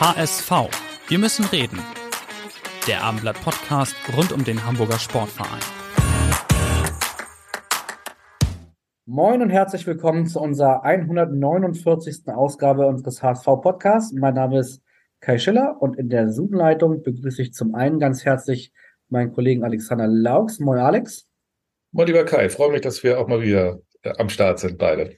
HSV. 0.00 0.52
Wir 1.08 1.18
müssen 1.18 1.44
reden. 1.46 1.80
Der 2.86 3.02
Abendblatt 3.02 3.42
Podcast 3.42 3.96
rund 4.16 4.30
um 4.30 4.44
den 4.44 4.64
Hamburger 4.64 4.96
Sportverein. 4.96 5.58
Moin 9.06 9.42
und 9.42 9.50
herzlich 9.50 9.88
willkommen 9.88 10.26
zu 10.28 10.38
unserer 10.40 10.84
149. 10.84 12.28
Ausgabe 12.28 12.86
unseres 12.86 13.24
HSV 13.24 13.44
Podcasts. 13.60 14.12
Mein 14.12 14.34
Name 14.34 14.60
ist 14.60 14.82
Kai 15.18 15.36
Schiller 15.36 15.76
und 15.80 15.98
in 15.98 16.08
der 16.08 16.30
Zoom-Leitung 16.30 17.02
begrüße 17.02 17.42
ich 17.42 17.52
zum 17.52 17.74
einen 17.74 17.98
ganz 17.98 18.24
herzlich 18.24 18.72
meinen 19.08 19.32
Kollegen 19.32 19.64
Alexander 19.64 20.06
Laux. 20.06 20.60
Moin 20.60 20.78
Alex. 20.78 21.26
Moin 21.90 22.06
lieber 22.06 22.24
Kai, 22.24 22.50
freue 22.50 22.70
mich, 22.70 22.82
dass 22.82 23.02
wir 23.02 23.18
auch 23.18 23.26
mal 23.26 23.42
wieder 23.42 23.80
am 24.16 24.28
Start 24.28 24.60
sind 24.60 24.78
beide. 24.78 25.16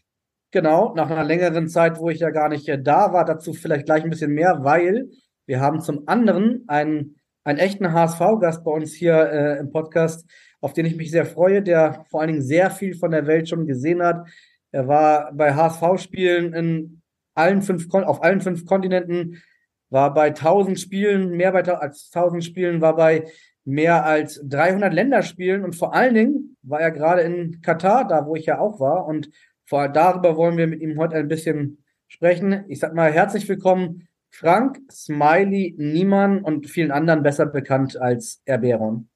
Genau, 0.52 0.94
nach 0.96 1.08
einer 1.08 1.24
längeren 1.24 1.68
Zeit, 1.68 1.98
wo 1.98 2.10
ich 2.10 2.18
ja 2.18 2.30
gar 2.30 2.48
nicht 2.48 2.68
äh, 2.68 2.80
da 2.80 3.12
war, 3.12 3.24
dazu 3.24 3.52
vielleicht 3.52 3.86
gleich 3.86 4.02
ein 4.02 4.10
bisschen 4.10 4.32
mehr, 4.32 4.58
weil 4.62 5.08
wir 5.46 5.60
haben 5.60 5.80
zum 5.80 6.08
anderen 6.08 6.64
einen, 6.66 7.16
einen 7.44 7.58
echten 7.58 7.92
HSV-Gast 7.92 8.64
bei 8.64 8.72
uns 8.72 8.92
hier 8.92 9.14
äh, 9.14 9.58
im 9.58 9.70
Podcast, 9.70 10.28
auf 10.60 10.72
den 10.72 10.86
ich 10.86 10.96
mich 10.96 11.12
sehr 11.12 11.24
freue, 11.24 11.62
der 11.62 12.04
vor 12.10 12.20
allen 12.20 12.28
Dingen 12.28 12.42
sehr 12.42 12.70
viel 12.70 12.96
von 12.96 13.12
der 13.12 13.26
Welt 13.28 13.48
schon 13.48 13.66
gesehen 13.66 14.02
hat. 14.02 14.28
Er 14.72 14.88
war 14.88 15.32
bei 15.32 15.54
HSV-Spielen 15.54 16.52
in 16.52 17.02
allen 17.34 17.62
fünf, 17.62 17.92
auf 17.92 18.22
allen 18.22 18.40
fünf 18.40 18.66
Kontinenten, 18.66 19.42
war 19.88 20.12
bei 20.14 20.28
1000 20.28 20.78
Spielen, 20.78 21.30
mehr 21.30 21.52
bei, 21.52 21.62
als 21.62 22.10
1000 22.12 22.44
Spielen, 22.44 22.80
war 22.80 22.96
bei 22.96 23.24
mehr 23.64 24.04
als 24.04 24.40
300 24.44 24.92
Länderspielen 24.92 25.64
und 25.64 25.76
vor 25.76 25.94
allen 25.94 26.14
Dingen 26.14 26.56
war 26.62 26.80
er 26.80 26.90
gerade 26.90 27.22
in 27.22 27.60
Katar, 27.60 28.06
da 28.06 28.26
wo 28.26 28.34
ich 28.34 28.46
ja 28.46 28.58
auch 28.58 28.80
war 28.80 29.06
und 29.06 29.30
vor 29.70 29.88
darüber 29.88 30.36
wollen 30.36 30.56
wir 30.56 30.66
mit 30.66 30.80
ihm 30.80 30.98
heute 30.98 31.14
ein 31.14 31.28
bisschen 31.28 31.84
sprechen. 32.08 32.64
Ich 32.66 32.80
sag 32.80 32.92
mal 32.92 33.12
herzlich 33.12 33.48
willkommen 33.48 34.08
Frank, 34.28 34.80
Smiley, 34.90 35.76
Niemann 35.78 36.42
und 36.42 36.68
vielen 36.68 36.90
anderen 36.90 37.22
besser 37.22 37.46
bekannt 37.46 37.96
als 37.96 38.42
Erberon. 38.46 39.08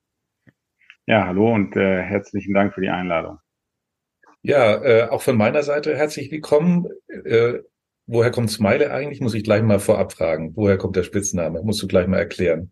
Ja, 1.06 1.26
hallo 1.26 1.52
und 1.52 1.74
äh, 1.74 2.02
herzlichen 2.02 2.54
Dank 2.54 2.72
für 2.72 2.80
die 2.80 2.88
Einladung. 2.88 3.38
Ja, 4.42 4.80
äh, 4.80 5.08
auch 5.08 5.22
von 5.22 5.36
meiner 5.36 5.64
Seite 5.64 5.96
herzlich 5.96 6.30
willkommen. 6.30 6.86
Äh, 7.08 7.54
woher 8.06 8.30
kommt 8.30 8.52
Smiley 8.52 8.86
eigentlich? 8.86 9.20
Muss 9.20 9.34
ich 9.34 9.42
gleich 9.42 9.62
mal 9.62 9.80
vorab 9.80 10.12
fragen. 10.12 10.52
Woher 10.54 10.78
kommt 10.78 10.94
der 10.94 11.02
Spitzname? 11.02 11.62
Musst 11.64 11.82
du 11.82 11.88
gleich 11.88 12.06
mal 12.06 12.18
erklären. 12.18 12.70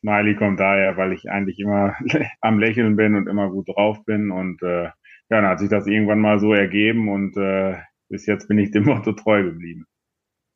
Smiley 0.00 0.36
kommt 0.36 0.58
daher, 0.58 0.96
weil 0.96 1.12
ich 1.12 1.28
eigentlich 1.28 1.58
immer 1.58 1.96
am 2.40 2.58
Lächeln 2.58 2.96
bin 2.96 3.14
und 3.14 3.28
immer 3.28 3.50
gut 3.50 3.68
drauf 3.68 4.02
bin 4.06 4.30
und 4.30 4.62
äh, 4.62 4.88
ja, 5.34 5.40
dann 5.40 5.50
hat 5.50 5.58
sich 5.58 5.68
das 5.68 5.86
irgendwann 5.86 6.20
mal 6.20 6.38
so 6.38 6.52
ergeben 6.52 7.08
und 7.08 7.36
äh, 7.36 7.76
bis 8.08 8.26
jetzt 8.26 8.48
bin 8.48 8.58
ich 8.58 8.70
dem 8.70 8.84
Motto 8.84 9.12
treu 9.12 9.42
geblieben. 9.42 9.86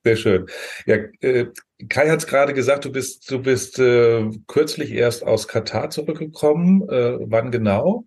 Sehr 0.05 0.17
schön. 0.17 0.47
Ja, 0.87 0.97
äh, 1.21 1.47
Kai 1.89 2.09
hat 2.09 2.21
es 2.21 2.27
gerade 2.27 2.55
gesagt, 2.55 2.85
du 2.85 2.93
bist, 2.93 3.31
du 3.31 3.43
bist 3.43 3.79
äh, 3.81 4.31
kürzlich 4.47 4.93
erst 4.93 5.27
aus 5.27 5.49
Katar 5.49 5.91
zurückgekommen. 5.91 6.89
Äh, 6.89 7.19
wann 7.29 7.51
genau? 7.51 8.05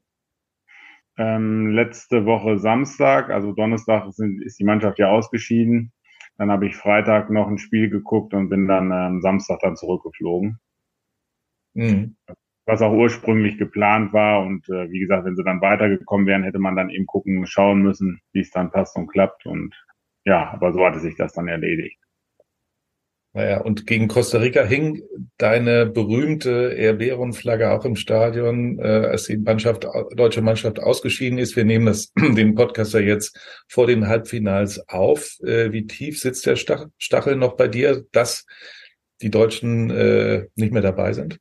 Ähm, 1.17 1.71
letzte 1.71 2.25
Woche 2.25 2.57
Samstag, 2.57 3.29
also 3.29 3.51
Donnerstag 3.51 4.07
ist, 4.07 4.19
ist 4.19 4.59
die 4.59 4.63
Mannschaft 4.63 4.97
ja 4.97 5.09
ausgeschieden. 5.09 5.91
Dann 6.37 6.49
habe 6.49 6.65
ich 6.65 6.75
Freitag 6.75 7.29
noch 7.29 7.47
ein 7.47 7.57
Spiel 7.57 7.89
geguckt 7.89 8.33
und 8.33 8.49
bin 8.49 8.67
dann 8.67 8.91
ähm, 8.91 9.21
Samstag 9.21 9.59
dann 9.59 9.75
zurückgeflogen. 9.75 10.59
Mhm. 11.73 12.15
Was 12.65 12.81
auch 12.81 12.93
ursprünglich 12.93 13.57
geplant 13.57 14.13
war. 14.13 14.45
Und 14.45 14.69
äh, 14.69 14.89
wie 14.91 14.99
gesagt, 14.99 15.25
wenn 15.25 15.35
sie 15.35 15.43
dann 15.43 15.61
weitergekommen 15.61 16.27
wären, 16.27 16.43
hätte 16.43 16.59
man 16.59 16.75
dann 16.75 16.89
eben 16.89 17.05
gucken, 17.05 17.45
schauen 17.47 17.81
müssen, 17.81 18.21
wie 18.33 18.41
es 18.41 18.51
dann 18.51 18.71
passt 18.71 18.95
und 18.95 19.07
klappt. 19.07 19.45
Und 19.45 19.75
ja, 20.25 20.51
aber 20.51 20.71
so 20.71 20.85
hatte 20.85 20.99
sich 20.99 21.15
das 21.15 21.33
dann 21.33 21.47
erledigt. 21.47 21.97
Naja, 23.33 23.61
und 23.61 23.87
gegen 23.87 24.09
Costa 24.09 24.39
Rica 24.39 24.63
hing 24.65 25.03
deine 25.37 25.85
berühmte 25.85 26.75
Erberon-Flagge 26.77 27.71
auch 27.71 27.85
im 27.85 27.95
Stadion, 27.95 28.77
äh, 28.77 28.81
als 28.81 29.23
die 29.23 29.37
Mannschaft, 29.37 29.87
deutsche 30.15 30.41
Mannschaft 30.41 30.81
ausgeschieden 30.81 31.37
ist. 31.37 31.55
Wir 31.55 31.63
nehmen 31.63 31.85
das, 31.85 32.11
den 32.17 32.55
Podcaster 32.55 32.99
jetzt 32.99 33.39
vor 33.69 33.87
den 33.87 34.07
Halbfinals 34.07 34.85
auf. 34.89 35.37
Äh, 35.45 35.71
wie 35.71 35.87
tief 35.87 36.19
sitzt 36.19 36.45
der 36.45 36.57
Stachel 36.57 37.35
noch 37.37 37.55
bei 37.55 37.69
dir, 37.69 38.03
dass 38.11 38.45
die 39.21 39.31
Deutschen 39.31 39.89
äh, 39.91 40.47
nicht 40.55 40.73
mehr 40.73 40.81
dabei 40.81 41.13
sind? 41.13 41.39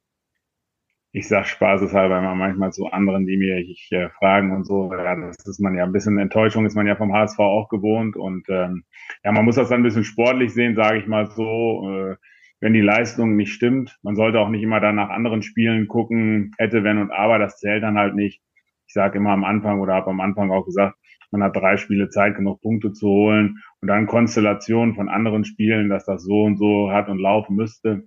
Ich 1.12 1.26
sag 1.26 1.46
spaßeshalber 1.46 2.18
immer 2.18 2.34
manchmal 2.34 2.72
zu 2.72 2.86
anderen, 2.86 3.26
die 3.26 3.36
mir 3.36 3.58
ich, 3.58 3.88
äh, 3.90 4.10
fragen 4.10 4.52
und 4.52 4.64
so, 4.64 4.92
ja, 4.92 5.16
das 5.16 5.36
ist 5.44 5.60
man 5.60 5.74
ja 5.74 5.84
ein 5.84 5.92
bisschen 5.92 6.18
Enttäuschung, 6.18 6.66
ist 6.66 6.76
man 6.76 6.86
ja 6.86 6.94
vom 6.94 7.12
HSV 7.12 7.38
auch 7.40 7.68
gewohnt 7.68 8.16
und 8.16 8.48
ähm, 8.48 8.84
ja, 9.24 9.32
man 9.32 9.44
muss 9.44 9.56
das 9.56 9.68
dann 9.68 9.80
ein 9.80 9.84
bisschen 9.84 10.04
sportlich 10.04 10.54
sehen, 10.54 10.76
sage 10.76 10.98
ich 10.98 11.06
mal 11.06 11.28
so, 11.30 11.90
äh, 11.90 12.16
wenn 12.60 12.74
die 12.74 12.80
Leistung 12.80 13.36
nicht 13.36 13.52
stimmt. 13.52 13.98
Man 14.02 14.14
sollte 14.16 14.38
auch 14.38 14.50
nicht 14.50 14.62
immer 14.62 14.80
dann 14.80 14.96
nach 14.96 15.08
anderen 15.08 15.42
Spielen 15.42 15.88
gucken, 15.88 16.52
hätte, 16.58 16.84
wenn 16.84 16.98
und 16.98 17.10
aber, 17.10 17.38
das 17.38 17.58
zählt 17.58 17.82
dann 17.82 17.98
halt 17.98 18.14
nicht. 18.14 18.42
Ich 18.86 18.92
sage 18.92 19.18
immer 19.18 19.30
am 19.30 19.44
Anfang 19.44 19.80
oder 19.80 19.94
habe 19.94 20.10
am 20.10 20.20
Anfang 20.20 20.50
auch 20.50 20.64
gesagt, 20.64 20.96
man 21.32 21.42
hat 21.42 21.56
drei 21.56 21.76
Spiele 21.76 22.08
Zeit, 22.08 22.36
genug 22.36 22.60
Punkte 22.60 22.92
zu 22.92 23.08
holen 23.08 23.58
und 23.80 23.88
dann 23.88 24.06
Konstellationen 24.06 24.94
von 24.94 25.08
anderen 25.08 25.44
Spielen, 25.44 25.88
dass 25.88 26.04
das 26.04 26.24
so 26.24 26.42
und 26.42 26.56
so 26.56 26.90
hat 26.92 27.08
und 27.08 27.18
laufen 27.18 27.56
müsste. 27.56 28.04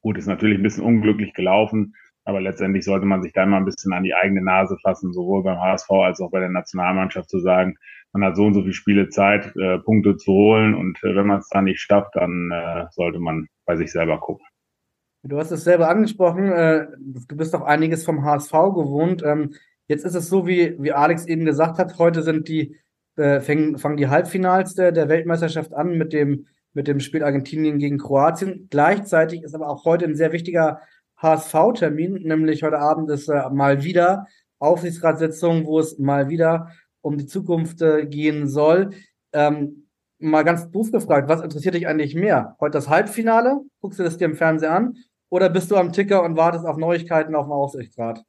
Gut, 0.00 0.16
ist 0.16 0.26
natürlich 0.26 0.58
ein 0.58 0.62
bisschen 0.62 0.84
unglücklich 0.84 1.34
gelaufen, 1.34 1.94
aber 2.28 2.42
letztendlich 2.42 2.84
sollte 2.84 3.06
man 3.06 3.22
sich 3.22 3.32
da 3.32 3.44
immer 3.44 3.56
ein 3.56 3.64
bisschen 3.64 3.94
an 3.94 4.04
die 4.04 4.12
eigene 4.12 4.42
Nase 4.42 4.76
fassen, 4.82 5.14
sowohl 5.14 5.42
beim 5.42 5.58
HSV 5.58 5.90
als 5.92 6.20
auch 6.20 6.30
bei 6.30 6.40
der 6.40 6.50
Nationalmannschaft 6.50 7.30
zu 7.30 7.40
sagen, 7.40 7.76
man 8.12 8.22
hat 8.22 8.36
so 8.36 8.44
und 8.44 8.52
so 8.52 8.60
viele 8.60 8.74
Spiele 8.74 9.08
Zeit, 9.08 9.56
äh, 9.56 9.78
Punkte 9.78 10.14
zu 10.18 10.30
holen 10.32 10.74
und 10.74 11.02
äh, 11.02 11.16
wenn 11.16 11.26
man 11.26 11.38
es 11.38 11.48
dann 11.48 11.64
nicht 11.64 11.80
schafft, 11.80 12.16
dann 12.16 12.50
äh, 12.52 12.84
sollte 12.90 13.18
man 13.18 13.48
bei 13.64 13.76
sich 13.76 13.90
selber 13.90 14.20
gucken. 14.20 14.44
Du 15.22 15.38
hast 15.38 15.52
es 15.52 15.64
selber 15.64 15.88
angesprochen, 15.88 16.52
äh, 16.52 16.88
du 16.98 17.34
bist 17.34 17.54
doch 17.54 17.62
einiges 17.62 18.04
vom 18.04 18.22
HSV 18.22 18.52
gewohnt. 18.52 19.22
Ähm, 19.24 19.54
jetzt 19.86 20.04
ist 20.04 20.14
es 20.14 20.28
so, 20.28 20.46
wie, 20.46 20.76
wie 20.78 20.92
Alex 20.92 21.24
eben 21.24 21.46
gesagt 21.46 21.78
hat, 21.78 21.98
heute 21.98 22.20
sind 22.20 22.46
die, 22.48 22.76
äh, 23.16 23.40
fangen, 23.40 23.78
fangen 23.78 23.96
die 23.96 24.08
Halbfinals 24.08 24.74
der, 24.74 24.92
der 24.92 25.08
Weltmeisterschaft 25.08 25.72
an 25.72 25.96
mit 25.96 26.12
dem, 26.12 26.44
mit 26.74 26.88
dem 26.88 27.00
Spiel 27.00 27.24
Argentinien 27.24 27.78
gegen 27.78 27.96
Kroatien. 27.96 28.68
Gleichzeitig 28.68 29.44
ist 29.44 29.54
aber 29.54 29.70
auch 29.70 29.86
heute 29.86 30.04
ein 30.04 30.14
sehr 30.14 30.32
wichtiger 30.32 30.82
HSV-Termin, 31.18 32.22
nämlich 32.22 32.62
heute 32.62 32.78
Abend 32.78 33.10
ist 33.10 33.28
äh, 33.28 33.48
mal 33.50 33.82
wieder 33.82 34.26
Aufsichtsratssitzung, 34.58 35.66
wo 35.66 35.78
es 35.78 35.98
mal 35.98 36.28
wieder 36.28 36.70
um 37.00 37.16
die 37.16 37.26
Zukunft 37.26 37.82
äh, 37.82 38.06
gehen 38.06 38.48
soll. 38.48 38.90
Ähm, 39.32 39.88
mal 40.18 40.42
ganz 40.42 40.70
doof 40.70 40.90
gefragt, 40.90 41.28
was 41.28 41.42
interessiert 41.42 41.74
dich 41.74 41.86
eigentlich 41.86 42.14
mehr? 42.14 42.56
Heute 42.60 42.72
das 42.72 42.88
Halbfinale? 42.88 43.60
Guckst 43.80 43.98
du 43.98 44.02
das 44.02 44.16
dir 44.16 44.26
im 44.26 44.34
Fernsehen 44.34 44.72
an? 44.72 44.94
Oder 45.30 45.50
bist 45.50 45.70
du 45.70 45.76
am 45.76 45.92
Ticker 45.92 46.22
und 46.22 46.36
wartest 46.36 46.66
auf 46.66 46.76
Neuigkeiten 46.76 47.34
auf 47.34 47.46
dem 47.46 47.52
Aufsichtsrat? 47.52 48.24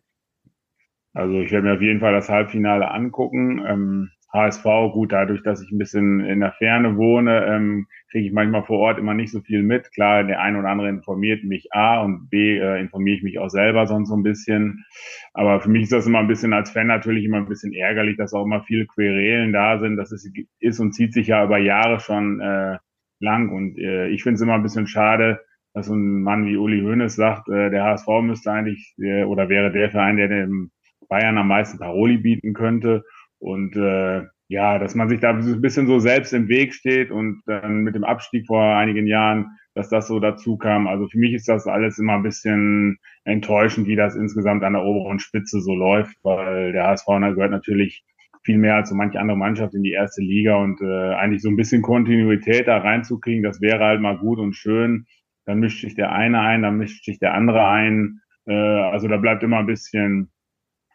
Also 1.13 1.39
ich 1.39 1.51
werde 1.51 1.67
mir 1.67 1.73
auf 1.75 1.81
jeden 1.81 1.99
Fall 1.99 2.13
das 2.13 2.29
Halbfinale 2.29 2.91
angucken. 2.91 3.65
Ähm, 3.65 4.09
HSV, 4.31 4.63
gut, 4.93 5.11
dadurch, 5.11 5.41
dass 5.43 5.61
ich 5.61 5.71
ein 5.71 5.79
bisschen 5.79 6.19
in 6.19 6.39
der 6.39 6.51
Ferne 6.53 6.97
wohne, 6.97 7.45
ähm, 7.47 7.87
kriege 8.09 8.27
ich 8.27 8.33
manchmal 8.33 8.63
vor 8.63 8.79
Ort 8.79 8.97
immer 8.99 9.13
nicht 9.13 9.31
so 9.31 9.39
viel 9.41 9.63
mit. 9.63 9.91
Klar, 9.91 10.23
der 10.23 10.41
eine 10.41 10.59
oder 10.59 10.69
andere 10.69 10.89
informiert 10.89 11.43
mich 11.43 11.73
A 11.73 12.01
und 12.01 12.29
B 12.29 12.57
äh, 12.57 12.79
informiere 12.79 13.17
ich 13.17 13.23
mich 13.23 13.39
auch 13.39 13.49
selber 13.49 13.87
sonst 13.87 14.09
so 14.09 14.15
ein 14.15 14.23
bisschen. 14.23 14.85
Aber 15.33 15.59
für 15.61 15.69
mich 15.69 15.83
ist 15.83 15.91
das 15.91 16.07
immer 16.07 16.19
ein 16.19 16.27
bisschen 16.27 16.53
als 16.53 16.71
Fan 16.71 16.87
natürlich 16.87 17.25
immer 17.25 17.37
ein 17.37 17.47
bisschen 17.47 17.73
ärgerlich, 17.73 18.17
dass 18.17 18.33
auch 18.33 18.45
immer 18.45 18.63
viele 18.63 18.87
Querelen 18.87 19.53
da 19.53 19.79
sind. 19.79 19.97
Das 19.97 20.11
ist, 20.11 20.29
ist 20.59 20.79
und 20.79 20.93
zieht 20.93 21.13
sich 21.13 21.27
ja 21.27 21.43
über 21.43 21.59
Jahre 21.59 21.99
schon 21.99 22.39
äh, 22.41 22.77
lang. 23.19 23.49
Und 23.49 23.77
äh, 23.77 24.07
ich 24.07 24.23
finde 24.23 24.35
es 24.35 24.41
immer 24.41 24.55
ein 24.55 24.63
bisschen 24.63 24.87
schade, 24.87 25.41
dass 25.73 25.85
so 25.85 25.93
ein 25.93 26.23
Mann 26.23 26.45
wie 26.47 26.57
Uli 26.57 26.81
Hoeneß 26.81 27.15
sagt, 27.15 27.47
äh, 27.49 27.69
der 27.69 27.83
HSV 27.83 28.07
müsste 28.21 28.51
eigentlich 28.51 28.95
äh, 28.99 29.23
oder 29.23 29.49
wäre 29.49 29.71
der 29.71 29.91
Verein, 29.91 30.17
der 30.17 30.27
dem 30.29 30.71
Bayern 31.07 31.37
am 31.37 31.47
meisten 31.47 31.77
Paroli 31.77 32.17
bieten 32.17 32.53
könnte. 32.53 33.03
Und 33.37 33.75
äh, 33.75 34.23
ja, 34.49 34.79
dass 34.79 34.95
man 34.95 35.07
sich 35.09 35.19
da 35.19 35.29
ein 35.29 35.61
bisschen 35.61 35.85
so 35.85 35.99
selbst 35.99 36.33
im 36.33 36.49
Weg 36.49 36.73
steht 36.73 37.11
und 37.11 37.43
dann 37.45 37.83
mit 37.83 37.93
dem 37.93 38.03
Abstieg 38.03 38.47
vor 38.47 38.75
einigen 38.75 39.05
Jahren, 39.05 39.45
dass 39.75 39.89
das 39.89 40.07
so 40.07 40.19
dazu 40.19 40.57
kam. 40.57 40.87
Also 40.87 41.07
für 41.07 41.19
mich 41.19 41.33
ist 41.33 41.47
das 41.47 41.67
alles 41.67 41.99
immer 41.99 42.13
ein 42.13 42.23
bisschen 42.23 42.97
enttäuschend, 43.25 43.87
wie 43.87 43.95
das 43.95 44.15
insgesamt 44.15 44.63
an 44.63 44.73
der 44.73 44.83
oberen 44.83 45.19
Spitze 45.19 45.61
so 45.61 45.75
läuft, 45.75 46.17
weil 46.23 46.71
der 46.71 46.87
HSV 46.87 47.05
gehört 47.05 47.51
natürlich 47.51 48.03
viel 48.43 48.57
mehr 48.57 48.75
als 48.75 48.89
so 48.89 48.95
manche 48.95 49.19
andere 49.19 49.37
Mannschaft 49.37 49.75
in 49.75 49.83
die 49.83 49.91
erste 49.91 50.23
Liga 50.23 50.55
und 50.55 50.81
äh, 50.81 51.13
eigentlich 51.13 51.43
so 51.43 51.49
ein 51.49 51.55
bisschen 51.55 51.83
Kontinuität 51.83 52.67
da 52.67 52.77
reinzukriegen, 52.77 53.43
das 53.43 53.61
wäre 53.61 53.83
halt 53.83 54.01
mal 54.01 54.17
gut 54.17 54.39
und 54.39 54.55
schön. 54.55 55.05
Dann 55.45 55.59
mischt 55.59 55.81
sich 55.81 55.93
der 55.93 56.11
eine 56.11 56.39
ein, 56.39 56.63
dann 56.63 56.77
mischt 56.77 57.05
sich 57.05 57.19
der 57.19 57.35
andere 57.35 57.67
ein. 57.67 58.21
Äh, 58.47 58.53
also 58.53 59.07
da 59.07 59.17
bleibt 59.17 59.43
immer 59.43 59.59
ein 59.59 59.67
bisschen 59.67 60.31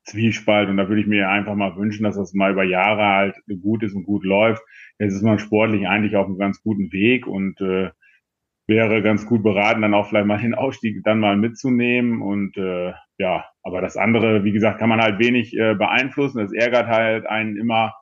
Zwiespalt 0.05 0.69
und 0.69 0.77
da 0.77 0.89
würde 0.89 1.01
ich 1.01 1.07
mir 1.07 1.29
einfach 1.29 1.55
mal 1.55 1.77
wünschen, 1.77 2.05
dass 2.05 2.17
das 2.17 2.35
mal 2.35 2.53
über 2.53 2.65
Jahre 2.65 3.05
halt 3.05 3.37
gut 3.63 3.83
ist 3.83 3.95
und 3.95 4.05
gut 4.05 4.25
läuft. 4.25 4.63
Jetzt 4.99 5.15
ist 5.15 5.23
man 5.23 5.39
sportlich 5.39 5.89
eigentlich 5.89 6.17
auf 6.17 6.27
einem 6.27 6.39
ganz 6.39 6.63
guten 6.63 6.93
Weg 6.93 7.27
und 7.27 7.61
äh, 7.61 7.91
wäre 8.67 9.03
ganz 9.03 9.27
gut 9.27 9.43
beraten, 9.43 9.83
dann 9.83 9.95
auch 9.95 10.09
vielleicht 10.09 10.27
mal 10.27 10.41
den 10.41 10.55
Ausstieg 10.55 11.03
dann 11.05 11.21
mal 11.21 11.37
mitzunehmen 11.37 12.23
und 12.23 12.57
äh, 12.57 12.93
ja, 13.19 13.45
aber 13.63 13.81
das 13.81 13.97
andere, 13.97 14.45
wie 14.45 14.53
gesagt, 14.53 14.79
kann 14.79 14.89
man 14.89 15.01
halt 15.01 15.19
wenig 15.19 15.57
äh, 15.57 15.75
beeinflussen. 15.75 16.39
Das 16.39 16.53
ärgert 16.53 16.87
halt 16.87 17.27
einen 17.27 17.57
immer. 17.57 17.95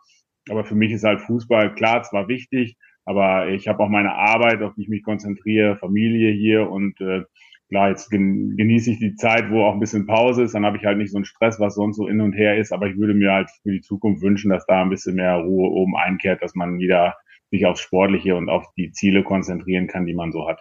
Aber 0.50 0.64
für 0.64 0.74
mich 0.74 0.90
ist 0.90 1.04
halt 1.04 1.20
Fußball 1.20 1.74
klar, 1.74 2.02
zwar 2.02 2.26
wichtig, 2.28 2.76
aber 3.04 3.48
ich 3.48 3.68
habe 3.68 3.82
auch 3.82 3.88
meine 3.88 4.14
Arbeit, 4.14 4.62
auf 4.62 4.74
die 4.74 4.82
ich 4.82 4.88
mich 4.88 5.04
konzentriere, 5.04 5.76
Familie 5.76 6.32
hier 6.32 6.68
und 6.68 7.00
äh, 7.00 7.22
klar, 7.72 7.88
jetzt 7.88 8.10
genieße 8.10 8.90
ich 8.90 8.98
die 8.98 9.14
Zeit, 9.14 9.50
wo 9.50 9.64
auch 9.64 9.72
ein 9.72 9.80
bisschen 9.80 10.06
Pause 10.06 10.42
ist, 10.42 10.54
dann 10.54 10.66
habe 10.66 10.76
ich 10.76 10.84
halt 10.84 10.98
nicht 10.98 11.10
so 11.10 11.16
einen 11.16 11.24
Stress, 11.24 11.58
was 11.58 11.74
sonst 11.74 11.96
so 11.96 12.06
in 12.06 12.20
und 12.20 12.34
her 12.34 12.58
ist, 12.58 12.70
aber 12.70 12.86
ich 12.86 12.98
würde 12.98 13.14
mir 13.14 13.32
halt 13.32 13.48
für 13.62 13.72
die 13.72 13.80
Zukunft 13.80 14.20
wünschen, 14.20 14.50
dass 14.50 14.66
da 14.66 14.82
ein 14.82 14.90
bisschen 14.90 15.14
mehr 15.14 15.36
Ruhe 15.36 15.70
oben 15.70 15.96
einkehrt, 15.96 16.42
dass 16.42 16.54
man 16.54 16.78
wieder 16.78 17.16
sich 17.50 17.64
aufs 17.64 17.80
Sportliche 17.80 18.36
und 18.36 18.50
auf 18.50 18.66
die 18.76 18.92
Ziele 18.92 19.22
konzentrieren 19.22 19.86
kann, 19.86 20.04
die 20.04 20.12
man 20.12 20.32
so 20.32 20.46
hat. 20.46 20.60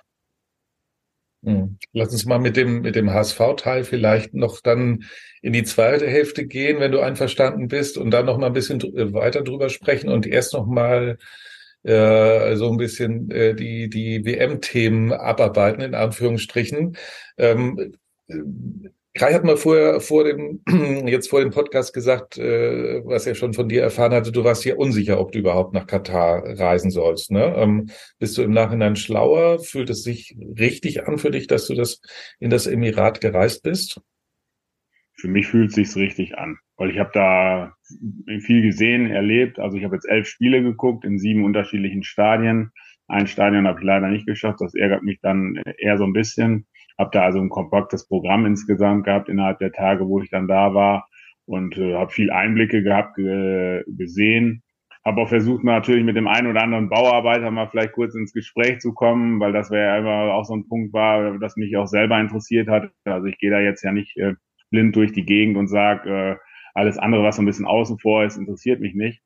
Hm. 1.43 1.77
Lass 1.91 2.13
uns 2.13 2.25
mal 2.25 2.39
mit 2.39 2.55
dem, 2.55 2.81
mit 2.81 2.95
dem 2.95 3.11
HSV-Teil 3.11 3.83
vielleicht 3.83 4.33
noch 4.33 4.61
dann 4.61 5.03
in 5.41 5.51
die 5.51 5.63
zweite 5.63 6.07
Hälfte 6.07 6.47
gehen, 6.47 6.79
wenn 6.79 6.93
du 6.93 7.01
einverstanden 7.01 7.67
bist, 7.67 7.97
und 7.97 8.11
dann 8.11 8.25
noch 8.25 8.37
mal 8.37 8.47
ein 8.47 8.53
bisschen 8.53 8.81
weiter 8.81 9.41
drüber 9.41 9.67
sprechen 9.67 10.09
und 10.09 10.25
erst 10.25 10.53
noch 10.53 10.65
mal 10.65 11.17
äh, 11.83 12.55
so 12.55 12.69
ein 12.69 12.77
bisschen 12.77 13.29
äh, 13.31 13.55
die, 13.55 13.89
die 13.89 14.25
WM-Themen 14.25 15.13
abarbeiten, 15.13 15.81
in 15.81 15.95
Anführungsstrichen. 15.95 16.97
Ähm, 17.37 17.93
Kai 19.13 19.33
hat 19.33 19.43
mal 19.43 19.57
vorher 19.57 19.99
vor 19.99 20.23
dem 20.23 20.61
jetzt 21.07 21.29
vor 21.29 21.41
dem 21.41 21.51
Podcast 21.51 21.93
gesagt, 21.93 22.37
äh, 22.37 23.01
was 23.03 23.27
er 23.27 23.35
schon 23.35 23.53
von 23.53 23.67
dir 23.67 23.81
erfahren 23.81 24.13
hatte, 24.13 24.31
du 24.31 24.45
warst 24.45 24.63
ja 24.63 24.75
unsicher, 24.75 25.19
ob 25.19 25.33
du 25.33 25.39
überhaupt 25.39 25.73
nach 25.73 25.85
Katar 25.85 26.43
reisen 26.57 26.91
sollst. 26.91 27.29
Ne? 27.29 27.53
Ähm, 27.57 27.89
bist 28.19 28.37
du 28.37 28.41
im 28.41 28.51
Nachhinein 28.51 28.95
schlauer? 28.95 29.59
Fühlt 29.59 29.89
es 29.89 30.03
sich 30.03 30.37
richtig 30.57 31.07
an 31.07 31.17
für 31.17 31.31
dich, 31.31 31.47
dass 31.47 31.67
du 31.67 31.73
das 31.73 31.99
in 32.39 32.49
das 32.49 32.67
Emirat 32.67 33.19
gereist 33.19 33.63
bist? 33.63 33.99
Für 35.21 35.27
mich 35.27 35.47
fühlt 35.47 35.69
es 35.69 35.75
sich 35.75 35.95
richtig 35.95 36.37
an, 36.37 36.57
weil 36.77 36.89
ich 36.89 36.99
habe 36.99 37.11
da 37.13 37.73
viel 38.41 38.61
gesehen, 38.61 39.09
erlebt. 39.09 39.59
Also 39.59 39.77
ich 39.77 39.83
habe 39.83 39.95
jetzt 39.95 40.09
elf 40.09 40.27
Spiele 40.27 40.61
geguckt 40.61 41.05
in 41.05 41.19
sieben 41.19 41.45
unterschiedlichen 41.45 42.03
Stadien. 42.03 42.71
Ein 43.07 43.27
Stadion 43.27 43.67
habe 43.67 43.79
ich 43.79 43.85
leider 43.85 44.07
nicht 44.09 44.25
geschafft. 44.25 44.61
Das 44.61 44.73
ärgert 44.73 45.03
mich 45.03 45.19
dann 45.21 45.61
eher 45.77 45.97
so 45.97 46.05
ein 46.05 46.13
bisschen 46.13 46.65
habe 47.01 47.11
da 47.11 47.23
also 47.23 47.39
ein 47.39 47.49
kompaktes 47.49 48.07
Programm 48.07 48.45
insgesamt 48.45 49.05
gehabt 49.05 49.27
innerhalb 49.27 49.59
der 49.59 49.71
Tage, 49.71 50.07
wo 50.07 50.21
ich 50.21 50.29
dann 50.29 50.47
da 50.47 50.73
war 50.73 51.07
und 51.45 51.77
äh, 51.77 51.95
habe 51.95 52.11
viel 52.11 52.31
Einblicke 52.31 52.83
gehabt, 52.83 53.15
ge 53.15 53.83
gesehen. 53.87 54.63
Habe 55.03 55.21
auch 55.21 55.29
versucht, 55.29 55.63
natürlich 55.63 56.03
mit 56.03 56.15
dem 56.15 56.27
einen 56.27 56.47
oder 56.47 56.61
anderen 56.61 56.87
Bauarbeiter 56.89 57.49
mal 57.49 57.67
vielleicht 57.67 57.93
kurz 57.93 58.13
ins 58.13 58.33
Gespräch 58.33 58.79
zu 58.79 58.93
kommen, 58.93 59.39
weil 59.39 59.51
das 59.51 59.71
wäre 59.71 59.87
ja 59.87 59.97
immer 59.97 60.33
auch 60.35 60.45
so 60.45 60.55
ein 60.55 60.67
Punkt 60.67 60.93
war, 60.93 61.39
das 61.39 61.55
mich 61.57 61.75
auch 61.75 61.87
selber 61.87 62.19
interessiert 62.19 62.67
hat. 62.67 62.91
Also 63.05 63.25
ich 63.25 63.39
gehe 63.39 63.49
da 63.49 63.59
jetzt 63.59 63.83
ja 63.83 63.91
nicht 63.91 64.15
äh, 64.17 64.35
blind 64.71 64.95
durch 64.95 65.11
die 65.11 65.25
Gegend 65.25 65.57
und 65.57 65.67
sage, 65.67 66.09
äh, 66.09 66.35
alles 66.73 66.97
andere, 66.97 67.23
was 67.23 67.35
so 67.35 67.41
ein 67.41 67.45
bisschen 67.45 67.65
außen 67.65 67.99
vor 67.99 68.23
ist, 68.23 68.37
interessiert 68.37 68.79
mich 68.79 68.95
nicht. 68.95 69.21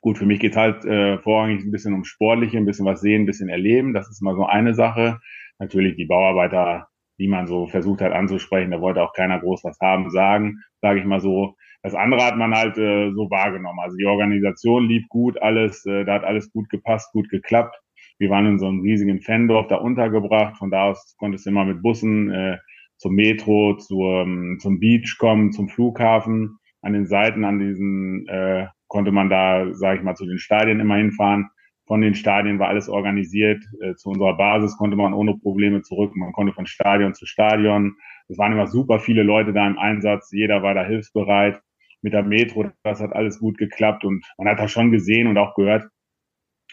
Gut, 0.00 0.18
für 0.18 0.26
mich 0.26 0.40
geht 0.40 0.56
halt 0.56 0.84
äh, 0.84 1.18
vorrangig 1.18 1.64
ein 1.64 1.70
bisschen 1.70 1.94
um 1.94 2.04
Sportliche, 2.04 2.58
ein 2.58 2.66
bisschen 2.66 2.86
was 2.86 3.00
sehen, 3.00 3.22
ein 3.22 3.26
bisschen 3.26 3.48
erleben. 3.48 3.94
Das 3.94 4.08
ist 4.08 4.22
mal 4.22 4.36
so 4.36 4.46
eine 4.46 4.74
Sache 4.74 5.18
natürlich 5.58 5.96
die 5.96 6.06
Bauarbeiter, 6.06 6.88
die 7.18 7.28
man 7.28 7.46
so 7.46 7.66
versucht 7.66 8.00
hat 8.00 8.12
anzusprechen, 8.12 8.70
da 8.70 8.80
wollte 8.80 9.02
auch 9.02 9.12
keiner 9.12 9.40
groß 9.40 9.64
was 9.64 9.78
haben, 9.80 10.10
sagen, 10.10 10.58
sage 10.80 11.00
ich 11.00 11.06
mal 11.06 11.20
so. 11.20 11.54
Das 11.82 11.94
andere 11.94 12.24
hat 12.24 12.36
man 12.36 12.54
halt 12.54 12.78
äh, 12.78 13.12
so 13.12 13.30
wahrgenommen. 13.30 13.78
Also 13.80 13.96
die 13.96 14.06
Organisation 14.06 14.88
lief 14.88 15.06
gut, 15.08 15.40
alles, 15.40 15.84
äh, 15.86 16.04
da 16.04 16.14
hat 16.14 16.24
alles 16.24 16.50
gut 16.50 16.68
gepasst, 16.70 17.12
gut 17.12 17.28
geklappt. 17.28 17.76
Wir 18.18 18.30
waren 18.30 18.46
in 18.46 18.58
so 18.58 18.66
einem 18.66 18.80
riesigen 18.80 19.20
Fandorf 19.20 19.66
da 19.66 19.76
untergebracht. 19.76 20.56
Von 20.56 20.70
da 20.70 20.84
aus 20.84 21.14
konntest 21.18 21.44
du 21.44 21.50
immer 21.50 21.64
mit 21.64 21.82
Bussen 21.82 22.30
äh, 22.30 22.58
zum 22.96 23.14
Metro, 23.14 23.76
zur, 23.76 24.26
zum 24.58 24.80
Beach 24.80 25.16
kommen, 25.18 25.52
zum 25.52 25.68
Flughafen. 25.68 26.58
An 26.82 26.92
den 26.92 27.06
Seiten, 27.06 27.44
an 27.44 27.58
diesen 27.58 28.26
äh, 28.28 28.66
konnte 28.88 29.10
man 29.10 29.30
da, 29.30 29.72
sage 29.74 29.98
ich 29.98 30.04
mal, 30.04 30.14
zu 30.14 30.26
den 30.26 30.38
Stadien 30.38 30.80
immer 30.80 30.96
hinfahren 30.96 31.48
von 31.86 32.00
den 32.00 32.14
Stadien 32.14 32.58
war 32.58 32.68
alles 32.68 32.88
organisiert. 32.88 33.62
Äh, 33.80 33.94
zu 33.94 34.10
unserer 34.10 34.36
Basis 34.36 34.76
konnte 34.76 34.96
man 34.96 35.12
ohne 35.12 35.36
Probleme 35.36 35.82
zurück. 35.82 36.16
Man 36.16 36.32
konnte 36.32 36.52
von 36.52 36.66
Stadion 36.66 37.14
zu 37.14 37.26
Stadion. 37.26 37.96
Es 38.28 38.38
waren 38.38 38.52
immer 38.52 38.66
super 38.66 38.98
viele 39.00 39.22
Leute 39.22 39.52
da 39.52 39.66
im 39.66 39.78
Einsatz. 39.78 40.30
Jeder 40.32 40.62
war 40.62 40.74
da 40.74 40.84
hilfsbereit. 40.84 41.60
Mit 42.00 42.12
der 42.12 42.22
Metro, 42.22 42.70
das 42.82 43.00
hat 43.00 43.12
alles 43.12 43.38
gut 43.38 43.58
geklappt. 43.58 44.04
Und 44.04 44.24
man 44.38 44.48
hat 44.48 44.58
da 44.58 44.68
schon 44.68 44.90
gesehen 44.90 45.26
und 45.26 45.38
auch 45.38 45.54
gehört, 45.54 45.88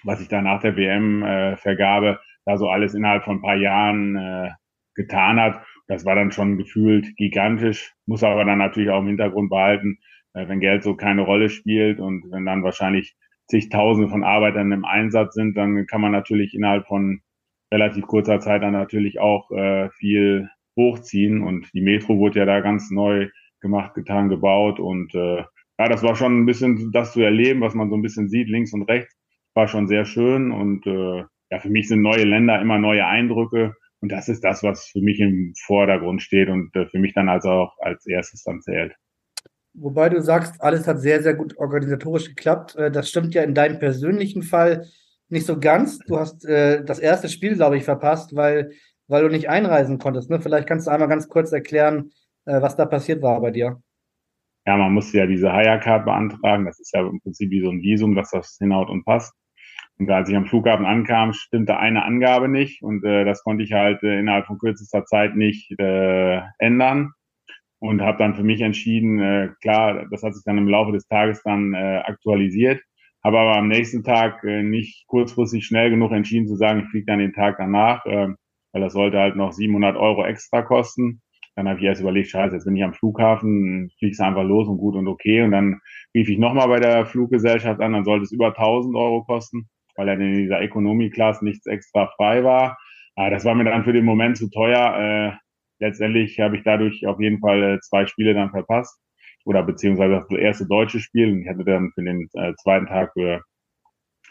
was 0.03 0.19
sich 0.19 0.27
da 0.27 0.41
nach 0.41 0.61
der 0.61 0.75
WM-Vergabe 0.75 2.09
äh, 2.09 2.17
da 2.45 2.57
so 2.57 2.69
alles 2.69 2.93
innerhalb 2.93 3.23
von 3.23 3.37
ein 3.37 3.41
paar 3.41 3.55
Jahren 3.55 4.15
äh, 4.15 4.49
getan 4.95 5.39
hat. 5.39 5.63
Das 5.91 6.05
war 6.05 6.15
dann 6.15 6.31
schon 6.31 6.57
gefühlt 6.57 7.17
gigantisch. 7.17 7.93
Muss 8.05 8.23
aber 8.23 8.45
dann 8.45 8.59
natürlich 8.59 8.91
auch 8.91 9.01
im 9.01 9.07
Hintergrund 9.07 9.49
behalten, 9.49 9.97
äh, 10.33 10.47
wenn 10.47 10.61
Geld 10.61 10.83
so 10.83 10.95
keine 10.95 11.23
Rolle 11.23 11.49
spielt 11.49 11.99
und 11.99 12.31
wenn 12.31 12.45
dann 12.45 12.63
wahrscheinlich 12.63 13.17
zigtausende 13.49 14.07
von 14.07 14.23
Arbeitern 14.23 14.71
im 14.71 14.85
Einsatz 14.85 15.33
sind, 15.33 15.57
dann 15.57 15.85
kann 15.87 15.99
man 15.99 16.13
natürlich 16.13 16.53
innerhalb 16.53 16.87
von 16.87 17.19
relativ 17.73 18.07
kurzer 18.07 18.39
Zeit 18.39 18.63
dann 18.63 18.71
natürlich 18.71 19.19
auch 19.19 19.51
äh, 19.51 19.89
viel 19.89 20.49
hochziehen. 20.77 21.43
Und 21.43 21.69
die 21.73 21.81
Metro 21.81 22.17
wurde 22.17 22.39
ja 22.39 22.45
da 22.45 22.61
ganz 22.61 22.89
neu 22.89 23.27
gemacht, 23.59 23.93
getan, 23.93 24.29
gebaut. 24.29 24.79
Und 24.79 25.13
äh, 25.13 25.39
ja, 25.77 25.89
das 25.89 26.03
war 26.03 26.15
schon 26.15 26.41
ein 26.41 26.45
bisschen 26.45 26.93
das 26.93 27.11
zu 27.11 27.19
erleben, 27.19 27.59
was 27.59 27.73
man 27.73 27.89
so 27.89 27.97
ein 27.97 28.01
bisschen 28.01 28.29
sieht, 28.29 28.47
links 28.47 28.71
und 28.71 28.83
rechts, 28.83 29.13
war 29.55 29.67
schon 29.67 29.89
sehr 29.89 30.05
schön. 30.05 30.53
Und 30.53 30.87
äh, 30.87 31.25
ja, 31.49 31.59
für 31.59 31.69
mich 31.69 31.89
sind 31.89 32.01
neue 32.01 32.23
Länder 32.23 32.61
immer 32.61 32.77
neue 32.77 33.05
Eindrücke. 33.05 33.75
Und 34.01 34.11
das 34.11 34.27
ist 34.27 34.43
das, 34.43 34.63
was 34.63 34.87
für 34.87 35.01
mich 35.01 35.19
im 35.19 35.53
Vordergrund 35.65 36.21
steht 36.21 36.49
und 36.49 36.75
äh, 36.75 36.87
für 36.87 36.99
mich 36.99 37.13
dann 37.13 37.29
also 37.29 37.49
auch 37.49 37.77
als 37.79 38.05
erstes 38.07 38.43
dann 38.43 38.61
zählt. 38.61 38.95
Wobei 39.73 40.09
du 40.09 40.21
sagst, 40.21 40.61
alles 40.61 40.87
hat 40.87 40.99
sehr, 40.99 41.21
sehr 41.21 41.35
gut 41.35 41.57
organisatorisch 41.57 42.27
geklappt. 42.27 42.75
Äh, 42.75 42.91
das 42.91 43.09
stimmt 43.09 43.33
ja 43.33 43.43
in 43.43 43.53
deinem 43.53 43.79
persönlichen 43.79 44.43
Fall 44.43 44.87
nicht 45.29 45.45
so 45.45 45.59
ganz. 45.59 45.99
Du 45.99 46.17
hast 46.19 46.45
äh, 46.45 46.83
das 46.83 46.99
erste 46.99 47.29
Spiel, 47.29 47.55
glaube 47.55 47.77
ich, 47.77 47.83
verpasst, 47.83 48.35
weil, 48.35 48.71
weil 49.07 49.23
du 49.23 49.29
nicht 49.29 49.49
einreisen 49.49 49.97
konntest. 49.97 50.29
Ne? 50.29 50.41
Vielleicht 50.41 50.67
kannst 50.67 50.87
du 50.87 50.91
einmal 50.91 51.07
ganz 51.07 51.29
kurz 51.29 51.51
erklären, 51.51 52.11
äh, 52.45 52.61
was 52.61 52.75
da 52.75 52.85
passiert 52.85 53.21
war 53.21 53.39
bei 53.39 53.51
dir. 53.51 53.81
Ja, 54.65 54.77
man 54.77 54.93
musste 54.93 55.19
ja 55.19 55.25
diese 55.25 55.51
Hire-Card 55.51 56.05
beantragen. 56.05 56.65
Das 56.65 56.79
ist 56.79 56.93
ja 56.93 57.01
im 57.01 57.19
Prinzip 57.21 57.49
wie 57.49 57.61
so 57.61 57.69
ein 57.69 57.81
Visum, 57.81 58.13
dass 58.13 58.31
das 58.31 58.57
hinhaut 58.59 58.89
und 58.89 59.05
passt. 59.05 59.33
Und 60.01 60.09
als 60.09 60.27
ich 60.29 60.35
am 60.35 60.47
Flughafen 60.47 60.87
ankam, 60.87 61.31
stimmte 61.31 61.77
eine 61.77 62.03
Angabe 62.03 62.47
nicht 62.47 62.81
und 62.81 63.05
äh, 63.05 63.23
das 63.23 63.43
konnte 63.43 63.63
ich 63.63 63.71
halt 63.71 64.01
äh, 64.01 64.17
innerhalb 64.17 64.47
von 64.47 64.57
kürzester 64.57 65.05
Zeit 65.05 65.35
nicht 65.35 65.79
äh, 65.79 66.41
ändern 66.57 67.11
und 67.77 68.01
habe 68.01 68.17
dann 68.17 68.33
für 68.33 68.43
mich 68.43 68.61
entschieden, 68.61 69.19
äh, 69.19 69.49
klar, 69.61 70.07
das 70.09 70.23
hat 70.23 70.33
sich 70.33 70.43
dann 70.43 70.57
im 70.57 70.67
Laufe 70.67 70.91
des 70.91 71.05
Tages 71.05 71.43
dann 71.43 71.75
äh, 71.75 72.01
aktualisiert, 72.03 72.81
habe 73.23 73.37
aber 73.37 73.55
am 73.55 73.67
nächsten 73.67 74.03
Tag 74.03 74.43
äh, 74.43 74.63
nicht 74.63 75.05
kurzfristig 75.05 75.67
schnell 75.67 75.91
genug 75.91 76.11
entschieden 76.13 76.47
zu 76.47 76.55
sagen, 76.55 76.79
ich 76.79 76.89
fliege 76.89 77.05
dann 77.05 77.19
den 77.19 77.33
Tag 77.33 77.57
danach, 77.59 78.03
äh, 78.07 78.29
weil 78.71 78.81
das 78.81 78.93
sollte 78.93 79.19
halt 79.19 79.35
noch 79.35 79.51
700 79.51 79.97
Euro 79.97 80.25
extra 80.25 80.63
kosten. 80.63 81.21
Dann 81.55 81.69
habe 81.69 81.77
ich 81.77 81.85
erst 81.85 82.01
überlegt, 82.01 82.29
scheiße, 82.29 82.55
jetzt 82.55 82.65
bin 82.65 82.75
ich 82.75 82.83
am 82.83 82.95
Flughafen, 82.95 83.91
fliegst 83.99 84.19
einfach 84.19 84.45
los 84.45 84.67
und 84.67 84.79
gut 84.79 84.95
und 84.95 85.07
okay. 85.07 85.43
Und 85.43 85.51
dann 85.51 85.79
rief 86.15 86.27
ich 86.27 86.39
nochmal 86.39 86.69
bei 86.69 86.79
der 86.79 87.05
Fluggesellschaft 87.05 87.79
an, 87.81 87.93
dann 87.93 88.03
sollte 88.03 88.23
es 88.23 88.31
über 88.31 88.47
1000 88.47 88.95
Euro 88.95 89.23
kosten, 89.25 89.69
weil 90.01 90.07
ja 90.07 90.13
in 90.15 90.33
dieser 90.33 90.61
Economy 90.61 91.09
Class 91.11 91.41
nichts 91.41 91.67
extra 91.67 92.07
frei 92.17 92.43
war. 92.43 92.77
Ah, 93.15 93.29
das 93.29 93.45
war 93.45 93.53
mir 93.53 93.65
dann 93.65 93.83
für 93.83 93.93
den 93.93 94.05
Moment 94.05 94.37
zu 94.37 94.49
teuer. 94.49 94.97
Äh, 94.97 95.37
letztendlich 95.79 96.39
habe 96.39 96.57
ich 96.57 96.63
dadurch 96.63 97.05
auf 97.05 97.19
jeden 97.19 97.39
Fall 97.39 97.63
äh, 97.63 97.79
zwei 97.81 98.07
Spiele 98.07 98.33
dann 98.33 98.49
verpasst 98.49 98.99
oder 99.45 99.63
beziehungsweise 99.63 100.25
das 100.27 100.39
erste 100.39 100.65
deutsche 100.65 100.99
Spiel. 100.99 101.39
Ich 101.41 101.47
hatte 101.47 101.63
dann 101.63 101.91
für 101.93 102.03
den 102.03 102.27
äh, 102.33 102.53
zweiten 102.55 102.87
Tag 102.87 103.11
für 103.13 103.43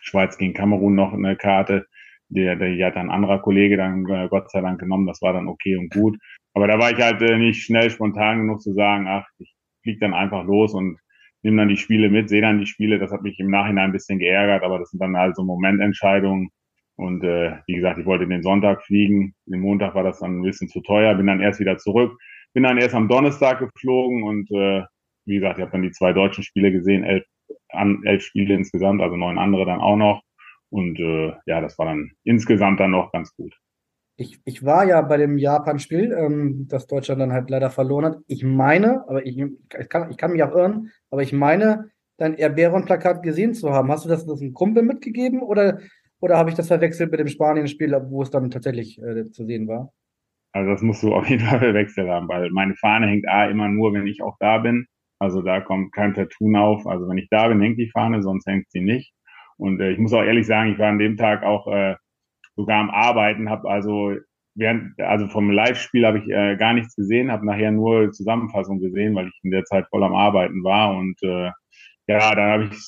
Schweiz 0.00 0.39
gegen 0.39 0.55
Kamerun 0.55 0.95
noch 0.95 1.12
eine 1.12 1.37
Karte. 1.37 1.87
Die, 2.31 2.43
die 2.43 2.85
hat 2.85 2.97
ein 2.97 3.11
anderer 3.11 3.41
Kollege 3.41 3.77
dann 3.77 4.09
äh, 4.09 4.29
Gott 4.29 4.50
sei 4.50 4.61
Dank 4.61 4.81
genommen. 4.81 5.07
Das 5.07 5.23
war 5.23 5.33
dann 5.33 5.49
okay 5.49 5.77
und 5.77 5.93
gut. 5.93 6.19
Aber 6.55 6.67
da 6.67 6.79
war 6.79 6.91
ich 6.91 7.00
halt 7.00 7.23
äh, 7.23 7.39
nicht 7.39 7.62
schnell 7.62 7.91
spontan 7.91 8.41
genug 8.41 8.61
zu 8.61 8.73
sagen, 8.73 9.07
ach, 9.07 9.27
ich 9.39 9.55
flieg 9.83 10.00
dann 10.00 10.15
einfach 10.15 10.45
los 10.45 10.75
und 10.75 10.99
nehme 11.42 11.59
dann 11.59 11.68
die 11.68 11.76
Spiele 11.76 12.11
mit, 12.11 12.28
sehe 12.28 12.42
dann 12.42 12.59
die 12.59 12.66
Spiele. 12.66 12.99
Das 12.99 13.12
hat 13.12 13.23
mich 13.23 13.38
im 13.38 13.50
Nachhinein 13.50 13.87
ein 13.87 13.92
bisschen 13.92 14.18
geärgert, 14.18 14.62
aber 14.62 14.78
das 14.78 14.90
sind 14.90 15.00
dann 15.00 15.16
halt 15.16 15.37
so 15.37 15.44
Momententscheidungen, 15.44 16.50
und 17.00 17.25
äh, 17.25 17.56
wie 17.66 17.76
gesagt, 17.76 17.99
ich 17.99 18.04
wollte 18.04 18.26
den 18.26 18.42
Sonntag 18.42 18.85
fliegen. 18.85 19.35
Den 19.47 19.61
Montag 19.61 19.94
war 19.94 20.04
das 20.04 20.20
dann 20.20 20.38
ein 20.40 20.42
bisschen 20.42 20.68
zu 20.68 20.82
teuer, 20.82 21.14
bin 21.14 21.28
dann 21.28 21.40
erst 21.40 21.59
wieder 21.59 21.78
zurück. 21.78 22.18
Bin 22.52 22.64
dann 22.64 22.76
erst 22.76 22.94
am 22.94 23.09
Donnerstag 23.09 23.59
geflogen 23.59 24.23
und 24.23 24.50
äh, 24.50 24.82
wie 25.25 25.37
gesagt, 25.37 25.56
ich 25.56 25.62
habe 25.62 25.73
dann 25.73 25.80
die 25.80 25.92
zwei 25.92 26.12
deutschen 26.12 26.44
Spiele 26.44 26.70
gesehen, 26.70 27.02
elf, 27.02 27.25
an 27.70 28.02
elf 28.04 28.23
Spiele 28.23 28.54
insgesamt, 28.54 29.00
also 29.00 29.16
neun 29.16 29.38
andere 29.38 29.64
dann 29.64 29.80
auch 29.80 29.97
noch. 29.97 30.23
Und 30.68 31.00
äh, 31.00 31.32
ja, 31.47 31.62
das 31.62 31.78
war 31.78 31.87
dann 31.87 32.11
insgesamt 32.25 32.80
dann 32.80 32.90
noch 32.90 33.12
ganz 33.12 33.35
gut. 33.35 33.54
Ich, 34.21 34.39
ich 34.45 34.62
war 34.67 34.87
ja 34.87 35.00
bei 35.00 35.17
dem 35.17 35.39
Japan-Spiel, 35.39 36.12
ähm, 36.12 36.67
das 36.69 36.87
Deutschland 36.87 37.23
dann 37.23 37.33
halt 37.33 37.49
leider 37.49 37.71
verloren 37.71 38.05
hat. 38.05 38.19
Ich 38.27 38.45
meine, 38.45 39.09
aber 39.09 39.25
ich, 39.25 39.39
ich, 39.39 39.89
kann, 39.89 40.11
ich 40.11 40.19
kann 40.19 40.33
mich 40.33 40.43
auch 40.43 40.55
irren, 40.55 40.91
aber 41.11 41.23
ich 41.23 41.33
meine, 41.33 41.91
dein 42.19 42.35
Erberon-Plakat 42.35 43.23
gesehen 43.23 43.55
zu 43.55 43.71
haben. 43.71 43.91
Hast 43.91 44.05
du 44.05 44.11
das, 44.11 44.27
das 44.27 44.43
einem 44.43 44.53
Kumpel 44.53 44.83
mitgegeben 44.83 45.41
oder, 45.41 45.79
oder 46.21 46.37
habe 46.37 46.50
ich 46.50 46.55
das 46.55 46.69
verwechselt 46.69 47.11
mit 47.11 47.19
dem 47.19 47.29
Spanien-Spiel, 47.29 47.99
wo 48.11 48.21
es 48.21 48.31
dann 48.31 48.50
tatsächlich 48.50 49.00
äh, 49.03 49.31
zu 49.31 49.47
sehen 49.47 49.67
war? 49.67 49.91
Also 50.53 50.71
das 50.71 50.83
musst 50.83 51.03
du 51.03 51.15
auf 51.15 51.27
jeden 51.27 51.47
Fall 51.47 51.61
verwechselt 51.61 52.11
haben, 52.11 52.29
weil 52.29 52.50
meine 52.50 52.75
Fahne 52.75 53.07
hängt 53.07 53.27
A 53.27 53.47
immer 53.47 53.69
nur, 53.69 53.95
wenn 53.95 54.07
ich 54.07 54.23
auch 54.23 54.37
da 54.39 54.59
bin. 54.59 54.87
Also 55.19 55.41
da 55.41 55.62
kommt 55.62 55.93
kein 55.93 56.12
Tattoo 56.12 56.55
auf. 56.59 56.87
Also 56.87 57.09
wenn 57.09 57.17
ich 57.17 57.29
da 57.31 57.49
bin, 57.49 57.62
hängt 57.62 57.79
die 57.79 57.91
Fahne, 57.91 58.23
sonst 58.23 58.47
hängt 58.47 58.71
sie 58.71 58.83
nicht. 58.83 59.15
Und 59.57 59.81
äh, 59.81 59.93
ich 59.93 59.99
muss 59.99 60.12
auch 60.12 60.23
ehrlich 60.23 60.47
sagen, 60.47 60.73
ich 60.73 60.79
war 60.79 60.89
an 60.89 60.99
dem 60.99 61.17
Tag 61.17 61.43
auch 61.43 61.67
äh, 61.69 61.95
sogar 62.61 62.81
am 62.81 62.90
Arbeiten, 62.90 63.50
habe 63.50 63.69
also 63.69 64.14
während, 64.55 65.00
also 65.00 65.26
vom 65.29 65.50
Live-Spiel 65.50 66.07
habe 66.07 66.19
ich 66.19 66.29
äh, 66.29 66.57
gar 66.57 66.75
nichts 66.75 66.95
gesehen, 66.95 67.31
habe 67.33 67.47
nachher 67.47 67.71
nur 67.71 68.12
Zusammenfassung 68.12 68.81
gesehen, 68.81 69.14
weil 69.14 69.29
ich 69.29 69.40
in 69.43 69.50
der 69.50 69.64
Zeit 69.64 69.87
voll 69.88 70.05
am 70.05 70.14
Arbeiten 70.14 70.62
war 70.62 70.95
und 70.97 71.17
äh, 71.23 71.50
ja, 72.07 72.35
dann 72.35 72.50
habe 72.50 72.64
ich, 72.64 72.79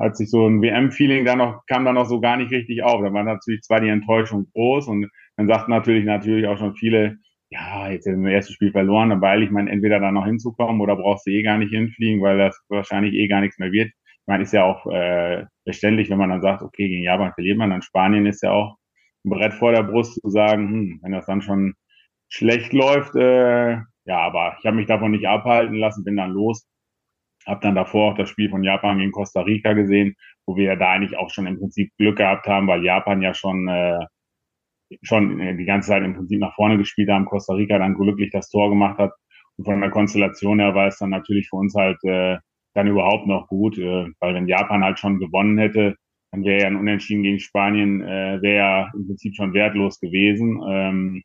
hat 0.00 0.16
sich 0.16 0.30
so 0.30 0.46
ein 0.48 0.62
WM-Feeling 0.62 1.24
da 1.24 1.36
noch, 1.36 1.60
kam 1.66 1.84
da 1.84 1.92
noch 1.92 2.06
so 2.06 2.20
gar 2.20 2.38
nicht 2.38 2.50
richtig 2.50 2.82
auf. 2.82 3.02
Da 3.02 3.12
war 3.12 3.22
natürlich 3.22 3.60
zwar 3.62 3.80
die 3.80 3.90
Enttäuschung 3.90 4.46
groß 4.54 4.88
und 4.88 5.10
dann 5.36 5.46
sagten 5.46 5.70
natürlich, 5.70 6.06
natürlich 6.06 6.46
auch 6.46 6.56
schon 6.58 6.74
viele, 6.74 7.18
ja, 7.50 7.90
jetzt 7.90 8.06
im 8.06 8.26
ersten 8.26 8.54
Spiel 8.54 8.72
verloren, 8.72 9.20
beeile 9.20 9.44
ich 9.44 9.50
mein, 9.50 9.68
entweder 9.68 10.00
da 10.00 10.10
noch 10.10 10.24
hinzukommen 10.24 10.80
oder 10.80 10.96
brauchst 10.96 11.26
du 11.26 11.30
eh 11.30 11.42
gar 11.42 11.58
nicht 11.58 11.70
hinfliegen, 11.70 12.22
weil 12.22 12.38
das 12.38 12.58
wahrscheinlich 12.68 13.14
eh 13.14 13.28
gar 13.28 13.42
nichts 13.42 13.58
mehr 13.58 13.72
wird. 13.72 13.88
Ich 13.88 14.26
meine, 14.26 14.42
ist 14.42 14.52
ja 14.54 14.64
auch 14.64 14.86
äh, 14.86 15.44
verständlich, 15.64 16.08
wenn 16.08 16.18
man 16.18 16.30
dann 16.30 16.40
sagt, 16.40 16.62
okay, 16.62 16.88
gegen 16.88 17.04
Japan 17.04 17.34
verliert 17.34 17.58
man, 17.58 17.70
dann 17.70 17.82
Spanien 17.82 18.24
ist 18.24 18.42
ja 18.42 18.52
auch 18.52 18.76
Brett 19.24 19.54
vor 19.54 19.72
der 19.72 19.82
Brust 19.84 20.20
zu 20.20 20.30
sagen, 20.30 20.68
hm, 20.68 21.00
wenn 21.02 21.12
das 21.12 21.26
dann 21.26 21.42
schon 21.42 21.74
schlecht 22.28 22.72
läuft, 22.72 23.14
äh, 23.16 23.72
ja, 24.04 24.18
aber 24.18 24.56
ich 24.58 24.66
habe 24.66 24.76
mich 24.76 24.86
davon 24.86 25.12
nicht 25.12 25.26
abhalten 25.28 25.76
lassen, 25.76 26.04
bin 26.04 26.16
dann 26.16 26.30
los. 26.32 26.66
Hab 27.46 27.60
dann 27.60 27.74
davor 27.74 28.12
auch 28.12 28.16
das 28.16 28.28
Spiel 28.30 28.50
von 28.50 28.62
Japan 28.64 28.98
gegen 28.98 29.12
Costa 29.12 29.42
Rica 29.42 29.72
gesehen, 29.74 30.14
wo 30.46 30.56
wir 30.56 30.64
ja 30.64 30.76
da 30.76 30.90
eigentlich 30.90 31.16
auch 31.16 31.30
schon 31.30 31.46
im 31.46 31.58
Prinzip 31.58 31.92
Glück 31.98 32.16
gehabt 32.18 32.46
haben, 32.46 32.68
weil 32.68 32.84
Japan 32.84 33.22
ja 33.22 33.34
schon 33.34 33.68
äh, 33.68 33.98
schon 35.02 35.38
die 35.58 35.64
ganze 35.64 35.88
Zeit 35.88 36.02
im 36.02 36.14
Prinzip 36.14 36.40
nach 36.40 36.54
vorne 36.54 36.78
gespielt 36.78 37.10
haben, 37.10 37.24
Costa 37.24 37.54
Rica 37.54 37.78
dann 37.78 37.94
glücklich 37.94 38.30
das 38.30 38.48
Tor 38.48 38.68
gemacht 38.70 38.98
hat. 38.98 39.12
Und 39.56 39.64
von 39.64 39.80
der 39.80 39.90
Konstellation 39.90 40.60
her 40.60 40.74
war 40.74 40.88
es 40.88 40.98
dann 40.98 41.10
natürlich 41.10 41.48
für 41.48 41.56
uns 41.56 41.74
halt 41.74 41.98
äh, 42.04 42.38
dann 42.74 42.86
überhaupt 42.86 43.26
noch 43.26 43.48
gut, 43.48 43.78
äh, 43.78 44.06
weil 44.20 44.34
wenn 44.34 44.48
Japan 44.48 44.84
halt 44.84 44.98
schon 44.98 45.18
gewonnen 45.18 45.58
hätte, 45.58 45.96
dann 46.32 46.44
wäre 46.44 46.62
ja 46.62 46.66
ein 46.66 46.76
Unentschieden 46.76 47.22
gegen 47.22 47.38
Spanien, 47.38 48.00
äh, 48.02 48.40
wäre 48.40 48.56
ja 48.56 48.90
im 48.94 49.06
Prinzip 49.06 49.36
schon 49.36 49.52
wertlos 49.52 50.00
gewesen. 50.00 50.60
Ähm, 50.66 51.22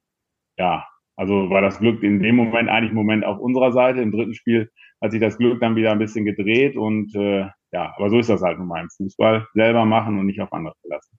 ja, 0.58 0.86
also 1.16 1.50
war 1.50 1.62
das 1.62 1.80
Glück 1.80 2.04
in 2.04 2.22
dem 2.22 2.36
Moment 2.36 2.70
eigentlich 2.70 2.94
Moment 2.94 3.26
auf 3.26 3.40
unserer 3.40 3.72
Seite. 3.72 4.02
Im 4.02 4.12
dritten 4.12 4.34
Spiel 4.34 4.70
hat 5.02 5.12
sich 5.12 5.22
das 5.22 5.38
Glück 5.38 5.62
dann 5.62 5.76
wieder 5.78 5.92
ein 5.92 6.00
bisschen 6.00 6.26
gedreht 6.26 6.76
und 6.76 7.16
äh, 7.16 7.48
ja, 7.72 7.94
aber 7.96 8.10
so 8.10 8.20
ist 8.20 8.30
das 8.30 8.42
halt 8.42 8.60
nun 8.60 8.68
mal 8.68 8.82
im 8.82 8.90
Fußball. 8.90 9.48
Selber 9.54 9.86
machen 9.86 10.20
und 10.20 10.26
nicht 10.26 10.42
auf 10.42 10.52
andere 10.52 10.76
verlassen. 10.82 11.18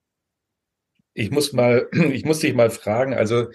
Ich 1.14 1.30
muss 1.30 1.52
mal, 1.52 1.88
ich 2.12 2.25
muss 2.25 2.40
dich 2.40 2.54
mal 2.54 2.71
fragen, 2.71 3.14
also 3.14 3.47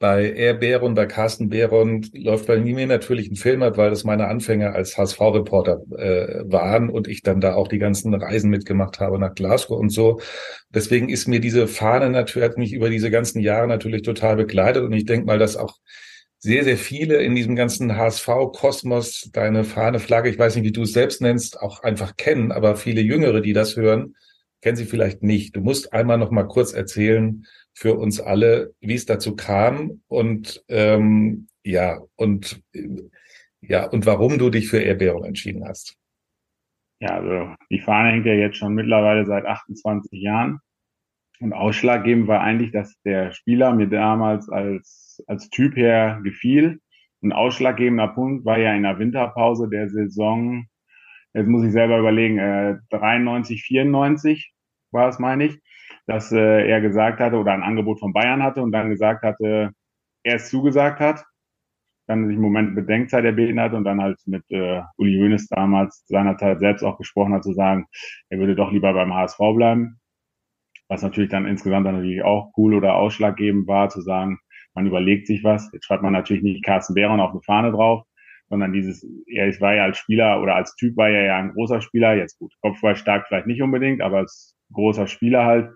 bei 0.00 0.32
Air 0.32 0.54
Behron, 0.54 0.94
bei 0.94 1.04
Carsten 1.04 1.50
Behron 1.50 2.08
läuft 2.14 2.46
bei 2.46 2.58
mir 2.58 2.86
natürlich 2.86 3.30
ein 3.30 3.36
Film 3.36 3.62
ab, 3.62 3.76
weil 3.76 3.90
das 3.90 4.02
meine 4.02 4.28
Anfänge 4.28 4.72
als 4.72 4.96
HSV-Reporter 4.96 5.82
äh, 5.98 6.50
waren 6.50 6.88
und 6.88 7.06
ich 7.06 7.22
dann 7.22 7.42
da 7.42 7.54
auch 7.54 7.68
die 7.68 7.78
ganzen 7.78 8.14
Reisen 8.14 8.48
mitgemacht 8.48 8.98
habe 8.98 9.18
nach 9.18 9.34
Glasgow 9.34 9.78
und 9.78 9.90
so. 9.90 10.18
Deswegen 10.70 11.10
ist 11.10 11.28
mir 11.28 11.38
diese 11.38 11.68
Fahne 11.68 12.08
natürlich, 12.08 12.48
hat 12.48 12.56
mich 12.56 12.72
über 12.72 12.88
diese 12.88 13.10
ganzen 13.10 13.40
Jahre 13.40 13.68
natürlich 13.68 14.00
total 14.00 14.36
begleitet 14.36 14.84
und 14.84 14.92
ich 14.94 15.04
denke 15.04 15.26
mal, 15.26 15.38
dass 15.38 15.58
auch 15.58 15.76
sehr, 16.38 16.64
sehr 16.64 16.78
viele 16.78 17.18
in 17.18 17.34
diesem 17.34 17.54
ganzen 17.54 17.94
HSV-Kosmos 17.94 19.28
deine 19.34 19.64
Fahne, 19.64 20.00
Flagge, 20.00 20.30
ich 20.30 20.38
weiß 20.38 20.56
nicht, 20.56 20.64
wie 20.64 20.72
du 20.72 20.84
es 20.84 20.94
selbst 20.94 21.20
nennst, 21.20 21.60
auch 21.60 21.82
einfach 21.82 22.16
kennen, 22.16 22.52
aber 22.52 22.76
viele 22.76 23.02
Jüngere, 23.02 23.42
die 23.42 23.52
das 23.52 23.76
hören, 23.76 24.14
kennen 24.62 24.76
sie 24.76 24.86
vielleicht 24.86 25.22
nicht. 25.22 25.56
Du 25.56 25.60
musst 25.60 25.92
einmal 25.92 26.16
noch 26.16 26.30
mal 26.30 26.44
kurz 26.44 26.72
erzählen, 26.72 27.44
für 27.74 27.94
uns 27.94 28.20
alle, 28.20 28.74
wie 28.80 28.94
es 28.94 29.06
dazu 29.06 29.36
kam 29.36 30.02
und 30.08 30.64
ähm, 30.68 31.48
ja 31.64 32.00
und 32.16 32.62
ja 33.60 33.86
und 33.86 34.06
warum 34.06 34.38
du 34.38 34.50
dich 34.50 34.68
für 34.68 34.84
Erbärung 34.84 35.24
entschieden 35.24 35.64
hast. 35.66 35.96
Ja, 37.00 37.16
also 37.16 37.54
die 37.70 37.80
Fahne 37.80 38.10
hängt 38.10 38.26
ja 38.26 38.34
jetzt 38.34 38.58
schon 38.58 38.74
mittlerweile 38.74 39.24
seit 39.24 39.46
28 39.46 40.20
Jahren. 40.20 40.60
Und 41.40 41.54
ausschlaggebend 41.54 42.28
war 42.28 42.42
eigentlich, 42.42 42.70
dass 42.72 43.00
der 43.02 43.32
Spieler 43.32 43.74
mir 43.74 43.88
damals 43.88 44.50
als, 44.50 45.22
als 45.26 45.48
Typ 45.48 45.74
her 45.76 46.20
gefiel. 46.22 46.80
Ein 47.22 47.32
ausschlaggebender 47.32 48.08
Punkt 48.08 48.44
war 48.44 48.58
ja 48.58 48.74
in 48.74 48.82
der 48.82 48.98
Winterpause 48.98 49.68
der 49.70 49.88
Saison, 49.88 50.66
jetzt 51.32 51.46
muss 51.46 51.64
ich 51.64 51.72
selber 51.72 51.98
überlegen, 51.98 52.38
äh, 52.38 52.76
93, 52.90 53.62
94 53.62 54.52
war 54.90 55.08
es, 55.08 55.18
meine 55.18 55.46
ich 55.46 55.58
dass 56.10 56.32
äh, 56.32 56.68
er 56.68 56.80
gesagt 56.80 57.20
hatte 57.20 57.36
oder 57.36 57.52
ein 57.52 57.62
Angebot 57.62 58.00
von 58.00 58.12
Bayern 58.12 58.42
hatte 58.42 58.62
und 58.62 58.72
dann 58.72 58.90
gesagt 58.90 59.22
hatte, 59.22 59.70
er 60.24 60.34
es 60.34 60.50
zugesagt 60.50 60.98
hat, 60.98 61.24
dann 62.08 62.26
sich 62.26 62.34
im 62.34 62.42
Moment 62.42 62.74
Bedenkzeit 62.74 63.24
erbeten 63.24 63.60
hat 63.60 63.74
und 63.74 63.84
dann 63.84 64.02
halt 64.02 64.18
mit 64.26 64.42
äh, 64.50 64.82
Uli 64.96 65.20
Hoeneß 65.20 65.46
damals 65.46 66.04
seinerzeit 66.08 66.58
selbst 66.58 66.82
auch 66.82 66.98
gesprochen 66.98 67.32
hat, 67.32 67.44
zu 67.44 67.52
sagen, 67.52 67.86
er 68.28 68.40
würde 68.40 68.56
doch 68.56 68.72
lieber 68.72 68.92
beim 68.92 69.14
HSV 69.14 69.38
bleiben. 69.54 70.00
Was 70.88 71.02
natürlich 71.02 71.30
dann 71.30 71.46
insgesamt 71.46 71.86
dann 71.86 71.94
natürlich 71.94 72.24
auch 72.24 72.50
cool 72.56 72.74
oder 72.74 72.96
ausschlaggebend 72.96 73.68
war, 73.68 73.88
zu 73.88 74.00
sagen, 74.00 74.40
man 74.74 74.86
überlegt 74.88 75.28
sich 75.28 75.44
was. 75.44 75.70
Jetzt 75.72 75.84
schreibt 75.84 76.02
man 76.02 76.12
natürlich 76.12 76.42
nicht 76.42 76.64
Carsten 76.64 76.94
Behron 76.94 77.20
auf 77.20 77.30
eine 77.30 77.42
Fahne 77.42 77.70
drauf, 77.70 78.04
sondern 78.48 78.72
dieses, 78.72 79.06
er 79.28 79.48
war 79.60 79.76
ja 79.76 79.84
als 79.84 79.98
Spieler 79.98 80.42
oder 80.42 80.56
als 80.56 80.74
Typ 80.74 80.96
war 80.96 81.08
er 81.08 81.24
ja 81.24 81.36
ein 81.36 81.52
großer 81.52 81.80
Spieler. 81.80 82.16
Jetzt 82.16 82.40
gut, 82.40 82.52
Kopfball 82.62 82.96
stark 82.96 83.28
vielleicht 83.28 83.46
nicht 83.46 83.62
unbedingt, 83.62 84.02
aber 84.02 84.18
als 84.18 84.56
großer 84.72 85.06
Spieler 85.06 85.44
halt 85.44 85.70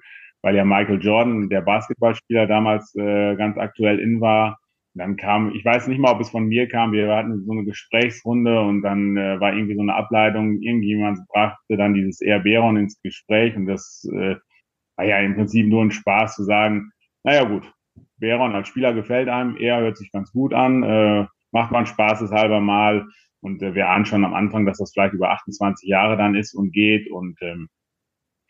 weil 0.44 0.56
ja 0.56 0.64
Michael 0.64 1.00
Jordan, 1.00 1.48
der 1.48 1.62
Basketballspieler, 1.62 2.46
damals 2.46 2.94
äh, 2.96 3.34
ganz 3.34 3.56
aktuell 3.56 3.98
in 3.98 4.20
war. 4.20 4.58
Und 4.94 4.98
dann 4.98 5.16
kam, 5.16 5.54
ich 5.54 5.64
weiß 5.64 5.88
nicht 5.88 5.98
mal, 5.98 6.12
ob 6.12 6.20
es 6.20 6.28
von 6.28 6.44
mir 6.44 6.68
kam, 6.68 6.92
wir 6.92 7.10
hatten 7.16 7.42
so 7.46 7.52
eine 7.52 7.64
Gesprächsrunde 7.64 8.60
und 8.60 8.82
dann 8.82 9.16
äh, 9.16 9.40
war 9.40 9.54
irgendwie 9.54 9.74
so 9.74 9.80
eine 9.80 9.94
Ableitung, 9.94 10.60
irgendjemand 10.60 11.26
brachte 11.28 11.78
dann 11.78 11.94
dieses 11.94 12.18
Beron 12.18 12.76
ins 12.76 13.00
Gespräch 13.00 13.56
und 13.56 13.64
das 13.64 14.06
äh, 14.12 14.36
war 14.96 15.06
ja 15.06 15.18
im 15.20 15.34
Prinzip 15.34 15.66
nur 15.66 15.82
ein 15.82 15.90
Spaß 15.90 16.36
zu 16.36 16.44
sagen, 16.44 16.90
naja 17.22 17.44
gut, 17.44 17.72
Beron 18.18 18.54
als 18.54 18.68
Spieler 18.68 18.92
gefällt 18.92 19.30
einem, 19.30 19.56
er 19.56 19.80
hört 19.80 19.96
sich 19.96 20.12
ganz 20.12 20.30
gut 20.30 20.52
an, 20.52 20.82
äh, 20.82 21.26
macht 21.52 21.72
man 21.72 21.86
spaßeshalber 21.86 22.60
mal. 22.60 23.06
Und 23.40 23.62
äh, 23.62 23.74
wir 23.74 23.88
ahnen 23.88 24.04
schon 24.04 24.24
am 24.24 24.34
Anfang, 24.34 24.66
dass 24.66 24.78
das 24.78 24.92
vielleicht 24.92 25.14
über 25.14 25.30
28 25.30 25.88
Jahre 25.88 26.18
dann 26.18 26.34
ist 26.34 26.54
und 26.54 26.72
geht. 26.72 27.10
Und 27.10 27.36
ähm, 27.40 27.68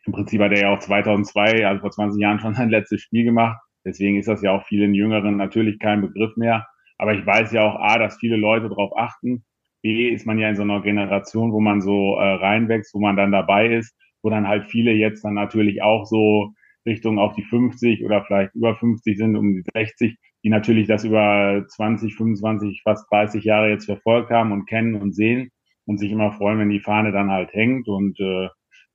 im 0.06 0.12
Prinzip 0.12 0.40
hat 0.40 0.52
er 0.52 0.61
ja 0.61 0.75
auch 0.75 0.78
2002, 0.78 1.66
also 1.66 1.80
vor 1.80 1.90
20 1.90 2.20
Jahren 2.20 2.40
schon 2.40 2.54
sein 2.54 2.70
letztes 2.70 3.02
Spiel 3.02 3.25
gemacht. 3.25 3.58
Deswegen 3.84 4.18
ist 4.18 4.28
das 4.28 4.42
ja 4.42 4.52
auch 4.52 4.64
vielen 4.64 4.94
Jüngeren 4.94 5.37
natürlich 5.37 5.78
kein 5.78 6.00
Begriff 6.00 6.37
mehr. 6.37 6.66
Aber 6.99 7.14
ich 7.14 7.26
weiß 7.26 7.52
ja 7.52 7.62
auch, 7.62 7.76
A, 7.80 7.99
dass 7.99 8.18
viele 8.18 8.37
Leute 8.37 8.68
darauf 8.68 8.96
achten. 8.96 9.44
B, 9.82 10.08
ist 10.08 10.26
man 10.26 10.38
ja 10.38 10.49
in 10.49 10.56
so 10.56 10.62
einer 10.62 10.80
Generation, 10.80 11.52
wo 11.52 11.61
man 11.61 11.82
so 11.82 12.16
äh, 12.16 12.34
reinwächst, 12.34 12.94
wo 12.94 13.00
man 13.00 13.16
dann 13.16 13.32
dabei 13.32 13.68
ist, 13.75 13.94
wo 14.23 14.30
dann 14.30 14.49
halt 14.49 14.70
viele 14.70 14.92
jetzt 14.92 15.25
dann 15.25 15.34
natürlich 15.34 15.82
auch 15.82 16.06
so 16.06 16.54
Richtung 16.87 17.18
auf 17.18 17.34
die 17.34 17.42
50 17.42 18.04
oder 18.04 18.25
vielleicht 18.25 18.54
über 18.54 18.75
50 18.75 19.16
sind, 19.18 19.37
um 19.37 19.54
die 19.54 19.64
60, 19.75 20.16
die 20.42 20.49
natürlich 20.49 20.87
das 20.87 21.04
über 21.04 21.64
20, 21.68 22.14
25, 22.14 22.82
fast 22.82 23.11
30 23.11 23.44
Jahre 23.44 23.70
jetzt 23.70 23.87
verfolgt 23.87 24.30
haben 24.30 24.52
und 24.52 24.66
kennen 24.66 24.94
und 24.94 25.14
sehen 25.14 25.50
und 25.87 25.99
sich 25.99 26.11
immer 26.11 26.32
freuen, 26.32 26.58
wenn 26.58 26.70
die 26.70 26.80
Fahne 26.80 27.12
dann 27.12 27.30
halt 27.30 27.52
hängt. 27.52 27.88
Und 27.88 28.18
äh, 28.20 28.49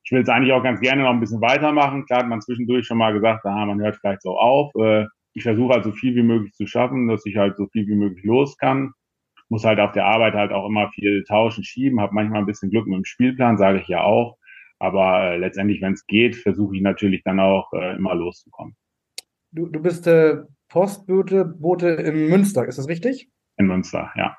ich 0.09 0.11
will 0.11 0.23
es 0.23 0.29
eigentlich 0.29 0.53
auch 0.53 0.63
ganz 0.63 0.79
gerne 0.79 1.03
noch 1.03 1.11
ein 1.11 1.19
bisschen 1.19 1.39
weitermachen. 1.39 2.03
Klar 2.07 2.21
hat 2.21 2.27
man 2.27 2.41
zwischendurch 2.41 2.87
schon 2.87 2.97
mal 2.97 3.13
gesagt, 3.13 3.45
aha, 3.45 3.67
man 3.67 3.79
hört 3.79 3.97
vielleicht 3.97 4.23
so 4.23 4.39
auf. 4.39 4.73
Äh, 4.73 5.05
ich 5.33 5.43
versuche 5.43 5.75
halt 5.75 5.83
so 5.83 5.91
viel 5.91 6.15
wie 6.15 6.23
möglich 6.23 6.51
zu 6.53 6.65
schaffen, 6.65 7.07
dass 7.07 7.27
ich 7.27 7.37
halt 7.37 7.57
so 7.57 7.67
viel 7.67 7.85
wie 7.85 7.93
möglich 7.93 8.25
los 8.25 8.57
kann. 8.57 8.93
Muss 9.49 9.65
halt 9.65 9.79
auf 9.79 9.91
der 9.91 10.07
Arbeit 10.07 10.33
halt 10.33 10.51
auch 10.51 10.67
immer 10.67 10.89
viel 10.93 11.23
tauschen, 11.25 11.63
schieben, 11.63 12.01
habe 12.01 12.15
manchmal 12.15 12.39
ein 12.39 12.47
bisschen 12.47 12.71
Glück 12.71 12.87
mit 12.87 12.97
dem 12.97 13.05
Spielplan, 13.05 13.59
sage 13.59 13.81
ich 13.81 13.87
ja 13.87 14.01
auch. 14.01 14.39
Aber 14.79 15.25
äh, 15.25 15.37
letztendlich, 15.37 15.79
wenn 15.79 15.93
es 15.93 16.07
geht, 16.07 16.35
versuche 16.35 16.75
ich 16.75 16.81
natürlich 16.81 17.21
dann 17.23 17.39
auch 17.39 17.71
äh, 17.73 17.95
immer 17.95 18.15
loszukommen. 18.15 18.75
Du, 19.51 19.67
du 19.67 19.79
bist 19.79 20.07
äh, 20.07 20.37
Postbote 20.69 21.45
Bote 21.45 21.89
in 21.89 22.29
Münster, 22.29 22.65
ist 22.65 22.79
das 22.79 22.87
richtig? 22.87 23.29
In 23.57 23.67
Münster, 23.67 24.11
ja. 24.15 24.35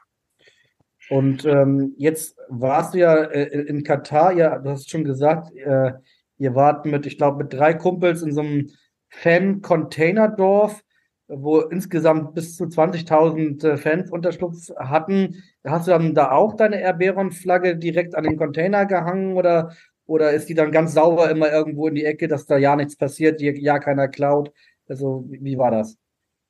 Und 1.10 1.44
ähm, 1.44 1.94
jetzt 1.96 2.38
warst 2.48 2.94
du 2.94 2.98
ja 2.98 3.16
äh, 3.16 3.42
in 3.62 3.82
Katar, 3.82 4.32
ja, 4.32 4.58
du 4.58 4.70
hast 4.70 4.88
schon 4.88 5.04
gesagt, 5.04 5.54
äh, 5.56 5.92
ihr 6.38 6.54
wart 6.54 6.86
mit, 6.86 7.04
ich 7.04 7.18
glaube, 7.18 7.42
mit 7.42 7.52
drei 7.52 7.74
Kumpels 7.74 8.22
in 8.22 8.32
so 8.32 8.40
einem 8.40 8.70
Fan-Container-Dorf, 9.08 10.82
wo 11.26 11.60
insgesamt 11.60 12.34
bis 12.34 12.56
zu 12.56 12.64
20.000 12.64 13.64
äh, 13.64 13.76
Fans 13.76 14.10
Unterschlupf 14.10 14.70
hatten. 14.78 15.42
Hast 15.64 15.88
du 15.88 15.90
dann 15.90 16.14
da 16.14 16.30
auch 16.30 16.54
deine 16.54 16.80
Erberon-Flagge 16.80 17.76
direkt 17.76 18.14
an 18.14 18.24
den 18.24 18.36
Container 18.36 18.86
gehangen 18.86 19.36
oder, 19.36 19.72
Oder 20.06 20.32
ist 20.32 20.48
die 20.48 20.54
dann 20.54 20.72
ganz 20.72 20.94
sauber 20.94 21.30
immer 21.30 21.52
irgendwo 21.52 21.86
in 21.86 21.94
die 21.94 22.04
Ecke, 22.04 22.26
dass 22.26 22.44
da 22.44 22.56
ja 22.56 22.74
nichts 22.74 22.96
passiert, 22.96 23.40
ja 23.40 23.78
keiner 23.78 24.08
klaut? 24.08 24.52
Also, 24.88 25.24
wie 25.28 25.56
war 25.56 25.70
das? 25.70 25.96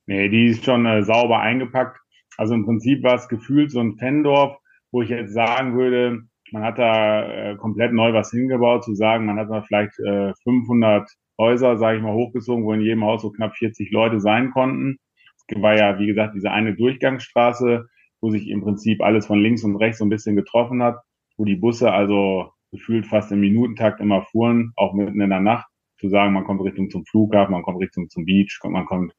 Nee, 0.07 0.29
die 0.29 0.47
ist 0.47 0.65
schon 0.65 0.87
äh, 0.87 1.03
sauber 1.03 1.39
eingepackt. 1.41 1.99
Also 2.37 2.53
im 2.53 2.65
Prinzip 2.65 3.03
war 3.03 3.15
es 3.15 3.27
gefühlt 3.27 3.71
so 3.71 3.79
ein 3.79 3.97
Fendorf, 3.97 4.57
wo 4.91 5.01
ich 5.01 5.09
jetzt 5.09 5.33
sagen 5.33 5.77
würde, 5.77 6.23
man 6.51 6.63
hat 6.63 6.77
da 6.77 7.23
äh, 7.23 7.55
komplett 7.55 7.93
neu 7.93 8.13
was 8.13 8.31
hingebaut, 8.31 8.83
zu 8.83 8.93
sagen, 8.93 9.25
man 9.25 9.39
hat 9.39 9.49
da 9.49 9.61
vielleicht 9.61 9.97
äh, 9.99 10.33
500 10.43 11.09
Häuser, 11.39 11.77
sage 11.77 11.97
ich 11.97 12.03
mal, 12.03 12.13
hochgezogen, 12.13 12.65
wo 12.65 12.73
in 12.73 12.81
jedem 12.81 13.05
Haus 13.05 13.21
so 13.21 13.31
knapp 13.31 13.55
40 13.55 13.91
Leute 13.91 14.19
sein 14.19 14.51
konnten. 14.51 14.97
Es 15.35 15.61
war 15.61 15.77
ja, 15.77 15.97
wie 15.99 16.07
gesagt, 16.07 16.35
diese 16.35 16.51
eine 16.51 16.75
Durchgangsstraße, 16.75 17.87
wo 18.21 18.29
sich 18.29 18.49
im 18.49 18.61
Prinzip 18.61 19.01
alles 19.01 19.25
von 19.25 19.39
links 19.39 19.63
und 19.63 19.75
rechts 19.77 19.99
so 19.99 20.05
ein 20.05 20.09
bisschen 20.09 20.35
getroffen 20.35 20.83
hat, 20.83 20.99
wo 21.37 21.45
die 21.45 21.55
Busse 21.55 21.91
also 21.91 22.51
gefühlt 22.71 23.05
fast 23.05 23.31
im 23.31 23.39
Minutentakt 23.39 23.99
immer 23.99 24.23
fuhren, 24.23 24.73
auch 24.75 24.93
mitten 24.93 25.19
in 25.19 25.29
der 25.29 25.39
Nacht, 25.39 25.67
zu 25.99 26.09
sagen, 26.09 26.33
man 26.33 26.43
kommt 26.43 26.61
Richtung 26.61 26.89
zum 26.89 27.05
Flughafen, 27.05 27.51
man 27.51 27.63
kommt 27.63 27.79
Richtung 27.79 28.09
zum 28.09 28.25
Beach, 28.25 28.59
man 28.63 28.85
kommt 28.85 29.13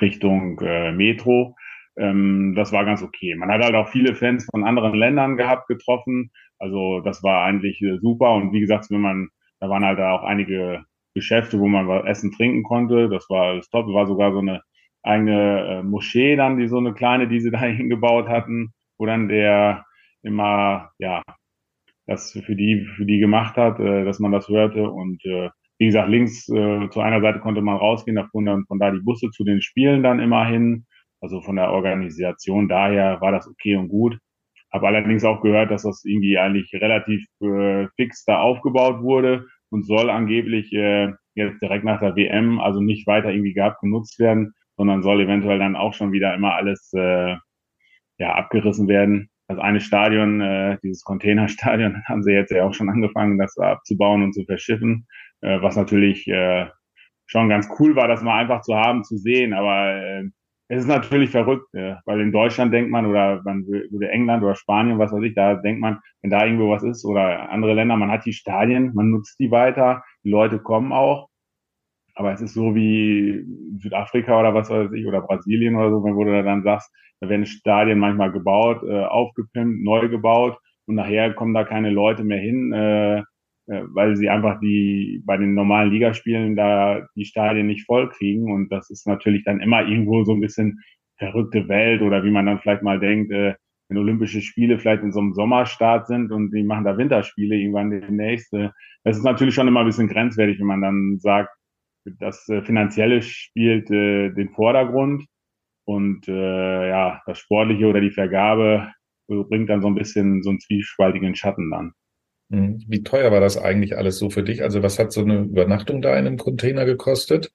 Richtung 0.00 0.58
äh, 0.60 0.92
Metro. 0.92 1.56
Ähm, 1.96 2.54
das 2.56 2.72
war 2.72 2.84
ganz 2.84 3.02
okay. 3.02 3.34
Man 3.34 3.50
hat 3.50 3.62
halt 3.62 3.74
auch 3.74 3.88
viele 3.88 4.14
Fans 4.14 4.46
von 4.50 4.64
anderen 4.64 4.94
Ländern 4.94 5.36
gehabt, 5.36 5.68
getroffen. 5.68 6.30
Also 6.58 7.00
das 7.00 7.22
war 7.22 7.44
eigentlich 7.44 7.80
äh, 7.82 7.98
super. 7.98 8.34
Und 8.34 8.52
wie 8.52 8.60
gesagt, 8.60 8.90
wenn 8.90 9.00
man, 9.00 9.28
da 9.60 9.68
waren 9.68 9.84
halt 9.84 9.98
auch 10.00 10.22
einige 10.24 10.84
Geschäfte, 11.14 11.58
wo 11.58 11.68
man 11.68 11.88
was 11.88 12.04
essen, 12.06 12.32
trinken 12.32 12.62
konnte. 12.62 13.08
Das 13.08 13.28
war 13.28 13.44
alles 13.48 13.68
top. 13.68 13.86
War 13.88 14.06
sogar 14.06 14.32
so 14.32 14.38
eine 14.38 14.62
eigene 15.02 15.80
äh, 15.80 15.82
Moschee 15.82 16.36
dann, 16.36 16.58
die 16.58 16.68
so 16.68 16.78
eine 16.78 16.94
kleine, 16.94 17.28
die 17.28 17.40
sie 17.40 17.50
da 17.52 17.60
hingebaut 17.60 18.28
hatten, 18.28 18.72
wo 18.98 19.06
dann 19.06 19.28
der 19.28 19.84
immer, 20.22 20.90
ja, 20.98 21.22
das 22.06 22.32
für 22.32 22.56
die, 22.56 22.84
für 22.96 23.04
die 23.04 23.18
gemacht 23.18 23.56
hat, 23.56 23.78
äh, 23.80 24.04
dass 24.04 24.18
man 24.18 24.32
das 24.32 24.48
hörte. 24.48 24.90
Und 24.90 25.24
äh, 25.24 25.50
wie 25.78 25.86
gesagt, 25.86 26.08
links 26.08 26.48
äh, 26.48 26.88
zu 26.90 27.00
einer 27.00 27.20
Seite 27.20 27.40
konnte 27.40 27.62
man 27.62 27.76
rausgehen, 27.76 28.16
da 28.16 28.26
fuhren 28.28 28.46
dann 28.46 28.64
von 28.66 28.78
da 28.78 28.90
die 28.90 29.00
Busse 29.00 29.30
zu 29.30 29.44
den 29.44 29.60
Spielen 29.62 30.02
dann 30.02 30.20
immer 30.20 30.46
hin. 30.46 30.86
Also 31.22 31.40
von 31.40 31.56
der 31.56 31.70
Organisation 31.70 32.68
daher 32.68 33.20
war 33.20 33.32
das 33.32 33.48
okay 33.48 33.76
und 33.76 33.88
gut. 33.88 34.18
Habe 34.72 34.88
allerdings 34.88 35.24
auch 35.24 35.40
gehört, 35.40 35.70
dass 35.70 35.82
das 35.84 36.02
irgendwie 36.04 36.36
eigentlich 36.36 36.72
relativ 36.74 37.24
äh, 37.40 37.86
fix 37.96 38.24
da 38.24 38.40
aufgebaut 38.40 39.02
wurde 39.02 39.46
und 39.70 39.86
soll 39.86 40.10
angeblich 40.10 40.72
äh, 40.72 41.12
jetzt 41.34 41.62
direkt 41.62 41.84
nach 41.84 42.00
der 42.00 42.16
WM 42.16 42.60
also 42.60 42.80
nicht 42.80 43.06
weiter 43.06 43.30
irgendwie 43.30 43.54
gehabt 43.54 43.80
genutzt 43.80 44.18
werden, 44.18 44.52
sondern 44.76 45.02
soll 45.02 45.20
eventuell 45.20 45.58
dann 45.58 45.76
auch 45.76 45.94
schon 45.94 46.12
wieder 46.12 46.34
immer 46.34 46.54
alles 46.54 46.90
äh, 46.94 47.36
ja 48.18 48.34
abgerissen 48.34 48.88
werden. 48.88 49.30
Das 49.46 49.58
eine 49.58 49.80
Stadion, 49.80 50.40
äh, 50.40 50.78
dieses 50.82 51.04
Containerstadion, 51.04 52.02
haben 52.08 52.22
sie 52.22 52.32
jetzt 52.32 52.50
ja 52.50 52.64
auch 52.64 52.74
schon 52.74 52.88
angefangen, 52.88 53.38
das 53.38 53.56
abzubauen 53.58 54.22
und 54.22 54.32
zu 54.32 54.44
verschiffen, 54.44 55.06
äh, 55.40 55.60
was 55.60 55.76
natürlich 55.76 56.26
äh, 56.26 56.66
schon 57.26 57.48
ganz 57.48 57.68
cool 57.78 57.94
war, 57.94 58.08
das 58.08 58.22
mal 58.22 58.40
einfach 58.40 58.62
zu 58.62 58.74
haben, 58.74 59.04
zu 59.04 59.16
sehen. 59.16 59.52
Aber 59.52 59.94
äh, 59.94 60.24
es 60.72 60.80
ist 60.80 60.86
natürlich 60.88 61.28
verrückt, 61.30 61.68
ja, 61.74 62.00
weil 62.06 62.20
in 62.22 62.32
Deutschland 62.32 62.72
denkt 62.72 62.90
man 62.90 63.04
oder 63.04 63.42
man 63.44 63.66
oder 63.92 64.10
England 64.10 64.42
oder 64.42 64.54
Spanien, 64.54 64.98
was 64.98 65.12
weiß 65.12 65.22
ich, 65.22 65.34
da 65.34 65.54
denkt 65.56 65.82
man, 65.82 66.00
wenn 66.22 66.30
da 66.30 66.46
irgendwo 66.46 66.70
was 66.70 66.82
ist 66.82 67.04
oder 67.04 67.50
andere 67.50 67.74
Länder, 67.74 67.96
man 67.98 68.10
hat 68.10 68.24
die 68.24 68.32
Stadien, 68.32 68.94
man 68.94 69.10
nutzt 69.10 69.38
die 69.38 69.50
weiter, 69.50 70.02
die 70.24 70.30
Leute 70.30 70.58
kommen 70.60 70.92
auch. 70.92 71.28
Aber 72.14 72.32
es 72.32 72.40
ist 72.40 72.54
so 72.54 72.74
wie 72.74 73.44
Südafrika 73.80 74.40
oder 74.40 74.54
was 74.54 74.70
weiß 74.70 74.92
ich, 74.92 75.06
oder 75.06 75.20
Brasilien 75.20 75.76
oder 75.76 75.90
so, 75.90 76.04
wenn 76.04 76.16
du 76.16 76.42
dann 76.42 76.62
sagst, 76.62 76.90
da 77.20 77.28
werden 77.28 77.44
Stadien 77.44 77.98
manchmal 77.98 78.32
gebaut, 78.32 78.82
äh, 78.82 79.04
aufgepimpt, 79.04 79.84
neu 79.84 80.08
gebaut 80.08 80.56
und 80.86 80.94
nachher 80.94 81.34
kommen 81.34 81.52
da 81.52 81.64
keine 81.64 81.90
Leute 81.90 82.24
mehr 82.24 82.40
hin. 82.40 82.72
Äh, 83.68 83.72
äh, 83.72 83.84
weil 83.94 84.16
sie 84.16 84.28
einfach 84.28 84.58
die 84.60 85.22
bei 85.24 85.36
den 85.36 85.54
normalen 85.54 85.90
Ligaspielen 85.90 86.56
da 86.56 87.06
die 87.14 87.24
Stadien 87.24 87.68
nicht 87.68 87.86
voll 87.86 88.08
kriegen 88.08 88.52
und 88.52 88.72
das 88.72 88.90
ist 88.90 89.06
natürlich 89.06 89.44
dann 89.44 89.60
immer 89.60 89.86
irgendwo 89.86 90.24
so 90.24 90.32
ein 90.34 90.40
bisschen 90.40 90.80
verrückte 91.18 91.68
Welt 91.68 92.02
oder 92.02 92.24
wie 92.24 92.30
man 92.30 92.46
dann 92.46 92.58
vielleicht 92.58 92.82
mal 92.82 92.98
denkt, 92.98 93.30
äh, 93.30 93.54
wenn 93.88 93.98
Olympische 93.98 94.40
Spiele 94.40 94.78
vielleicht 94.78 95.02
in 95.02 95.12
so 95.12 95.20
einem 95.20 95.34
Sommerstart 95.34 96.08
sind 96.08 96.32
und 96.32 96.50
die 96.50 96.64
machen 96.64 96.84
da 96.84 96.98
Winterspiele 96.98 97.54
irgendwann 97.56 97.90
demnächst. 97.90 98.52
Äh, 98.52 98.70
das 99.04 99.16
ist 99.16 99.24
natürlich 99.24 99.54
schon 99.54 99.68
immer 99.68 99.80
ein 99.80 99.86
bisschen 99.86 100.08
grenzwertig, 100.08 100.58
wenn 100.58 100.66
man 100.66 100.82
dann 100.82 101.18
sagt, 101.20 101.50
das 102.18 102.48
äh, 102.48 102.62
Finanzielle 102.62 103.22
spielt 103.22 103.90
äh, 103.92 104.30
den 104.30 104.50
Vordergrund 104.50 105.24
und 105.84 106.26
äh, 106.28 106.88
ja, 106.88 107.22
das 107.26 107.38
Sportliche 107.38 107.86
oder 107.86 108.00
die 108.00 108.10
Vergabe 108.10 108.92
bringt 109.28 109.70
dann 109.70 109.82
so 109.82 109.86
ein 109.86 109.94
bisschen 109.94 110.42
so 110.42 110.50
einen 110.50 110.60
zwiespaltigen 110.60 111.34
Schatten 111.34 111.70
dann. 111.70 111.92
Mhm. 112.52 112.84
Wie 112.86 113.02
teuer 113.02 113.32
war 113.32 113.40
das 113.40 113.56
eigentlich 113.56 113.96
alles 113.96 114.18
so 114.18 114.28
für 114.28 114.42
dich? 114.42 114.62
Also 114.62 114.82
was 114.82 114.98
hat 114.98 115.10
so 115.10 115.22
eine 115.22 115.40
Übernachtung 115.40 116.02
da 116.02 116.10
in 116.18 116.26
einem 116.26 116.36
Container 116.36 116.84
gekostet? 116.84 117.50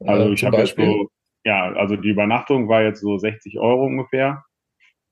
Also 0.00 0.30
äh, 0.30 0.32
ich 0.32 0.44
habe 0.44 0.64
so, 0.64 1.08
ja, 1.44 1.72
also 1.72 1.96
die 1.96 2.10
Übernachtung 2.10 2.68
war 2.68 2.82
jetzt 2.82 3.00
so 3.00 3.18
60 3.18 3.58
Euro 3.58 3.84
ungefähr. 3.86 4.44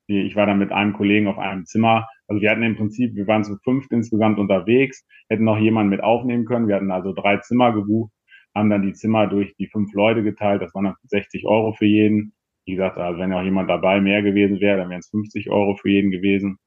Ich 0.07 0.37
war 0.37 0.47
dann 0.47 0.59
mit 0.59 0.71
einem 0.71 0.93
Kollegen 0.93 1.27
auf 1.27 1.39
einem 1.39 1.65
Zimmer. 1.65 2.07
Also 2.29 2.41
wir 2.41 2.51
hatten 2.51 2.63
im 2.63 2.77
Prinzip, 2.77 3.15
wir 3.17 3.27
waren 3.27 3.45
zu 3.45 3.57
fünft 3.65 3.91
insgesamt 3.93 4.39
unterwegs, 4.39 5.05
hätten 5.29 5.45
noch 5.45 5.59
jemanden 5.59 5.91
mit 5.91 6.03
aufnehmen 6.03 6.45
können. 6.45 6.69
Wir 6.69 6.77
hatten 6.77 6.93
also 6.93 7.13
drei 7.13 7.39
Zimmer 7.39 7.73
gebucht, 7.73 8.13
haben 8.55 8.71
dann 8.71 8.83
die 8.83 8.93
Zimmer 8.93 9.27
durch 9.27 9.55
die 9.57 9.67
fünf 9.67 9.93
Leute 9.95 10.23
geteilt. 10.23 10.63
Das 10.63 10.75
waren 10.75 10.85
dann 10.85 10.95
60 11.05 11.45
Euro 11.45 11.73
für 11.73 11.87
jeden. 11.87 12.35
Wie 12.67 12.77
gesagt, 12.77 12.99
also 12.99 13.19
wenn 13.19 13.33
auch 13.33 13.43
jemand 13.43 13.69
dabei 13.69 14.01
mehr 14.01 14.23
gewesen 14.23 14.61
wäre, 14.61 14.77
dann 14.77 14.91
wären 14.91 15.01
es 15.01 15.11
50 15.11 15.51
Euro 15.51 15.75
für 15.75 15.89
jeden 15.89 16.13
gewesen. 16.13 16.59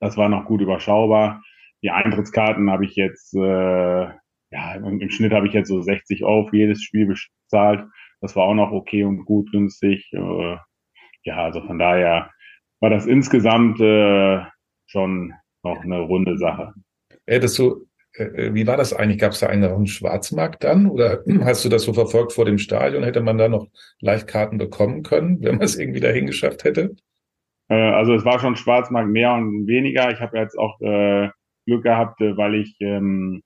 Das 0.00 0.16
war 0.16 0.28
noch 0.28 0.44
gut 0.44 0.60
überschaubar. 0.60 1.42
Die 1.82 1.90
Eintrittskarten 1.90 2.70
habe 2.70 2.84
ich 2.84 2.96
jetzt, 2.96 3.34
äh, 3.34 4.04
ja, 4.50 4.74
im 4.74 5.10
Schnitt 5.10 5.32
habe 5.32 5.46
ich 5.46 5.52
jetzt 5.52 5.68
so 5.68 5.80
60 5.80 6.24
Euro 6.24 6.48
für 6.48 6.56
jedes 6.56 6.82
Spiel 6.82 7.06
bezahlt. 7.06 7.84
Das 8.20 8.34
war 8.36 8.44
auch 8.44 8.54
noch 8.54 8.72
okay 8.72 9.04
und 9.04 9.24
gut 9.24 9.50
günstig. 9.52 10.10
Äh, 10.12 10.56
ja, 11.24 11.44
also 11.44 11.60
von 11.62 11.78
daher 11.78 12.30
war 12.80 12.90
das 12.90 13.06
insgesamt 13.06 13.80
äh, 13.80 14.40
schon 14.86 15.32
noch 15.62 15.80
eine 15.82 16.00
runde 16.00 16.38
Sache. 16.38 16.72
Hättest 17.26 17.58
du, 17.58 17.86
äh, 18.14 18.54
wie 18.54 18.66
war 18.66 18.76
das 18.76 18.92
eigentlich? 18.92 19.18
Gab 19.18 19.32
es 19.32 19.40
da 19.40 19.48
einen 19.48 19.86
Schwarzmarkt 19.86 20.64
dann? 20.64 20.86
Oder 20.86 21.22
hast 21.42 21.64
du 21.64 21.68
das 21.68 21.82
so 21.82 21.92
verfolgt 21.92 22.32
vor 22.32 22.44
dem 22.44 22.58
Stadion? 22.58 23.02
Hätte 23.02 23.20
man 23.20 23.38
da 23.38 23.48
noch 23.48 23.68
Leichtkarten 24.00 24.58
bekommen 24.58 25.02
können, 25.02 25.42
wenn 25.42 25.56
man 25.56 25.64
es 25.64 25.78
irgendwie 25.78 26.00
dahin 26.00 26.26
geschafft 26.26 26.64
hätte? 26.64 26.96
Äh, 27.68 27.74
also 27.74 28.14
es 28.14 28.24
war 28.24 28.38
schon 28.38 28.56
Schwarzmarkt 28.56 29.08
mehr 29.08 29.34
und 29.34 29.66
weniger. 29.66 30.10
Ich 30.10 30.20
habe 30.20 30.38
jetzt 30.38 30.58
auch 30.58 30.80
äh, 30.80 31.28
Glück 31.66 31.82
gehabt, 31.84 32.20
äh, 32.20 32.36
weil 32.36 32.56
ich 32.56 32.76
ähm, 32.80 33.42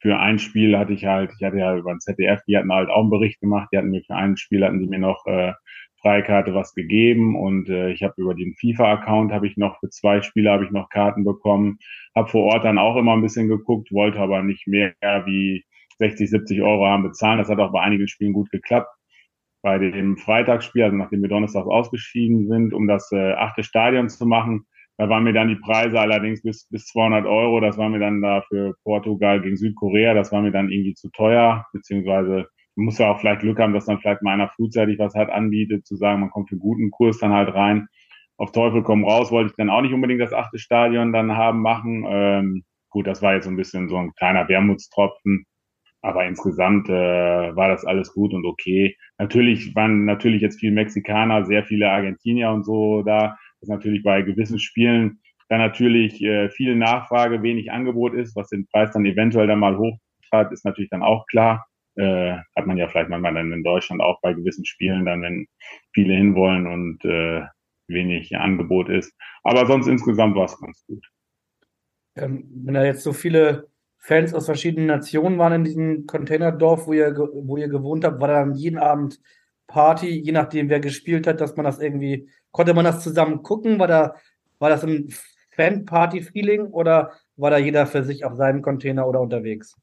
für 0.00 0.18
ein 0.18 0.38
Spiel 0.38 0.76
hatte 0.76 0.92
ich 0.92 1.04
halt, 1.06 1.30
ich 1.38 1.44
hatte 1.44 1.58
ja 1.58 1.76
über 1.76 1.92
ein 1.92 2.00
ZDF, 2.00 2.40
die 2.46 2.56
hatten 2.56 2.72
halt 2.72 2.90
auch 2.90 3.02
einen 3.02 3.10
Bericht 3.10 3.40
gemacht, 3.40 3.68
die 3.72 3.78
hatten 3.78 3.90
mir 3.90 4.02
für 4.04 4.16
ein 4.16 4.36
Spiel, 4.36 4.64
hatten 4.64 4.80
die 4.80 4.88
mir 4.88 4.98
noch 4.98 5.24
äh, 5.26 5.52
Freikarte 6.00 6.54
was 6.54 6.74
gegeben 6.74 7.36
und 7.36 7.68
äh, 7.68 7.90
ich 7.92 8.02
habe 8.02 8.14
über 8.16 8.34
den 8.34 8.54
FIFA-Account 8.60 9.32
habe 9.32 9.46
ich 9.46 9.56
noch 9.56 9.78
für 9.78 9.88
zwei 9.90 10.20
Spiele 10.20 10.50
habe 10.50 10.64
ich 10.64 10.72
noch 10.72 10.88
Karten 10.88 11.24
bekommen, 11.24 11.78
habe 12.16 12.28
vor 12.28 12.52
Ort 12.52 12.64
dann 12.64 12.78
auch 12.78 12.96
immer 12.96 13.12
ein 13.12 13.22
bisschen 13.22 13.48
geguckt, 13.48 13.92
wollte 13.92 14.18
aber 14.18 14.42
nicht 14.42 14.66
mehr 14.66 14.94
wie 15.26 15.64
60, 15.98 16.30
70 16.30 16.62
Euro 16.62 16.86
haben 16.86 17.04
bezahlen. 17.04 17.38
Das 17.38 17.48
hat 17.48 17.60
auch 17.60 17.72
bei 17.72 17.80
einigen 17.80 18.08
Spielen 18.08 18.32
gut 18.32 18.50
geklappt 18.50 18.88
bei 19.62 19.78
dem 19.78 20.16
Freitagsspiel, 20.18 20.82
also 20.82 20.96
nachdem 20.96 21.22
wir 21.22 21.28
Donnerstag 21.28 21.66
ausgeschieden 21.66 22.48
sind, 22.48 22.74
um 22.74 22.88
das 22.88 23.10
äh, 23.12 23.32
achte 23.32 23.62
Stadion 23.62 24.08
zu 24.08 24.26
machen. 24.26 24.66
Da 24.98 25.08
waren 25.08 25.24
mir 25.24 25.32
dann 25.32 25.48
die 25.48 25.56
Preise 25.56 25.98
allerdings 25.98 26.42
bis, 26.42 26.68
bis 26.68 26.86
200 26.86 27.24
Euro. 27.26 27.60
Das 27.60 27.78
war 27.78 27.88
mir 27.88 27.98
dann 27.98 28.20
da 28.20 28.42
für 28.42 28.74
Portugal 28.84 29.40
gegen 29.40 29.56
Südkorea. 29.56 30.14
Das 30.14 30.32
war 30.32 30.42
mir 30.42 30.52
dann 30.52 30.70
irgendwie 30.70 30.94
zu 30.94 31.10
teuer, 31.10 31.66
beziehungsweise 31.72 32.46
man 32.76 32.86
muss 32.86 32.98
ja 32.98 33.10
auch 33.10 33.20
vielleicht 33.20 33.40
Glück 33.40 33.58
haben, 33.58 33.72
dass 33.72 33.86
dann 33.86 34.00
vielleicht 34.00 34.22
mal 34.22 34.32
einer 34.32 34.48
frühzeitig 34.48 34.98
was 34.98 35.14
hat 35.14 35.30
anbietet, 35.30 35.86
zu 35.86 35.96
sagen, 35.96 36.20
man 36.20 36.30
kommt 36.30 36.48
für 36.48 36.56
guten 36.56 36.90
Kurs 36.90 37.18
dann 37.18 37.32
halt 37.32 37.54
rein. 37.54 37.86
Auf 38.38 38.52
Teufel 38.52 38.82
komm 38.82 39.04
raus, 39.04 39.30
wollte 39.30 39.50
ich 39.50 39.56
dann 39.56 39.70
auch 39.70 39.82
nicht 39.82 39.92
unbedingt 39.92 40.20
das 40.20 40.32
achte 40.32 40.58
Stadion 40.58 41.12
dann 41.12 41.36
haben, 41.36 41.60
machen. 41.60 42.04
Ähm, 42.08 42.64
gut, 42.90 43.06
das 43.06 43.22
war 43.22 43.34
jetzt 43.34 43.44
so 43.44 43.50
ein 43.50 43.56
bisschen 43.56 43.88
so 43.88 43.96
ein 43.96 44.12
kleiner 44.14 44.48
Wermutstropfen. 44.48 45.44
Aber 46.02 46.26
insgesamt 46.26 46.88
äh, 46.88 46.92
war 47.56 47.68
das 47.68 47.84
alles 47.84 48.12
gut 48.12 48.34
und 48.34 48.44
okay. 48.44 48.96
Natürlich 49.18 49.74
waren 49.74 50.04
natürlich 50.04 50.42
jetzt 50.42 50.58
viele 50.58 50.72
Mexikaner, 50.72 51.46
sehr 51.46 51.64
viele 51.64 51.90
Argentinier 51.90 52.50
und 52.50 52.64
so 52.64 53.02
da. 53.02 53.38
Das 53.60 53.68
natürlich 53.68 54.02
bei 54.02 54.22
gewissen 54.22 54.58
Spielen 54.58 55.20
dann 55.52 55.60
natürlich 55.60 56.22
äh, 56.22 56.48
viel 56.48 56.74
Nachfrage, 56.74 57.42
wenig 57.42 57.70
Angebot 57.70 58.14
ist, 58.14 58.34
was 58.34 58.48
den 58.48 58.66
Preis 58.68 58.90
dann 58.92 59.04
eventuell 59.04 59.46
dann 59.46 59.58
mal 59.58 59.76
hochtreibt, 59.76 60.50
ist 60.50 60.64
natürlich 60.64 60.88
dann 60.88 61.02
auch 61.02 61.26
klar. 61.26 61.66
Äh, 61.94 62.38
hat 62.56 62.66
man 62.66 62.78
ja 62.78 62.88
vielleicht 62.88 63.10
manchmal 63.10 63.34
dann 63.34 63.52
in 63.52 63.62
Deutschland 63.62 64.00
auch 64.00 64.18
bei 64.22 64.32
gewissen 64.32 64.64
Spielen 64.64 65.04
dann, 65.04 65.20
wenn 65.20 65.46
viele 65.92 66.14
hinwollen 66.14 66.66
und 66.66 67.04
äh, 67.04 67.42
wenig 67.86 68.34
Angebot 68.34 68.88
ist. 68.88 69.14
Aber 69.42 69.66
sonst 69.66 69.88
insgesamt 69.88 70.36
war 70.36 70.46
es 70.46 70.58
ganz 70.58 70.86
gut. 70.86 71.06
Ähm, 72.16 72.48
wenn 72.64 72.72
da 72.72 72.84
jetzt 72.84 73.02
so 73.02 73.12
viele 73.12 73.68
Fans 74.04 74.34
aus 74.34 74.46
verschiedenen 74.46 74.86
Nationen 74.86 75.38
waren 75.38 75.52
in 75.52 75.64
diesem 75.64 76.06
Containerdorf, 76.06 76.88
wo 76.88 76.92
ihr, 76.92 77.16
wo 77.16 77.56
ihr 77.56 77.68
gewohnt 77.68 78.04
habt, 78.04 78.20
war 78.20 78.28
da 78.28 78.40
dann 78.40 78.54
jeden 78.54 78.78
Abend 78.78 79.20
Party, 79.68 80.08
je 80.08 80.32
nachdem, 80.32 80.68
wer 80.68 80.80
gespielt 80.80 81.28
hat, 81.28 81.40
dass 81.40 81.56
man 81.56 81.64
das 81.64 81.78
irgendwie, 81.78 82.28
konnte 82.50 82.74
man 82.74 82.84
das 82.84 83.02
zusammen 83.02 83.44
gucken? 83.44 83.78
War 83.78 83.86
da, 83.86 84.14
war 84.58 84.70
das 84.70 84.82
ein 84.82 85.08
Fan-Party-Feeling 85.52 86.66
oder 86.66 87.12
war 87.36 87.50
da 87.50 87.58
jeder 87.58 87.86
für 87.86 88.02
sich 88.02 88.24
auf 88.24 88.34
seinem 88.34 88.60
Container 88.60 89.06
oder 89.06 89.20
unterwegs? 89.20 89.76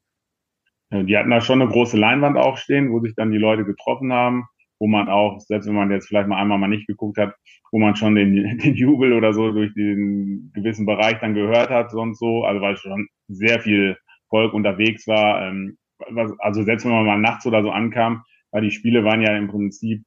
Die 0.92 1.16
hatten 1.16 1.30
da 1.30 1.40
schon 1.40 1.62
eine 1.62 1.70
große 1.70 1.96
Leinwand 1.96 2.36
auch 2.36 2.58
stehen, 2.58 2.92
wo 2.92 3.00
sich 3.00 3.14
dann 3.14 3.32
die 3.32 3.38
Leute 3.38 3.64
getroffen 3.64 4.12
haben, 4.12 4.44
wo 4.78 4.86
man 4.86 5.08
auch, 5.08 5.40
selbst 5.40 5.66
wenn 5.66 5.74
man 5.74 5.90
jetzt 5.90 6.08
vielleicht 6.08 6.28
mal 6.28 6.40
einmal 6.40 6.58
mal 6.58 6.68
nicht 6.68 6.86
geguckt 6.86 7.16
hat, 7.16 7.34
wo 7.72 7.78
man 7.78 7.96
schon 7.96 8.16
den, 8.16 8.58
den 8.62 8.74
Jubel 8.74 9.14
oder 9.14 9.32
so 9.32 9.50
durch 9.50 9.72
den 9.72 10.52
gewissen 10.54 10.84
Bereich 10.84 11.20
dann 11.20 11.32
gehört 11.32 11.70
hat, 11.70 11.90
sonst 11.90 12.18
so, 12.18 12.44
also 12.44 12.60
weil 12.60 12.76
schon 12.76 13.08
sehr 13.28 13.60
viel 13.60 13.96
Volk 14.30 14.54
unterwegs 14.54 15.06
war. 15.06 15.46
Ähm, 15.46 15.76
was, 16.08 16.32
also 16.38 16.62
selbst 16.62 16.86
wenn 16.86 16.92
man 16.92 17.06
mal 17.06 17.18
nachts 17.18 17.46
oder 17.46 17.62
so 17.62 17.70
ankam, 17.70 18.22
weil 18.52 18.62
die 18.62 18.70
Spiele 18.70 19.04
waren 19.04 19.20
ja 19.20 19.36
im 19.36 19.48
Prinzip, 19.48 20.02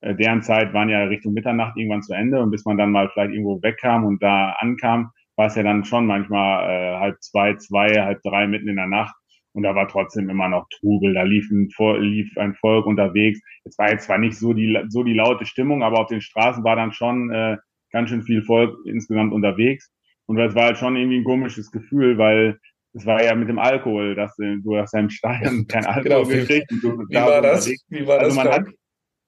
äh, 0.00 0.14
deren 0.14 0.42
Zeit 0.42 0.72
waren 0.72 0.88
ja 0.88 1.04
Richtung 1.04 1.32
Mitternacht 1.32 1.76
irgendwann 1.76 2.02
zu 2.02 2.14
Ende 2.14 2.40
und 2.40 2.50
bis 2.50 2.64
man 2.64 2.76
dann 2.76 2.92
mal 2.92 3.08
vielleicht 3.08 3.32
irgendwo 3.32 3.60
wegkam 3.62 4.04
und 4.04 4.22
da 4.22 4.50
ankam, 4.58 5.10
war 5.36 5.46
es 5.46 5.56
ja 5.56 5.62
dann 5.62 5.84
schon 5.84 6.06
manchmal 6.06 6.70
äh, 6.70 6.98
halb 6.98 7.22
zwei, 7.22 7.54
zwei, 7.56 7.88
halb 7.88 8.22
drei 8.22 8.46
mitten 8.46 8.68
in 8.68 8.76
der 8.76 8.86
Nacht 8.86 9.14
und 9.56 9.62
da 9.62 9.74
war 9.74 9.88
trotzdem 9.88 10.28
immer 10.28 10.48
noch 10.48 10.68
Trubel, 10.68 11.14
da 11.14 11.22
lief 11.22 11.50
ein, 11.50 11.68
lief 12.00 12.36
ein 12.36 12.54
Volk 12.56 12.84
unterwegs. 12.84 13.40
Es 13.64 13.78
war 13.78 13.90
jetzt 13.90 14.04
zwar 14.04 14.18
nicht 14.18 14.38
so 14.38 14.52
die, 14.52 14.78
so 14.88 15.02
die 15.02 15.14
laute 15.14 15.46
Stimmung, 15.46 15.82
aber 15.82 16.00
auf 16.00 16.08
den 16.08 16.20
Straßen 16.20 16.62
war 16.62 16.76
dann 16.76 16.92
schon 16.92 17.30
äh, 17.30 17.56
ganz 17.90 18.10
schön 18.10 18.22
viel 18.22 18.42
Volk 18.42 18.76
insgesamt 18.84 19.32
unterwegs. 19.32 19.90
Und 20.26 20.36
das 20.36 20.54
war 20.54 20.64
halt 20.64 20.76
schon 20.76 20.96
irgendwie 20.96 21.18
ein 21.18 21.24
komisches 21.24 21.70
Gefühl, 21.70 22.18
weil 22.18 22.58
es 22.96 23.04
war 23.04 23.22
ja 23.22 23.34
mit 23.34 23.48
dem 23.48 23.58
Alkohol, 23.58 24.14
dass 24.14 24.34
du, 24.36 24.74
ja 24.74 24.84
im 24.94 25.10
Stadion 25.10 25.66
kein 25.68 25.84
Alkohol 25.84 26.24
genau, 26.24 26.24
gekriegt. 26.24 26.70
Wie, 26.70 26.82
wie 26.82 27.14
war 27.14 27.42
das? 27.42 27.70
Wie 27.88 28.06
war 28.06 28.20
also 28.20 28.42
das? 28.42 28.48
Hat, 28.48 28.66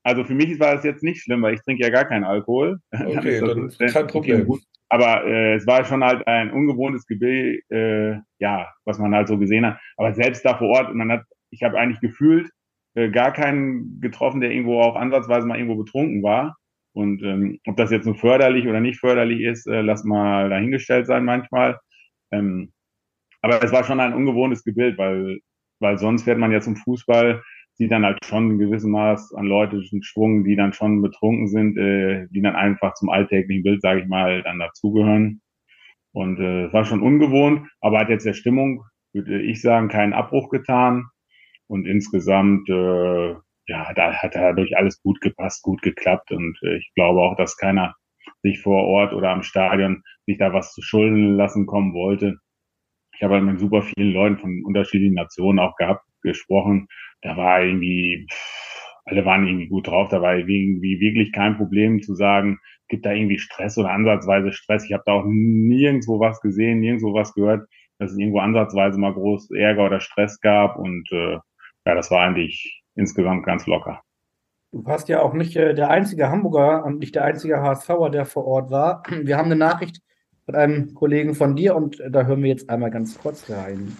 also 0.04 0.24
für 0.24 0.34
mich 0.34 0.58
war 0.58 0.74
das 0.74 0.84
jetzt 0.84 1.02
nicht 1.02 1.22
schlimm, 1.22 1.42
weil 1.42 1.54
ich 1.54 1.60
trinke 1.60 1.82
ja 1.82 1.90
gar 1.90 2.06
keinen 2.06 2.24
Alkohol. 2.24 2.78
Okay, 2.92 3.40
dann, 3.40 3.68
kein 3.90 4.06
Problem. 4.06 4.46
Gut. 4.46 4.62
Aber 4.88 5.26
äh, 5.26 5.56
es 5.56 5.66
war 5.66 5.84
schon 5.84 6.02
halt 6.02 6.26
ein 6.26 6.50
ungewohntes 6.50 7.06
Gebild, 7.06 7.62
äh, 7.70 8.16
ja, 8.38 8.72
was 8.86 8.98
man 8.98 9.14
halt 9.14 9.28
so 9.28 9.36
gesehen 9.36 9.66
hat. 9.66 9.78
Aber 9.98 10.14
selbst 10.14 10.46
da 10.46 10.56
vor 10.56 10.68
Ort, 10.68 10.94
man 10.94 11.12
hat, 11.12 11.24
ich 11.50 11.62
habe 11.62 11.78
eigentlich 11.78 12.00
gefühlt 12.00 12.48
äh, 12.94 13.10
gar 13.10 13.34
keinen 13.34 14.00
getroffen, 14.00 14.40
der 14.40 14.50
irgendwo 14.50 14.80
auch 14.80 14.96
ansatzweise 14.96 15.46
mal 15.46 15.58
irgendwo 15.58 15.76
betrunken 15.76 16.22
war. 16.22 16.56
Und 16.94 17.22
ähm, 17.22 17.58
ob 17.66 17.76
das 17.76 17.90
jetzt 17.90 18.06
nur 18.06 18.14
förderlich 18.14 18.66
oder 18.66 18.80
nicht 18.80 18.98
förderlich 18.98 19.42
ist, 19.42 19.66
äh, 19.66 19.82
lass 19.82 20.04
mal 20.04 20.48
dahingestellt 20.48 21.06
sein 21.06 21.26
manchmal. 21.26 21.78
Ähm, 22.32 22.72
aber 23.42 23.62
es 23.62 23.72
war 23.72 23.84
schon 23.84 24.00
ein 24.00 24.14
ungewohntes 24.14 24.64
Gebild, 24.64 24.98
weil, 24.98 25.40
weil 25.80 25.98
sonst 25.98 26.24
fährt 26.24 26.38
man 26.38 26.52
ja 26.52 26.60
zum 26.60 26.76
Fußball, 26.76 27.42
sieht 27.74 27.92
dann 27.92 28.04
halt 28.04 28.18
schon 28.24 28.48
ein 28.48 28.58
gewissen 28.58 28.90
Maß 28.90 29.34
an 29.34 29.46
leutischen 29.46 30.02
Schwung, 30.02 30.44
die 30.44 30.56
dann 30.56 30.72
schon 30.72 31.00
betrunken 31.00 31.46
sind, 31.48 31.78
äh, 31.78 32.26
die 32.30 32.42
dann 32.42 32.56
einfach 32.56 32.94
zum 32.94 33.08
alltäglichen 33.08 33.62
Bild, 33.62 33.80
sage 33.80 34.00
ich 34.00 34.08
mal, 34.08 34.42
dann 34.42 34.58
dazugehören. 34.58 35.40
Und 36.12 36.40
äh, 36.40 36.66
es 36.66 36.72
war 36.72 36.84
schon 36.84 37.02
ungewohnt, 37.02 37.68
aber 37.80 38.00
hat 38.00 38.08
jetzt 38.08 38.26
der 38.26 38.32
Stimmung, 38.32 38.84
würde 39.12 39.40
ich 39.40 39.62
sagen, 39.62 39.88
keinen 39.88 40.12
Abbruch 40.12 40.50
getan. 40.50 41.06
Und 41.68 41.86
insgesamt, 41.86 42.68
äh, 42.68 43.34
ja, 43.66 43.92
da 43.94 44.12
hat 44.14 44.34
dadurch 44.34 44.76
alles 44.76 45.00
gut 45.02 45.20
gepasst, 45.20 45.62
gut 45.62 45.80
geklappt. 45.82 46.32
Und 46.32 46.58
äh, 46.62 46.78
ich 46.78 46.90
glaube 46.94 47.20
auch, 47.20 47.36
dass 47.36 47.56
keiner 47.56 47.94
sich 48.42 48.60
vor 48.60 48.84
Ort 48.84 49.12
oder 49.12 49.30
am 49.30 49.42
Stadion 49.42 50.02
sich 50.26 50.38
da 50.38 50.52
was 50.52 50.72
zu 50.72 50.82
Schulden 50.82 51.36
lassen 51.36 51.66
kommen 51.66 51.94
wollte. 51.94 52.38
Ich 53.18 53.24
habe 53.24 53.40
mit 53.40 53.60
super 53.60 53.82
vielen 53.82 54.12
Leuten 54.12 54.38
von 54.38 54.62
unterschiedlichen 54.64 55.14
Nationen 55.14 55.58
auch 55.58 55.76
gehabt, 55.76 56.04
gesprochen 56.22 56.88
da 57.22 57.36
war 57.36 57.62
irgendwie, 57.62 58.26
alle 59.04 59.24
waren 59.24 59.46
irgendwie 59.46 59.68
gut 59.68 59.86
drauf, 59.86 60.08
da 60.08 60.22
war 60.22 60.36
irgendwie 60.36 61.00
wirklich 61.00 61.32
kein 61.32 61.56
Problem 61.56 62.02
zu 62.02 62.14
sagen, 62.14 62.58
gibt 62.88 63.06
da 63.06 63.12
irgendwie 63.12 63.38
Stress 63.38 63.76
oder 63.78 63.90
ansatzweise 63.90 64.52
Stress. 64.52 64.84
Ich 64.84 64.92
habe 64.92 65.02
da 65.06 65.12
auch 65.12 65.24
nirgendwo 65.26 66.20
was 66.20 66.40
gesehen, 66.40 66.80
nirgendwo 66.80 67.12
was 67.14 67.34
gehört, 67.34 67.68
dass 67.98 68.12
es 68.12 68.18
irgendwo 68.18 68.38
ansatzweise 68.38 68.98
mal 68.98 69.12
groß 69.12 69.50
Ärger 69.50 69.86
oder 69.86 70.00
Stress 70.00 70.40
gab 70.40 70.78
und 70.78 71.08
äh, 71.12 71.38
ja, 71.86 71.94
das 71.94 72.10
war 72.10 72.20
eigentlich 72.20 72.82
insgesamt 72.94 73.44
ganz 73.44 73.66
locker. 73.66 74.00
Du 74.70 74.84
warst 74.84 75.08
ja 75.08 75.22
auch 75.22 75.32
nicht 75.32 75.56
äh, 75.56 75.74
der 75.74 75.90
einzige 75.90 76.28
Hamburger 76.28 76.84
und 76.84 76.98
nicht 76.98 77.14
der 77.14 77.24
einzige 77.24 77.62
HSVer, 77.62 78.10
der 78.10 78.26
vor 78.26 78.44
Ort 78.46 78.70
war. 78.70 79.02
Wir 79.22 79.36
haben 79.36 79.46
eine 79.46 79.56
Nachricht 79.56 80.00
von 80.48 80.54
einem 80.54 80.94
Kollegen 80.94 81.34
von 81.34 81.56
dir 81.56 81.76
und 81.76 82.02
da 82.08 82.24
hören 82.24 82.42
wir 82.42 82.48
jetzt 82.48 82.70
einmal 82.70 82.90
ganz 82.90 83.18
kurz 83.18 83.50
rein. 83.50 83.98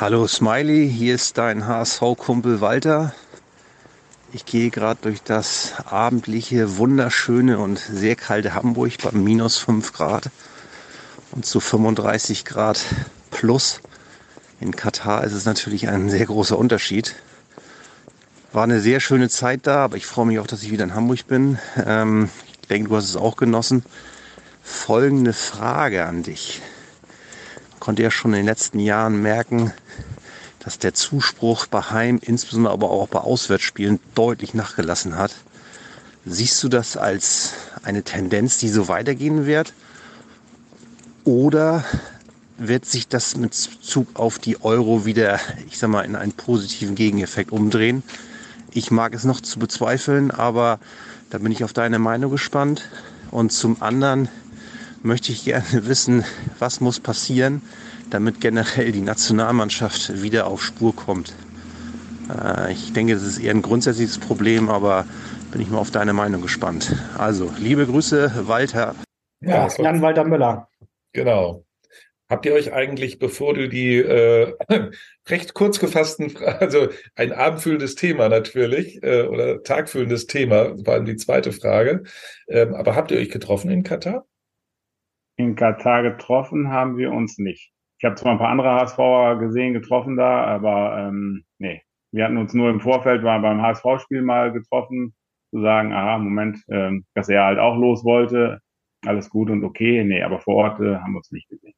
Hallo 0.00 0.26
Smiley, 0.26 0.88
hier 0.88 1.14
ist 1.14 1.36
dein 1.36 1.66
HSV-Kumpel 1.66 2.62
Walter. 2.62 3.12
Ich 4.32 4.46
gehe 4.46 4.70
gerade 4.70 4.98
durch 5.02 5.22
das 5.22 5.74
abendliche, 5.84 6.78
wunderschöne 6.78 7.58
und 7.58 7.78
sehr 7.78 8.16
kalte 8.16 8.54
Hamburg 8.54 8.92
bei 9.02 9.12
minus 9.12 9.58
5 9.58 9.92
Grad 9.92 10.30
und 11.32 11.44
zu 11.44 11.60
35 11.60 12.46
Grad 12.46 12.82
plus. 13.30 13.82
In 14.58 14.74
Katar 14.74 15.24
ist 15.24 15.34
es 15.34 15.44
natürlich 15.44 15.90
ein 15.90 16.08
sehr 16.08 16.24
großer 16.24 16.56
Unterschied. 16.56 17.14
War 18.54 18.64
eine 18.64 18.80
sehr 18.80 19.00
schöne 19.00 19.28
Zeit 19.28 19.66
da, 19.66 19.84
aber 19.84 19.98
ich 19.98 20.06
freue 20.06 20.24
mich 20.24 20.38
auch, 20.38 20.46
dass 20.46 20.62
ich 20.62 20.70
wieder 20.70 20.84
in 20.84 20.94
Hamburg 20.94 21.26
bin. 21.26 21.58
Ähm, 21.84 22.30
ich 22.62 22.68
denke, 22.68 22.88
du 22.88 22.96
hast 22.96 23.04
es 23.04 23.16
auch 23.16 23.36
genossen 23.36 23.84
folgende 24.62 25.32
Frage 25.32 26.06
an 26.06 26.22
dich. 26.22 26.60
Man 27.72 27.80
konnte 27.80 28.02
ja 28.02 28.10
schon 28.10 28.32
in 28.32 28.38
den 28.38 28.46
letzten 28.46 28.78
Jahren 28.78 29.20
merken, 29.22 29.72
dass 30.60 30.78
der 30.78 30.94
Zuspruch 30.94 31.66
bei 31.66 31.80
Heim, 31.80 32.18
insbesondere 32.22 32.72
aber 32.72 32.90
auch 32.90 33.08
bei 33.08 33.20
Auswärtsspielen, 33.20 33.98
deutlich 34.14 34.54
nachgelassen 34.54 35.16
hat. 35.16 35.34
Siehst 36.26 36.62
du 36.62 36.68
das 36.68 36.96
als 36.96 37.54
eine 37.82 38.02
Tendenz, 38.02 38.58
die 38.58 38.68
so 38.68 38.88
weitergehen 38.88 39.46
wird? 39.46 39.72
Oder 41.24 41.84
wird 42.58 42.84
sich 42.84 43.08
das 43.08 43.36
mit 43.36 43.54
Zug 43.54 44.08
auf 44.14 44.38
die 44.38 44.62
Euro 44.62 45.06
wieder, 45.06 45.40
ich 45.66 45.78
sag 45.78 45.88
mal, 45.88 46.02
in 46.02 46.14
einen 46.14 46.32
positiven 46.32 46.94
Gegeneffekt 46.94 47.52
umdrehen? 47.52 48.02
Ich 48.72 48.90
mag 48.90 49.14
es 49.14 49.24
noch 49.24 49.40
zu 49.40 49.58
bezweifeln, 49.58 50.30
aber 50.30 50.78
da 51.30 51.38
bin 51.38 51.52
ich 51.52 51.64
auf 51.64 51.72
deine 51.72 51.98
Meinung 51.98 52.30
gespannt. 52.30 52.88
Und 53.30 53.50
zum 53.50 53.80
anderen, 53.80 54.28
möchte 55.02 55.32
ich 55.32 55.44
gerne 55.44 55.64
wissen, 55.86 56.24
was 56.58 56.80
muss 56.80 57.00
passieren, 57.00 57.62
damit 58.10 58.40
generell 58.40 58.92
die 58.92 59.00
Nationalmannschaft 59.00 60.22
wieder 60.22 60.46
auf 60.46 60.62
Spur 60.62 60.94
kommt. 60.94 61.34
Äh, 62.28 62.72
ich 62.72 62.92
denke, 62.92 63.14
das 63.14 63.22
ist 63.22 63.38
eher 63.38 63.52
ein 63.52 63.62
grundsätzliches 63.62 64.18
Problem, 64.18 64.68
aber 64.68 65.06
bin 65.52 65.60
ich 65.60 65.70
mal 65.70 65.78
auf 65.78 65.90
deine 65.90 66.12
Meinung 66.12 66.42
gespannt. 66.42 66.94
Also, 67.18 67.52
liebe 67.58 67.86
Grüße, 67.86 68.46
Walter. 68.46 68.94
Ja, 69.40 69.68
Jan 69.78 70.02
Walter 70.02 70.24
Müller. 70.24 70.68
Genau. 71.12 71.64
Habt 72.28 72.46
ihr 72.46 72.52
euch 72.52 72.72
eigentlich, 72.72 73.18
bevor 73.18 73.54
du 73.54 73.68
die 73.68 73.96
äh, 73.96 74.54
recht 75.28 75.54
kurz 75.54 75.80
gefassten, 75.80 76.36
also 76.60 76.88
ein 77.16 77.32
abendfüllendes 77.32 77.96
Thema 77.96 78.28
natürlich 78.28 79.02
äh, 79.02 79.22
oder 79.22 79.64
tagfüllendes 79.64 80.28
Thema, 80.28 80.76
war 80.86 81.00
die 81.00 81.16
zweite 81.16 81.50
Frage, 81.50 82.04
ähm, 82.46 82.74
aber 82.74 82.94
habt 82.94 83.10
ihr 83.10 83.18
euch 83.18 83.30
getroffen 83.30 83.70
in 83.70 83.82
Katar? 83.82 84.26
In 85.44 85.56
Katar 85.56 86.02
getroffen 86.02 86.70
haben 86.70 86.96
wir 86.96 87.12
uns 87.12 87.38
nicht. 87.38 87.72
Ich 87.98 88.04
habe 88.04 88.14
zwar 88.14 88.32
ein 88.32 88.38
paar 88.38 88.48
andere 88.48 88.70
HSVer 88.70 89.36
gesehen, 89.38 89.74
getroffen 89.74 90.16
da, 90.16 90.44
aber 90.44 90.98
ähm, 90.98 91.44
nee. 91.58 91.82
Wir 92.12 92.24
hatten 92.24 92.38
uns 92.38 92.54
nur 92.54 92.70
im 92.70 92.80
Vorfeld 92.80 93.22
mal 93.22 93.40
beim 93.40 93.62
HSV-Spiel 93.62 94.22
mal 94.22 94.52
getroffen, 94.52 95.14
zu 95.50 95.60
sagen, 95.60 95.92
aha, 95.92 96.18
Moment, 96.18 96.58
ähm, 96.68 97.04
dass 97.14 97.28
er 97.28 97.44
halt 97.44 97.58
auch 97.58 97.76
los 97.76 98.04
wollte, 98.04 98.60
alles 99.04 99.30
gut 99.30 99.50
und 99.50 99.64
okay. 99.64 100.02
Nee, 100.04 100.22
aber 100.22 100.40
vor 100.40 100.56
Ort 100.56 100.80
äh, 100.80 100.96
haben 100.96 101.12
wir 101.12 101.18
uns 101.18 101.30
nicht 101.30 101.48
gesehen. 101.48 101.74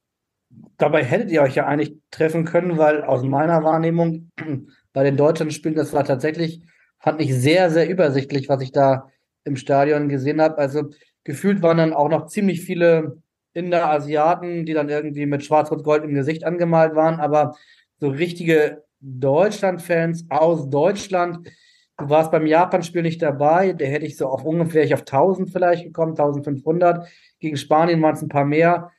Dabei 0.77 1.05
hättet 1.05 1.31
ihr 1.31 1.43
euch 1.43 1.55
ja 1.55 1.67
eigentlich 1.67 1.95
treffen 2.11 2.45
können, 2.45 2.79
weil 2.79 3.03
aus 3.03 3.23
meiner 3.23 3.63
Wahrnehmung 3.63 4.31
bei 4.93 5.05
den 5.05 5.17
deutschen 5.17 5.51
Spielen, 5.51 5.75
das 5.75 5.93
war 5.93 6.05
tatsächlich, 6.05 6.63
fand 6.99 7.21
ich 7.21 7.35
sehr, 7.35 7.71
sehr 7.71 7.89
übersichtlich, 7.89 8.49
was 8.49 8.63
ich 8.63 8.73
da 8.73 9.09
im 9.45 9.57
Stadion 9.57 10.09
gesehen 10.09 10.41
habe. 10.41 10.59
Also 10.59 10.91
gefühlt 11.25 11.63
waren 11.63 11.79
dann 11.79 11.93
auch 11.93 12.09
noch 12.09 12.27
ziemlich 12.27 12.63
viele 12.63 13.22
Inder, 13.55 13.91
Asiaten, 13.91 14.65
die 14.65 14.73
dann 14.73 14.89
irgendwie 14.89 15.27
mit 15.27 15.45
Schwarz-Rot-Gold 15.45 16.05
im 16.05 16.15
Gesicht 16.15 16.45
angemalt 16.45 16.95
waren, 16.95 17.21
aber 17.21 17.57
so 17.99 18.09
richtige 18.09 18.85
Deutschland-Fans 19.01 20.27
aus 20.31 20.71
Deutschland. 20.71 21.49
Du 21.99 22.09
warst 22.09 22.31
beim 22.31 22.47
Japan-Spiel 22.47 23.03
nicht 23.03 23.21
dabei, 23.21 23.73
der 23.73 23.89
hätte 23.89 24.07
ich 24.07 24.17
so 24.17 24.29
auf 24.29 24.45
ungefähr 24.45 24.85
ich 24.85 24.95
auf 24.95 25.01
1000 25.01 25.51
vielleicht 25.51 25.85
gekommen, 25.85 26.13
1500. 26.13 27.07
Gegen 27.39 27.57
Spanien 27.57 28.01
waren 28.03 28.15
es 28.15 28.23
ein 28.23 28.29
paar 28.29 28.45
mehr. 28.45 28.91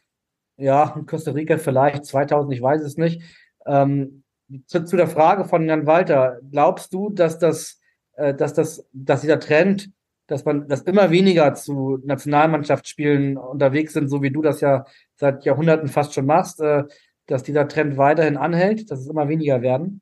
Ja, 0.58 1.02
Costa 1.08 1.32
Rica 1.32 1.58
vielleicht 1.58 2.06
2000, 2.06 2.54
ich 2.54 2.62
weiß 2.62 2.82
es 2.82 2.98
nicht. 2.98 3.22
Ähm, 3.66 4.24
zu, 4.68 4.84
zu, 4.84 4.98
der 4.98 5.08
Frage 5.08 5.46
von 5.46 5.68
Jan 5.68 5.88
Walter, 5.88 6.40
glaubst 6.52 6.94
du, 6.94 7.10
dass 7.10 7.40
das, 7.40 7.80
äh, 8.14 8.36
dass 8.36 8.54
das, 8.54 8.88
dass 8.94 9.22
dieser 9.22 9.40
Trend 9.40 9.90
dass 10.34 10.46
man, 10.46 10.68
dass 10.68 10.82
immer 10.82 11.12
weniger 11.12 11.54
zu 11.54 12.00
Nationalmannschaftsspielen 12.04 13.38
unterwegs 13.38 13.94
sind, 13.94 14.08
so 14.10 14.24
wie 14.24 14.32
du 14.32 14.42
das 14.42 14.62
ja 14.62 14.86
seit 15.14 15.46
Jahrhunderten 15.46 15.88
fast 15.88 16.16
schon 16.16 16.26
machst, 16.26 16.60
äh, 16.60 16.86
dass 17.28 17.44
dieser 17.44 17.68
Trend 17.68 17.98
weiterhin 17.98 18.36
anhält, 18.36 18.90
dass 18.90 19.00
es 19.00 19.08
immer 19.08 19.30
weniger 19.30 19.62
werden? 19.62 20.02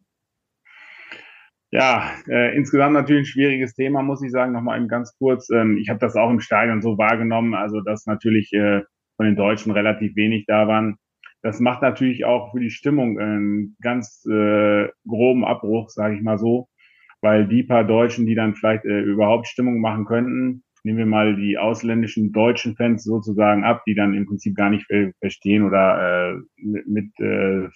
Ja, 1.70 2.12
äh, 2.30 2.56
insgesamt 2.56 2.94
natürlich 2.94 3.24
ein 3.24 3.32
schwieriges 3.32 3.74
Thema, 3.74 4.02
muss 4.04 4.24
ich 4.24 4.32
sagen. 4.32 4.54
Nochmal 4.54 4.78
eben 4.78 4.88
ganz 4.88 5.14
kurz. 5.18 5.50
Ähm, 5.50 5.78
ich 5.78 5.90
habe 5.90 6.00
das 6.00 6.16
auch 6.16 6.30
im 6.30 6.40
Stadion 6.40 6.82
so 6.82 6.98
wahrgenommen, 6.98 7.54
also 7.54 7.82
dass 7.82 8.06
natürlich 8.06 8.54
äh, 8.54 8.84
von 9.18 9.26
den 9.26 9.36
Deutschen 9.36 9.74
relativ 9.74 10.16
wenig 10.16 10.46
da 10.48 10.68
waren. 10.70 10.96
das 11.42 11.60
macht 11.60 11.82
natürlich 11.82 12.24
auch 12.24 12.52
für 12.52 12.62
die 12.62 12.70
Stimmung 12.70 13.20
einen 13.20 13.76
ganz 13.82 14.26
äh, 14.26 14.88
groben 15.06 15.44
Abbruch, 15.44 15.90
sage 15.90 16.16
ich 16.16 16.22
mal 16.22 16.38
so, 16.38 16.70
weil 17.22 17.48
die 17.48 17.64
paar 17.64 17.84
Deutschen, 17.84 18.26
die 18.26 18.36
dann 18.36 18.56
vielleicht 18.56 18.86
äh, 18.86 19.02
überhaupt 19.02 19.48
Stimmung 19.48 19.80
machen 19.80 20.06
könnten, 20.06 20.64
nehmen 20.84 20.98
wir 20.98 21.06
mal 21.06 21.36
die 21.36 21.58
ausländischen 21.58 22.32
deutschen 22.32 22.76
Fans 22.76 23.04
sozusagen 23.04 23.64
ab, 23.64 23.84
die 23.86 23.96
dann 23.96 24.14
im 24.14 24.26
Prinzip 24.26 24.56
gar 24.56 24.70
nicht 24.70 24.88
verstehen 25.20 25.64
oder 25.64 26.34
äh, 26.34 26.42
mit, 26.58 27.12
äh, 27.20 27.68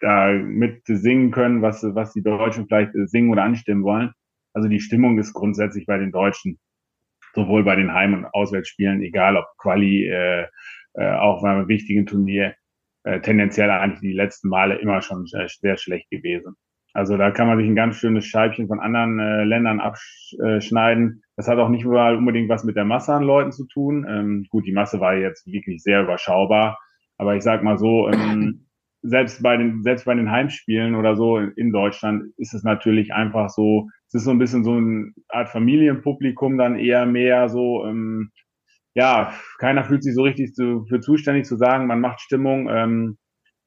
da 0.00 0.32
mit 0.32 0.82
singen 0.86 1.30
können, 1.30 1.62
was 1.62 1.82
was 1.82 2.12
die 2.12 2.22
Deutschen 2.22 2.66
vielleicht 2.66 2.94
äh, 2.94 3.06
singen 3.06 3.30
oder 3.30 3.42
anstimmen 3.42 3.82
wollen. 3.82 4.12
Also 4.52 4.68
die 4.68 4.80
Stimmung 4.80 5.18
ist 5.18 5.32
grundsätzlich 5.32 5.86
bei 5.86 5.98
den 5.98 6.12
Deutschen 6.12 6.58
sowohl 7.34 7.64
bei 7.64 7.76
den 7.76 7.92
Heim- 7.92 8.14
und 8.14 8.26
Auswärtsspielen, 8.26 9.02
egal 9.02 9.36
ob 9.36 9.46
Quali, 9.58 10.06
äh, 10.08 10.46
äh, 10.94 11.12
auch 11.14 11.42
bei 11.42 11.50
einem 11.50 11.68
wichtigen 11.68 12.06
Turnier, 12.06 12.54
äh, 13.02 13.20
tendenziell 13.20 13.70
eigentlich 13.70 14.00
die 14.00 14.12
letzten 14.12 14.48
Male 14.48 14.76
immer 14.76 15.02
schon 15.02 15.26
äh, 15.32 15.48
sehr 15.48 15.76
schlecht 15.76 16.08
gewesen. 16.10 16.54
Also 16.94 17.16
da 17.16 17.32
kann 17.32 17.48
man 17.48 17.58
sich 17.58 17.66
ein 17.66 17.74
ganz 17.74 17.96
schönes 17.96 18.24
Scheibchen 18.24 18.68
von 18.68 18.78
anderen 18.78 19.18
äh, 19.18 19.44
Ländern 19.44 19.80
abschneiden. 19.80 21.22
Das 21.36 21.48
hat 21.48 21.58
auch 21.58 21.68
nicht 21.68 21.84
überall 21.84 22.16
unbedingt 22.16 22.48
was 22.48 22.62
mit 22.62 22.76
der 22.76 22.84
Masse 22.84 23.12
an 23.12 23.24
Leuten 23.24 23.50
zu 23.50 23.66
tun. 23.66 24.06
Ähm, 24.08 24.46
gut, 24.48 24.64
die 24.64 24.72
Masse 24.72 25.00
war 25.00 25.16
jetzt 25.16 25.44
wirklich 25.46 25.82
sehr 25.82 26.02
überschaubar. 26.02 26.78
Aber 27.18 27.34
ich 27.34 27.42
sag 27.42 27.64
mal 27.64 27.78
so, 27.78 28.08
ähm, 28.08 28.66
selbst 29.02 29.42
bei 29.42 29.56
den, 29.56 29.82
selbst 29.82 30.04
bei 30.04 30.14
den 30.14 30.30
Heimspielen 30.30 30.94
oder 30.94 31.16
so 31.16 31.38
in 31.38 31.72
Deutschland 31.72 32.32
ist 32.38 32.54
es 32.54 32.62
natürlich 32.62 33.12
einfach 33.12 33.50
so, 33.50 33.88
es 34.08 34.14
ist 34.14 34.24
so 34.24 34.30
ein 34.30 34.38
bisschen 34.38 34.64
so 34.64 34.74
eine 34.74 35.12
Art 35.28 35.48
Familienpublikum 35.48 36.56
dann 36.56 36.76
eher 36.76 37.06
mehr 37.06 37.48
so, 37.48 37.84
ähm, 37.86 38.30
ja, 38.94 39.32
keiner 39.58 39.84
fühlt 39.84 40.04
sich 40.04 40.14
so 40.14 40.22
richtig 40.22 40.54
zu, 40.54 40.86
für 40.88 41.00
zuständig 41.00 41.44
zu 41.44 41.56
sagen, 41.56 41.88
man 41.88 42.00
macht 42.00 42.20
Stimmung. 42.20 42.68
Ähm, 42.70 43.18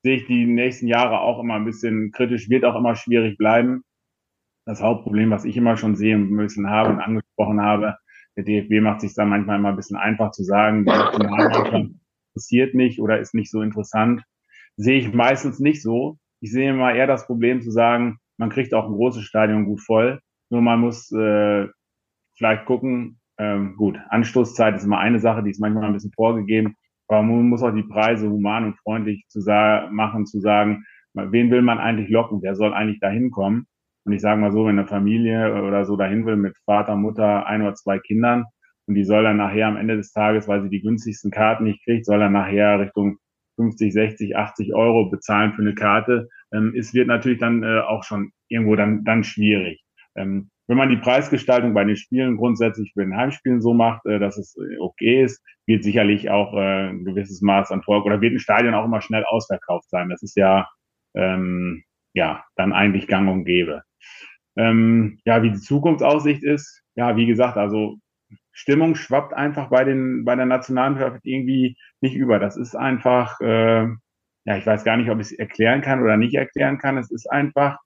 sehe 0.07 0.15
ich 0.15 0.25
die 0.25 0.45
nächsten 0.45 0.87
Jahre 0.87 1.19
auch 1.19 1.37
immer 1.37 1.55
ein 1.55 1.65
bisschen 1.65 2.13
kritisch, 2.13 2.49
wird 2.49 2.63
auch 2.63 2.77
immer 2.77 2.95
schwierig 2.95 3.37
bleiben. 3.37 3.83
Das 4.65 4.81
Hauptproblem, 4.81 5.31
was 5.31 5.43
ich 5.43 5.57
immer 5.57 5.75
schon 5.75 5.97
sehe 5.97 6.15
und 6.15 6.31
ein 6.31 6.37
bisschen 6.37 6.69
habe 6.69 6.91
und 6.91 7.01
angesprochen 7.01 7.59
habe, 7.59 7.97
der 8.37 8.45
DFB 8.45 8.81
macht 8.81 9.01
sich 9.01 9.13
da 9.15 9.25
manchmal 9.25 9.59
immer 9.59 9.67
ein 9.69 9.75
bisschen 9.75 9.97
einfach 9.97 10.31
zu 10.31 10.45
sagen, 10.45 10.85
die 10.85 11.97
interessiert 12.31 12.73
nicht 12.73 13.01
oder 13.01 13.19
ist 13.19 13.33
nicht 13.33 13.51
so 13.51 13.61
interessant. 13.61 14.23
Sehe 14.77 14.97
ich 14.97 15.11
meistens 15.13 15.59
nicht 15.59 15.81
so. 15.81 16.17
Ich 16.39 16.53
sehe 16.53 16.69
immer 16.69 16.93
eher 16.93 17.07
das 17.07 17.27
Problem 17.27 17.61
zu 17.61 17.69
sagen, 17.69 18.19
man 18.37 18.49
kriegt 18.49 18.73
auch 18.73 18.85
ein 18.85 18.93
großes 18.93 19.25
Stadion 19.25 19.65
gut 19.65 19.81
voll. 19.81 20.21
Nur 20.49 20.61
man 20.61 20.79
muss 20.79 21.11
äh, 21.11 21.67
vielleicht 22.37 22.65
gucken, 22.65 23.19
ähm, 23.37 23.75
gut, 23.75 23.99
Anstoßzeit 24.07 24.77
ist 24.77 24.85
immer 24.85 24.99
eine 24.99 25.19
Sache, 25.19 25.43
die 25.43 25.49
ist 25.49 25.59
manchmal 25.59 25.83
ein 25.83 25.93
bisschen 25.93 26.13
vorgegeben. 26.13 26.77
Aber 27.07 27.23
man 27.23 27.49
muss 27.49 27.63
auch 27.63 27.71
die 27.71 27.83
Preise 27.83 28.29
human 28.29 28.65
und 28.65 28.77
freundlich 28.79 29.25
zu 29.29 29.39
machen, 29.91 30.25
zu 30.25 30.39
sagen, 30.39 30.85
wen 31.13 31.51
will 31.51 31.61
man 31.61 31.79
eigentlich 31.79 32.09
locken? 32.09 32.41
Wer 32.41 32.55
soll 32.55 32.73
eigentlich 32.73 32.99
da 32.99 33.09
hinkommen? 33.09 33.67
Und 34.05 34.13
ich 34.13 34.21
sage 34.21 34.39
mal 34.39 34.51
so, 34.51 34.65
wenn 34.65 34.79
eine 34.79 34.87
Familie 34.87 35.63
oder 35.63 35.85
so 35.85 35.97
dahin 35.97 36.25
will 36.25 36.37
mit 36.37 36.55
Vater, 36.65 36.95
Mutter, 36.95 37.45
ein 37.45 37.61
oder 37.61 37.75
zwei 37.75 37.99
Kindern 37.99 38.45
und 38.87 38.95
die 38.95 39.03
soll 39.03 39.23
dann 39.23 39.37
nachher 39.37 39.67
am 39.67 39.75
Ende 39.75 39.97
des 39.97 40.11
Tages, 40.11 40.47
weil 40.47 40.63
sie 40.63 40.69
die 40.69 40.81
günstigsten 40.81 41.29
Karten 41.29 41.65
nicht 41.65 41.83
kriegt, 41.83 42.05
soll 42.05 42.19
dann 42.19 42.31
nachher 42.31 42.79
Richtung 42.79 43.17
50, 43.57 43.91
60, 43.91 44.37
80 44.37 44.73
Euro 44.73 45.09
bezahlen 45.09 45.53
für 45.53 45.61
eine 45.61 45.75
Karte. 45.75 46.29
Ähm, 46.53 46.73
es 46.77 46.93
wird 46.93 47.07
natürlich 47.07 47.39
dann 47.39 47.63
äh, 47.63 47.81
auch 47.81 48.03
schon 48.03 48.31
irgendwo 48.47 48.75
dann, 48.75 49.03
dann 49.03 49.23
schwierig. 49.23 49.83
Ähm, 50.15 50.49
wenn 50.67 50.77
man 50.77 50.89
die 50.89 50.97
Preisgestaltung 50.97 51.73
bei 51.73 51.84
den 51.86 51.95
Spielen 51.95 52.38
grundsätzlich 52.38 52.91
für 52.93 53.01
den 53.01 53.15
Heimspielen 53.15 53.62
so 53.62 53.73
macht, 53.73 54.06
äh, 54.06 54.19
dass 54.19 54.38
es 54.38 54.56
äh, 54.58 54.77
okay 54.80 55.23
ist, 55.23 55.41
wird 55.65 55.84
sicherlich 55.84 56.30
auch 56.30 56.53
äh, 56.53 56.89
ein 56.89 57.06
gewisses 57.06 57.41
Maß 57.41 57.71
an 57.71 57.84
Volk 57.84 58.06
oder 58.06 58.21
wird 58.21 58.34
ein 58.34 58.39
Stadion 58.39 58.73
auch 58.73 58.86
immer 58.86 59.01
schnell 59.01 59.23
ausverkauft 59.25 59.89
sein. 59.89 60.10
Das 60.10 60.21
ist 60.23 60.36
ja 60.36 60.67
ähm, 61.15 61.84
ja 62.13 62.43
dann 62.56 62.73
eigentlich 62.73 63.08
gang 63.08 63.30
und 63.30 63.45
gäbe. 63.45 63.84
Ähm, 64.58 65.19
ja, 65.25 65.43
wie 65.43 65.51
die 65.51 65.60
Zukunftsaussicht 65.60 66.43
ist, 66.43 66.84
ja, 66.95 67.15
wie 67.15 67.27
gesagt, 67.27 67.58
also 67.58 67.97
Stimmung 68.51 68.95
schwappt 68.95 69.34
einfach 69.34 69.69
bei 69.69 69.84
den 69.84 70.25
bei 70.25 70.36
der 70.36 70.47
Nationalmannschaft 70.47 71.21
irgendwie 71.23 71.77
nicht 72.01 72.15
über. 72.15 72.39
Das 72.39 72.58
ist 72.58 72.75
einfach, 72.75 73.39
äh, 73.39 73.84
ja, 74.45 74.58
ich 74.58 74.65
weiß 74.65 74.84
gar 74.84 74.97
nicht, 74.97 75.10
ob 75.12 75.19
ich 75.19 75.27
es 75.27 75.32
erklären 75.34 75.82
kann 75.82 76.01
oder 76.01 76.17
nicht 76.17 76.34
erklären 76.34 76.77
kann. 76.80 76.97
Es 76.97 77.12
ist 77.12 77.27
einfach, 77.32 77.77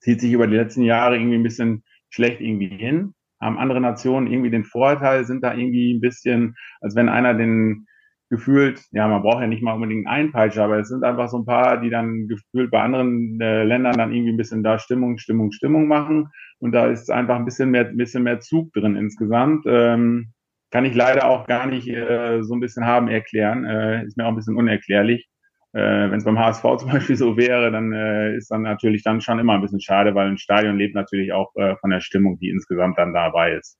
zieht 0.00 0.20
sich 0.20 0.32
über 0.32 0.46
die 0.46 0.56
letzten 0.56 0.82
Jahre 0.82 1.16
irgendwie 1.16 1.36
ein 1.36 1.42
bisschen 1.42 1.84
schlecht 2.10 2.40
irgendwie 2.40 2.68
hin, 2.68 3.14
haben 3.40 3.58
andere 3.58 3.80
Nationen 3.80 4.26
irgendwie 4.26 4.50
den 4.50 4.64
Vorteil, 4.64 5.24
sind 5.24 5.42
da 5.42 5.54
irgendwie 5.54 5.94
ein 5.94 6.00
bisschen, 6.00 6.56
als 6.80 6.94
wenn 6.94 7.08
einer 7.08 7.34
den 7.34 7.86
gefühlt, 8.30 8.80
ja, 8.92 9.08
man 9.08 9.22
braucht 9.22 9.40
ja 9.40 9.48
nicht 9.48 9.62
mal 9.62 9.74
unbedingt 9.74 10.06
einen 10.06 10.26
Einpeitscher, 10.28 10.64
aber 10.64 10.78
es 10.78 10.88
sind 10.88 11.02
einfach 11.02 11.28
so 11.28 11.38
ein 11.38 11.44
paar, 11.44 11.80
die 11.80 11.90
dann 11.90 12.28
gefühlt 12.28 12.70
bei 12.70 12.80
anderen 12.80 13.40
äh, 13.40 13.64
Ländern 13.64 13.98
dann 13.98 14.14
irgendwie 14.14 14.32
ein 14.32 14.36
bisschen 14.36 14.62
da 14.62 14.78
Stimmung, 14.78 15.18
Stimmung, 15.18 15.50
Stimmung 15.50 15.88
machen. 15.88 16.28
Und 16.60 16.72
da 16.72 16.86
ist 16.86 17.10
einfach 17.10 17.36
ein 17.36 17.44
bisschen 17.44 17.70
mehr, 17.70 17.88
ein 17.88 17.96
bisschen 17.96 18.22
mehr 18.22 18.38
Zug 18.38 18.72
drin 18.72 18.94
insgesamt. 18.94 19.64
Ähm, 19.66 20.32
kann 20.70 20.84
ich 20.84 20.94
leider 20.94 21.28
auch 21.28 21.46
gar 21.48 21.66
nicht 21.66 21.88
äh, 21.88 22.42
so 22.42 22.54
ein 22.54 22.60
bisschen 22.60 22.86
haben 22.86 23.08
erklären. 23.08 23.64
Äh, 23.64 24.06
ist 24.06 24.16
mir 24.16 24.26
auch 24.26 24.30
ein 24.30 24.36
bisschen 24.36 24.56
unerklärlich. 24.56 25.28
Äh, 25.72 26.10
Wenn 26.10 26.18
es 26.18 26.24
beim 26.24 26.38
HSV 26.38 26.62
zum 26.78 26.90
Beispiel 26.90 27.16
so 27.16 27.36
wäre, 27.36 27.70
dann 27.70 27.92
äh, 27.92 28.36
ist 28.36 28.50
dann 28.50 28.62
natürlich 28.62 29.02
dann 29.02 29.20
schon 29.20 29.38
immer 29.38 29.54
ein 29.54 29.62
bisschen 29.62 29.80
schade, 29.80 30.14
weil 30.14 30.28
ein 30.28 30.38
Stadion 30.38 30.76
lebt 30.76 30.94
natürlich 30.94 31.32
auch 31.32 31.54
äh, 31.56 31.76
von 31.76 31.90
der 31.90 32.00
Stimmung, 32.00 32.38
die 32.38 32.50
insgesamt 32.50 32.98
dann 32.98 33.12
dabei 33.12 33.52
ist. 33.52 33.78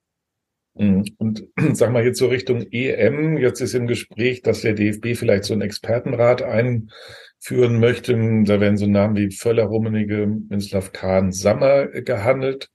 Mhm. 0.74 1.04
Und 1.18 1.46
sag 1.72 1.92
mal 1.92 2.04
jetzt 2.04 2.18
so 2.18 2.28
Richtung 2.28 2.62
EM, 2.70 3.38
jetzt 3.38 3.60
ist 3.60 3.74
im 3.74 3.86
Gespräch, 3.86 4.42
dass 4.42 4.62
der 4.62 4.74
DFB 4.74 5.16
vielleicht 5.16 5.44
so 5.44 5.52
einen 5.52 5.62
Expertenrat 5.62 6.42
einführen 6.42 7.80
möchte. 7.80 8.12
Da 8.44 8.60
werden 8.60 8.76
so 8.76 8.86
Namen 8.86 9.16
wie 9.16 9.30
Völler, 9.30 9.64
Rummenigge, 9.64 10.26
Minslav 10.26 10.92
Kahn, 10.92 11.32
Sammer 11.32 11.88
gehandelt. 11.88 12.70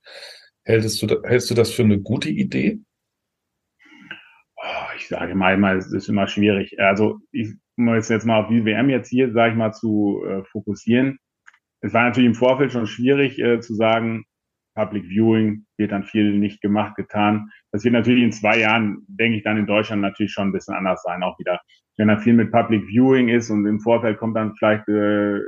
Hältst 0.64 1.00
du, 1.02 1.22
hältst 1.22 1.50
du 1.50 1.54
das 1.54 1.70
für 1.70 1.84
eine 1.84 2.00
gute 2.00 2.28
Idee? 2.28 2.80
Oh, 4.56 4.96
ich 4.96 5.08
sage 5.08 5.34
mal, 5.34 5.76
es 5.76 5.92
ist 5.92 6.08
immer 6.08 6.26
schwierig. 6.26 6.78
Also 6.80 7.20
ich 7.30 7.54
um 7.76 7.94
jetzt, 7.94 8.10
jetzt 8.10 8.26
mal 8.26 8.40
auf 8.40 8.48
die 8.48 8.64
WM 8.64 8.90
jetzt 8.90 9.08
hier, 9.08 9.32
sage 9.32 9.52
ich 9.52 9.56
mal, 9.56 9.72
zu 9.72 10.22
äh, 10.26 10.42
fokussieren. 10.44 11.18
Es 11.80 11.92
war 11.92 12.04
natürlich 12.04 12.28
im 12.28 12.34
Vorfeld 12.34 12.72
schon 12.72 12.86
schwierig 12.86 13.38
äh, 13.38 13.60
zu 13.60 13.74
sagen, 13.74 14.24
Public 14.74 15.06
Viewing 15.06 15.64
wird 15.78 15.92
dann 15.92 16.04
viel 16.04 16.38
nicht 16.38 16.60
gemacht, 16.60 16.96
getan. 16.96 17.50
Das 17.72 17.82
wird 17.84 17.94
natürlich 17.94 18.22
in 18.22 18.32
zwei 18.32 18.60
Jahren, 18.60 19.04
denke 19.08 19.38
ich, 19.38 19.44
dann 19.44 19.56
in 19.56 19.66
Deutschland 19.66 20.02
natürlich 20.02 20.32
schon 20.32 20.48
ein 20.48 20.52
bisschen 20.52 20.74
anders 20.74 21.02
sein, 21.02 21.22
auch 21.22 21.38
wieder. 21.38 21.60
Wenn 21.96 22.08
da 22.08 22.18
viel 22.18 22.34
mit 22.34 22.52
Public 22.52 22.84
Viewing 22.86 23.28
ist 23.28 23.50
und 23.50 23.66
im 23.66 23.80
Vorfeld 23.80 24.18
kommt 24.18 24.36
dann 24.36 24.54
vielleicht 24.54 24.86
äh, 24.88 25.40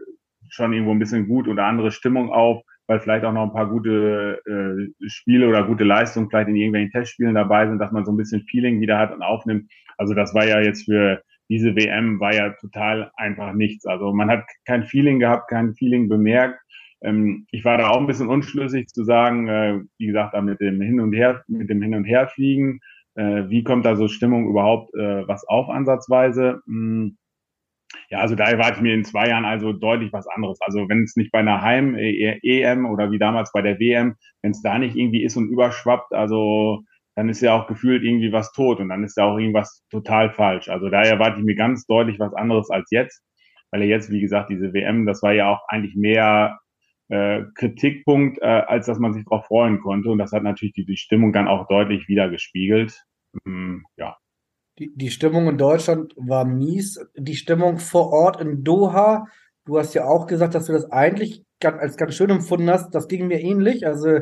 schon 0.49 0.73
irgendwo 0.73 0.93
ein 0.93 0.99
bisschen 0.99 1.29
gut 1.29 1.47
oder 1.47 1.65
andere 1.65 1.91
Stimmung 1.91 2.31
auf, 2.31 2.63
weil 2.87 3.01
vielleicht 3.01 3.25
auch 3.27 3.35
noch 3.35 3.45
ein 3.45 3.53
paar 3.53 3.69
gute 3.69 4.41
äh, 4.47 5.09
Spiele 5.09 5.47
oder 5.47 5.67
gute 5.67 5.85
Leistungen 5.85 6.31
vielleicht 6.31 6.49
in 6.49 6.57
irgendwelchen 6.57 6.91
Testspielen 6.91 7.35
dabei 7.35 7.69
sind, 7.69 7.79
dass 7.79 7.93
man 7.93 8.07
so 8.07 8.13
ein 8.13 8.17
bisschen 8.17 8.45
Feeling 8.45 8.81
wieder 8.81 8.99
hat 8.99 9.13
und 9.13 9.23
aufnimmt. 9.23 9.71
Also 9.99 10.15
das 10.15 10.35
war 10.35 10.47
ja 10.47 10.61
jetzt 10.61 10.87
für 10.87 11.23
diese 11.49 11.75
WM 11.77 12.21
war 12.21 12.35
ja 12.35 12.51
total 12.61 13.11
einfach 13.17 13.53
nichts. 13.53 13.87
Also 13.87 14.13
man 14.13 14.31
hat 14.31 14.45
kein 14.67 14.85
Feeling 14.85 15.19
gehabt, 15.19 15.49
kein 15.49 15.75
Feeling 15.75 16.09
bemerkt. 16.09 16.61
Ähm, 17.03 17.47
ich 17.51 17.65
war 17.65 17.79
da 17.79 17.91
auch 17.91 17.99
ein 17.99 18.07
bisschen 18.07 18.29
unschlüssig 18.29 18.89
zu 18.89 19.05
sagen, 19.05 19.49
äh, 19.49 19.81
wie 19.99 20.07
gesagt, 20.07 20.35
da 20.35 20.41
mit 20.41 20.61
dem 20.61 20.81
Hin 20.81 21.01
und 21.01 21.13
Her, 21.13 21.43
mit 21.49 21.71
dem 21.71 21.83
Hin 21.83 21.95
und 21.95 22.05
Herfliegen, 22.05 22.81
äh, 23.15 23.49
wie 23.49 23.65
kommt 23.65 23.87
da 23.87 23.97
so 23.97 24.09
Stimmung 24.09 24.49
überhaupt 24.49 24.95
äh, 24.95 25.27
was 25.27 25.47
auf 25.49 25.69
ansatzweise? 25.69 26.63
Hm. 26.67 27.17
Ja, 28.11 28.19
also 28.19 28.35
da 28.35 28.45
erwarte 28.45 28.77
ich 28.77 28.83
mir 28.83 28.95
in 28.95 29.05
zwei 29.05 29.29
Jahren 29.29 29.45
also 29.45 29.73
deutlich 29.73 30.13
was 30.13 30.27
anderes. 30.29 30.59
Also 30.61 30.89
wenn 30.89 31.05
es 31.05 31.17
nicht 31.17 31.33
bei 31.33 31.39
einer 31.39 31.63
Heim-EM 31.63 32.87
oder 32.87 33.11
wie 33.11 33.19
damals 33.19 33.51
bei 33.53 33.63
der 33.63 33.79
WM, 33.79 34.17
wenn 34.43 34.51
es 34.51 34.63
da 34.63 34.79
nicht 34.79 34.95
irgendwie 34.95 35.25
ist 35.25 35.37
und 35.37 35.49
überschwappt, 35.49 36.13
also 36.13 36.83
dann 37.19 37.29
ist 37.31 37.41
ja 37.41 37.53
auch 37.53 37.67
gefühlt 37.67 38.05
irgendwie 38.05 38.31
was 38.31 38.53
tot 38.53 38.79
und 38.79 38.91
dann 38.91 39.03
ist 39.03 39.17
ja 39.17 39.25
auch 39.25 39.39
irgendwas 39.39 39.85
total 39.91 40.31
falsch. 40.31 40.69
Also 40.69 40.89
da 40.89 41.03
erwarte 41.03 41.41
ich 41.41 41.45
mir 41.45 41.57
ganz 41.57 41.85
deutlich 41.85 42.21
was 42.21 42.33
anderes 42.33 42.71
als 42.71 42.89
jetzt, 42.93 43.25
weil 43.73 43.83
ja 43.83 43.89
jetzt, 43.89 44.13
wie 44.13 44.21
gesagt, 44.21 44.51
diese 44.51 44.73
WM, 44.73 45.05
das 45.05 45.21
war 45.21 45.33
ja 45.33 45.51
auch 45.51 45.59
eigentlich 45.67 45.97
mehr 45.97 46.61
äh, 47.09 47.43
Kritikpunkt, 47.57 48.39
äh, 48.41 48.45
als 48.45 48.87
dass 48.87 49.01
man 49.01 49.15
sich 49.15 49.25
darauf 49.25 49.47
freuen 49.47 49.81
konnte. 49.81 50.11
Und 50.11 50.19
das 50.19 50.31
hat 50.31 50.45
natürlich 50.45 50.75
die, 50.75 50.85
die 50.85 50.97
Stimmung 50.97 51.33
dann 51.33 51.49
auch 51.49 51.67
deutlich 51.67 52.07
wieder 52.07 52.31
gespiegelt. 52.31 53.03
Ähm, 53.45 53.85
ja. 53.97 54.17
Die, 54.79 54.93
die 54.95 55.11
Stimmung 55.11 55.49
in 55.49 55.59
Deutschland 55.59 56.15
war 56.17 56.45
mies. 56.45 57.05
Die 57.17 57.35
Stimmung 57.35 57.79
vor 57.79 58.13
Ort 58.13 58.41
in 58.41 58.63
Doha, 58.63 59.27
du 59.65 59.77
hast 59.77 59.93
ja 59.93 60.05
auch 60.05 60.29
gesagt, 60.29 60.55
dass 60.55 60.67
du 60.67 60.73
das 60.73 60.89
eigentlich 60.93 61.43
ganz, 61.59 61.81
als 61.81 61.97
ganz 61.97 62.15
schön 62.15 62.31
empfunden 62.31 62.71
hast. 62.71 62.95
Das 62.95 63.09
ging 63.09 63.27
mir 63.27 63.41
ähnlich. 63.41 63.85
Also 63.89 64.21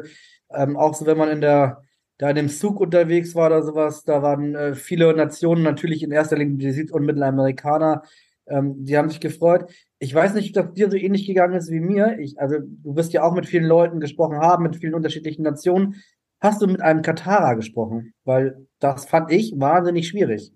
ähm, 0.55 0.79
auch 0.79 0.95
so, 0.95 1.05
wenn 1.05 1.19
man 1.19 1.29
in 1.29 1.43
der 1.43 1.83
da 2.19 2.31
in 2.31 2.37
dem 2.37 2.49
Zug 2.49 2.81
unterwegs 2.81 3.35
war 3.35 3.49
oder 3.49 3.63
sowas, 3.63 4.05
da 4.05 4.23
waren 4.23 4.55
äh, 4.55 4.75
viele 4.75 5.15
Nationen, 5.15 5.63
natürlich 5.63 6.03
in 6.03 6.13
erster 6.13 6.37
Linie 6.37 6.57
die 6.57 6.73
Süd- 6.73 6.93
und 6.93 7.05
Mittelamerikaner, 7.05 8.03
ähm, 8.47 8.85
die 8.85 8.97
haben 8.97 9.09
sich 9.09 9.21
gefreut. 9.21 9.71
Ich 9.99 10.15
weiß 10.15 10.35
nicht, 10.35 10.57
ob 10.59 10.75
dir 10.75 10.91
so 10.91 10.97
ähnlich 10.97 11.27
gegangen 11.27 11.55
ist 11.55 11.71
wie 11.71 11.81
mir. 11.81 12.19
Ich, 12.19 12.39
also 12.41 12.57
du 12.61 12.97
wirst 12.97 13.13
ja 13.13 13.23
auch 13.23 13.35
mit 13.35 13.47
vielen 13.47 13.65
Leuten 13.65 14.01
gesprochen 14.01 14.39
haben, 14.39 14.63
mit 14.63 14.77
vielen 14.77 14.95
unterschiedlichen 14.95 15.43
Nationen. 15.43 15.97
Hast 16.41 16.63
du 16.63 16.67
mit 16.67 16.81
einem 16.81 17.03
Katarer 17.03 17.57
gesprochen? 17.57 18.13
Weil 18.25 18.67
das 18.79 19.07
fand 19.07 19.33
ich 19.33 19.55
wahnsinnig 19.57 20.09
schwierig. 20.09 20.53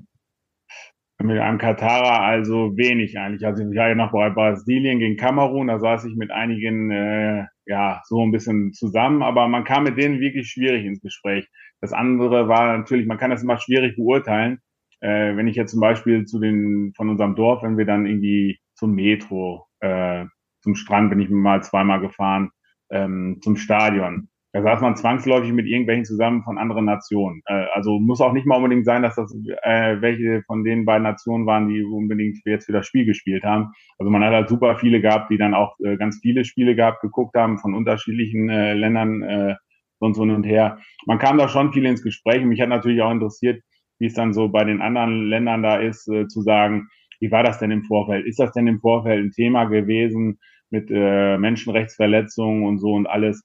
Mit 1.22 1.38
einem 1.38 1.58
Katarer 1.58 2.22
also 2.22 2.76
wenig 2.78 3.18
eigentlich. 3.18 3.44
Also 3.44 3.62
ich 3.62 3.76
war 3.76 3.88
ja 3.90 3.94
noch 3.94 4.12
bei 4.12 4.30
Brasilien 4.30 5.00
gegen 5.00 5.18
Kamerun, 5.18 5.66
da 5.66 5.78
saß 5.78 6.06
ich 6.06 6.16
mit 6.16 6.30
einigen 6.30 6.90
äh, 6.90 7.44
ja 7.66 8.00
so 8.06 8.24
ein 8.24 8.32
bisschen 8.32 8.72
zusammen, 8.72 9.22
aber 9.22 9.46
man 9.46 9.64
kam 9.64 9.84
mit 9.84 9.98
denen 9.98 10.20
wirklich 10.20 10.48
schwierig 10.50 10.86
ins 10.86 11.02
Gespräch. 11.02 11.46
Das 11.82 11.92
andere 11.92 12.48
war 12.48 12.78
natürlich, 12.78 13.06
man 13.06 13.18
kann 13.18 13.30
das 13.30 13.42
immer 13.42 13.58
schwierig 13.58 13.96
beurteilen. 13.96 14.60
Äh, 15.00 15.36
wenn 15.36 15.46
ich 15.46 15.56
jetzt 15.56 15.72
zum 15.72 15.80
Beispiel 15.80 16.24
zu 16.24 16.40
den 16.40 16.94
von 16.96 17.10
unserem 17.10 17.34
Dorf, 17.34 17.62
wenn 17.62 17.76
wir 17.76 17.84
dann 17.84 18.06
irgendwie 18.06 18.58
zum 18.74 18.94
Metro, 18.94 19.66
äh, 19.80 20.24
zum 20.62 20.74
Strand 20.74 21.10
bin 21.10 21.20
ich 21.20 21.28
mal 21.28 21.62
zweimal 21.62 22.00
gefahren, 22.00 22.50
ähm, 22.90 23.40
zum 23.42 23.56
Stadion. 23.56 24.29
Da 24.52 24.62
saß 24.62 24.80
man 24.80 24.96
zwangsläufig 24.96 25.52
mit 25.52 25.66
irgendwelchen 25.66 26.04
zusammen 26.04 26.42
von 26.42 26.58
anderen 26.58 26.84
Nationen. 26.84 27.40
Äh, 27.46 27.66
also 27.72 28.00
muss 28.00 28.20
auch 28.20 28.32
nicht 28.32 28.46
mal 28.46 28.56
unbedingt 28.56 28.84
sein, 28.84 29.02
dass 29.02 29.14
das 29.14 29.32
äh, 29.62 30.00
welche 30.00 30.42
von 30.46 30.64
den 30.64 30.84
beiden 30.84 31.04
Nationen 31.04 31.46
waren, 31.46 31.68
die 31.68 31.84
unbedingt 31.84 32.38
jetzt 32.44 32.66
für 32.66 32.72
das 32.72 32.86
Spiel 32.86 33.04
gespielt 33.04 33.44
haben. 33.44 33.72
Also 33.98 34.10
man 34.10 34.24
hat 34.24 34.32
halt 34.32 34.48
super 34.48 34.76
viele 34.76 35.00
gehabt, 35.00 35.30
die 35.30 35.38
dann 35.38 35.54
auch 35.54 35.78
äh, 35.84 35.96
ganz 35.96 36.18
viele 36.20 36.44
Spiele 36.44 36.74
gehabt, 36.74 37.00
geguckt 37.00 37.36
haben 37.36 37.58
von 37.58 37.74
unterschiedlichen 37.74 38.48
äh, 38.48 38.74
Ländern, 38.74 39.22
äh, 39.22 39.54
sonst 40.00 40.18
hin 40.18 40.30
und 40.30 40.44
her. 40.44 40.78
Man 41.06 41.18
kam 41.18 41.38
da 41.38 41.48
schon 41.48 41.72
viel 41.72 41.86
ins 41.86 42.02
Gespräch. 42.02 42.44
Mich 42.44 42.60
hat 42.60 42.70
natürlich 42.70 43.02
auch 43.02 43.12
interessiert, 43.12 43.62
wie 44.00 44.06
es 44.06 44.14
dann 44.14 44.32
so 44.32 44.48
bei 44.48 44.64
den 44.64 44.80
anderen 44.80 45.28
Ländern 45.28 45.62
da 45.62 45.76
ist, 45.76 46.08
äh, 46.08 46.26
zu 46.26 46.42
sagen, 46.42 46.88
wie 47.20 47.30
war 47.30 47.44
das 47.44 47.58
denn 47.58 47.70
im 47.70 47.84
Vorfeld? 47.84 48.26
Ist 48.26 48.40
das 48.40 48.52
denn 48.52 48.66
im 48.66 48.80
Vorfeld 48.80 49.24
ein 49.24 49.30
Thema 49.30 49.66
gewesen 49.66 50.38
mit 50.70 50.90
äh, 50.90 51.36
Menschenrechtsverletzungen 51.38 52.64
und 52.64 52.78
so 52.78 52.94
und 52.94 53.06
alles? 53.06 53.44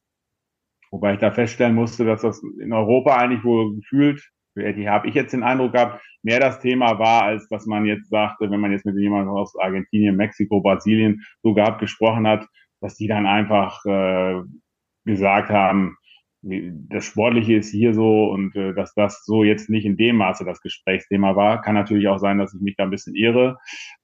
Wobei 0.95 1.15
ich 1.15 1.19
da 1.19 1.29
feststellen 1.29 1.75
musste, 1.75 2.05
dass 2.05 2.21
das 2.21 2.41
in 2.61 2.71
Europa 2.71 3.17
eigentlich 3.17 3.43
wohl 3.43 3.75
gefühlt, 3.75 4.31
die 4.55 4.87
habe 4.87 5.09
ich 5.09 5.13
jetzt 5.13 5.33
den 5.33 5.43
Eindruck 5.43 5.73
gehabt, 5.73 6.01
mehr 6.23 6.39
das 6.39 6.61
Thema 6.61 6.97
war, 6.99 7.23
als 7.23 7.49
dass 7.49 7.65
man 7.65 7.85
jetzt 7.85 8.09
sagte, 8.09 8.49
wenn 8.49 8.61
man 8.61 8.71
jetzt 8.71 8.85
mit 8.85 8.97
jemandem 8.97 9.35
aus 9.35 9.59
Argentinien, 9.59 10.15
Mexiko, 10.15 10.61
Brasilien 10.61 11.21
so 11.43 11.53
gehabt 11.53 11.81
gesprochen 11.81 12.25
hat, 12.25 12.47
dass 12.79 12.95
die 12.95 13.07
dann 13.07 13.25
einfach 13.25 13.83
äh, 13.83 14.41
gesagt 15.03 15.49
haben, 15.49 15.97
das 16.41 17.03
Sportliche 17.03 17.55
ist 17.57 17.71
hier 17.71 17.93
so 17.93 18.29
und 18.29 18.55
äh, 18.55 18.73
dass 18.73 18.93
das 18.93 19.25
so 19.25 19.43
jetzt 19.43 19.69
nicht 19.69 19.83
in 19.83 19.97
dem 19.97 20.15
Maße 20.15 20.45
das 20.45 20.61
Gesprächsthema 20.61 21.35
war. 21.35 21.61
Kann 21.61 21.75
natürlich 21.75 22.07
auch 22.07 22.19
sein, 22.19 22.37
dass 22.37 22.53
ich 22.53 22.61
mich 22.61 22.77
da 22.77 22.83
ein 22.83 22.89
bisschen 22.89 23.15
irre. 23.15 23.57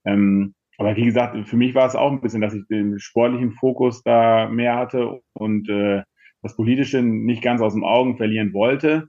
Ähm, 0.04 0.56
aber 0.78 0.98
wie 0.98 1.06
gesagt, 1.06 1.38
für 1.48 1.56
mich 1.56 1.74
war 1.74 1.88
es 1.88 1.96
auch 1.96 2.12
ein 2.12 2.20
bisschen, 2.20 2.42
dass 2.42 2.54
ich 2.54 2.68
den 2.68 3.00
sportlichen 3.00 3.52
Fokus 3.54 4.04
da 4.04 4.50
mehr 4.50 4.76
hatte 4.76 5.22
und 5.34 5.70
äh, 5.70 6.02
das 6.42 6.56
Politische 6.56 7.02
nicht 7.02 7.42
ganz 7.42 7.62
aus 7.62 7.74
den 7.74 7.84
Augen 7.84 8.18
verlieren 8.18 8.54
wollte. 8.54 9.08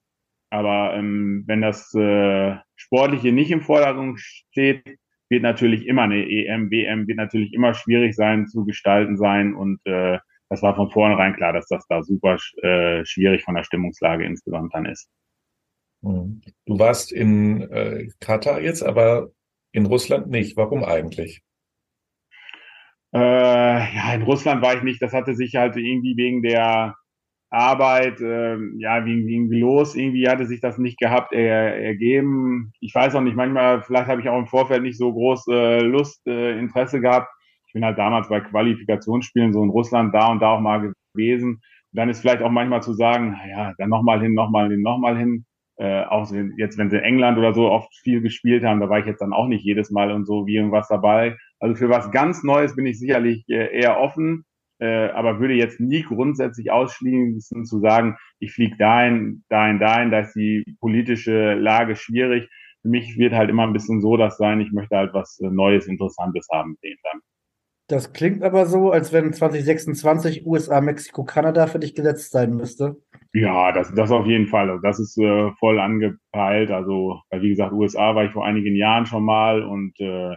Aber 0.51 0.95
ähm, 0.95 1.45
wenn 1.47 1.63
das 1.63 1.95
äh, 1.95 2.57
Sportliche 2.77 3.33
nicht 3.33 3.51
im 3.51 3.63
Vordergrund 3.63 4.21
steht, 4.21 4.99
wird 5.31 5.43
natürlich 5.43 5.87
immer 5.87 6.03
eine 6.03 6.29
EM, 6.29 6.71
WM, 6.71 7.09
wird 7.09 7.17
natürlich 7.17 7.55
immer 7.55 7.73
schwierig 7.73 8.15
sein 8.15 8.47
zu 8.47 8.67
gestalten 8.67 9.17
sein. 9.17 9.55
Und 9.55 9.81
äh, 9.87 10.19
das 10.51 10.63
war 10.63 10.77
von 10.77 10.91
vornherein 10.91 11.35
klar, 11.35 11.55
dass 11.55 11.67
das 11.69 11.87
da 11.89 12.03
super 12.03 12.37
äh, 12.63 13.03
schwierig 13.07 13.43
von 13.43 13.55
der 13.55 13.65
Stimmungslage 13.65 14.27
insgesamt 14.27 14.75
dann 14.75 14.85
ist. 14.85 15.09
Hm. 16.05 16.43
Du 16.67 16.79
warst 16.79 17.13
in 17.13 17.63
äh, 17.71 18.09
Katar 18.21 18.61
jetzt, 18.61 18.83
aber 18.83 19.31
in 19.73 19.87
Russland 19.87 20.29
nicht. 20.29 20.59
Warum 20.59 20.85
eigentlich? 20.85 21.41
Äh, 23.15 23.19
ja, 23.19 24.15
in 24.15 24.23
Russland 24.23 24.61
war 24.63 24.77
ich 24.77 24.83
nicht. 24.83 25.01
Das 25.01 25.15
hatte 25.15 25.35
sich 25.35 25.57
halt 25.57 25.77
irgendwie 25.77 26.17
wegen 26.19 26.43
der 26.43 26.95
Arbeit, 27.53 28.19
äh, 28.23 28.57
ja, 28.79 29.05
wie, 29.05 29.27
wie 29.27 29.61
los, 29.61 29.95
irgendwie 29.95 30.27
hatte 30.27 30.47
sich 30.47 30.61
das 30.61 30.79
nicht 30.79 30.99
gehabt 30.99 31.35
er, 31.35 31.77
ergeben. 31.77 32.73
Ich 32.81 32.95
weiß 32.95 33.15
auch 33.15 33.21
nicht, 33.21 33.37
manchmal, 33.37 33.83
vielleicht 33.83 34.09
habe 34.09 34.23
ich 34.23 34.29
auch 34.29 34.39
im 34.39 34.47
Vorfeld 34.47 34.83
nicht 34.83 34.97
so 34.97 35.13
groß 35.13 35.49
äh, 35.49 35.81
Lust, 35.81 36.27
äh, 36.27 36.59
Interesse 36.59 37.03
gehabt. 37.03 37.29
Ich 37.67 37.75
bin 37.75 37.85
halt 37.85 37.99
damals 37.99 38.29
bei 38.31 38.41
Qualifikationsspielen 38.41 39.53
so 39.53 39.63
in 39.63 39.69
Russland 39.69 40.15
da 40.15 40.33
und 40.33 40.41
da 40.41 40.53
auch 40.53 40.61
mal 40.61 40.95
gewesen. 41.15 41.51
Und 41.51 41.61
dann 41.93 42.09
ist 42.09 42.21
vielleicht 42.21 42.43
auch 42.43 42.51
manchmal 42.51 42.83
zu 42.83 42.95
sagen, 42.95 43.39
ja, 43.51 43.75
dann 43.77 43.91
nochmal 43.91 44.23
hin, 44.23 44.33
nochmal 44.33 44.71
hin, 44.71 44.81
nochmal 44.81 45.19
hin. 45.19 45.45
Äh, 45.77 46.05
auch 46.05 46.31
jetzt, 46.57 46.79
wenn 46.79 46.89
sie 46.89 46.97
in 46.97 47.03
England 47.03 47.37
oder 47.37 47.53
so 47.53 47.71
oft 47.71 47.95
viel 48.03 48.23
gespielt 48.23 48.65
haben, 48.65 48.81
da 48.81 48.89
war 48.89 49.01
ich 49.01 49.07
jetzt 49.07 49.21
dann 49.21 49.35
auch 49.35 49.47
nicht 49.47 49.65
jedes 49.65 49.91
Mal 49.91 50.11
und 50.11 50.25
so 50.25 50.47
wie 50.47 50.57
irgendwas 50.57 50.89
dabei. 50.89 51.37
Also 51.61 51.75
für 51.75 51.91
was 51.91 52.11
ganz 52.13 52.43
Neues 52.43 52.77
bin 52.77 52.87
ich 52.87 52.99
sicherlich 52.99 53.45
äh, 53.49 53.79
eher 53.79 54.01
offen 54.01 54.47
äh, 54.83 55.11
aber 55.11 55.39
würde 55.39 55.55
jetzt 55.55 55.79
nie 55.79 56.03
grundsätzlich 56.03 56.73
ausschließen 56.73 57.65
zu 57.65 57.79
sagen, 57.79 58.17
ich 58.41 58.53
fliege 58.53 58.77
dahin, 58.77 59.45
dahin, 59.49 59.79
dahin, 59.79 60.11
da 60.11 60.21
ist 60.21 60.35
die 60.35 60.65
politische 60.81 61.55
Lage 61.55 61.95
schwierig. 61.95 62.49
Für 62.83 62.89
mich 62.89 63.17
wird 63.17 63.33
halt 63.33 63.49
immer 63.49 63.63
ein 63.63 63.73
bisschen 63.73 64.01
so 64.01 64.17
das 64.17 64.39
sein, 64.39 64.61
ich 64.61 64.73
möchte 64.73 64.97
halt 64.97 65.15
was 65.15 65.39
äh, 65.41 65.51
Neues, 65.51 65.87
Interessantes 65.87 66.49
haben 66.53 66.77
sehen 66.83 66.99
dann. 67.05 67.21
Das 67.87 68.13
klingt 68.13 68.43
aber 68.43 68.67
so, 68.67 68.91
als 68.91 69.13
wenn 69.13 69.33
2026 69.33 70.47
USA, 70.47 70.81
Mexiko, 70.81 71.25
Kanada 71.25 71.69
für 71.69 71.79
dich 71.79 71.95
gesetzt 71.95 72.33
sein 72.33 72.57
müsste. 72.57 72.97
Ja, 73.35 73.71
das, 73.71 73.95
das 73.95 74.11
auf 74.11 74.27
jeden 74.27 74.49
Fall. 74.49 74.81
Das 74.83 74.99
ist 74.99 75.17
äh, 75.19 75.53
voll 75.61 75.79
angepeilt. 75.79 76.73
Also, 76.73 77.21
wie 77.31 77.51
gesagt, 77.51 77.73
USA 77.73 78.17
war 78.17 78.25
ich 78.25 78.33
vor 78.33 78.45
einigen 78.45 78.75
Jahren 78.75 79.07
schon 79.07 79.25
mal 79.25 79.63
und 79.63 79.99
äh, 80.01 80.35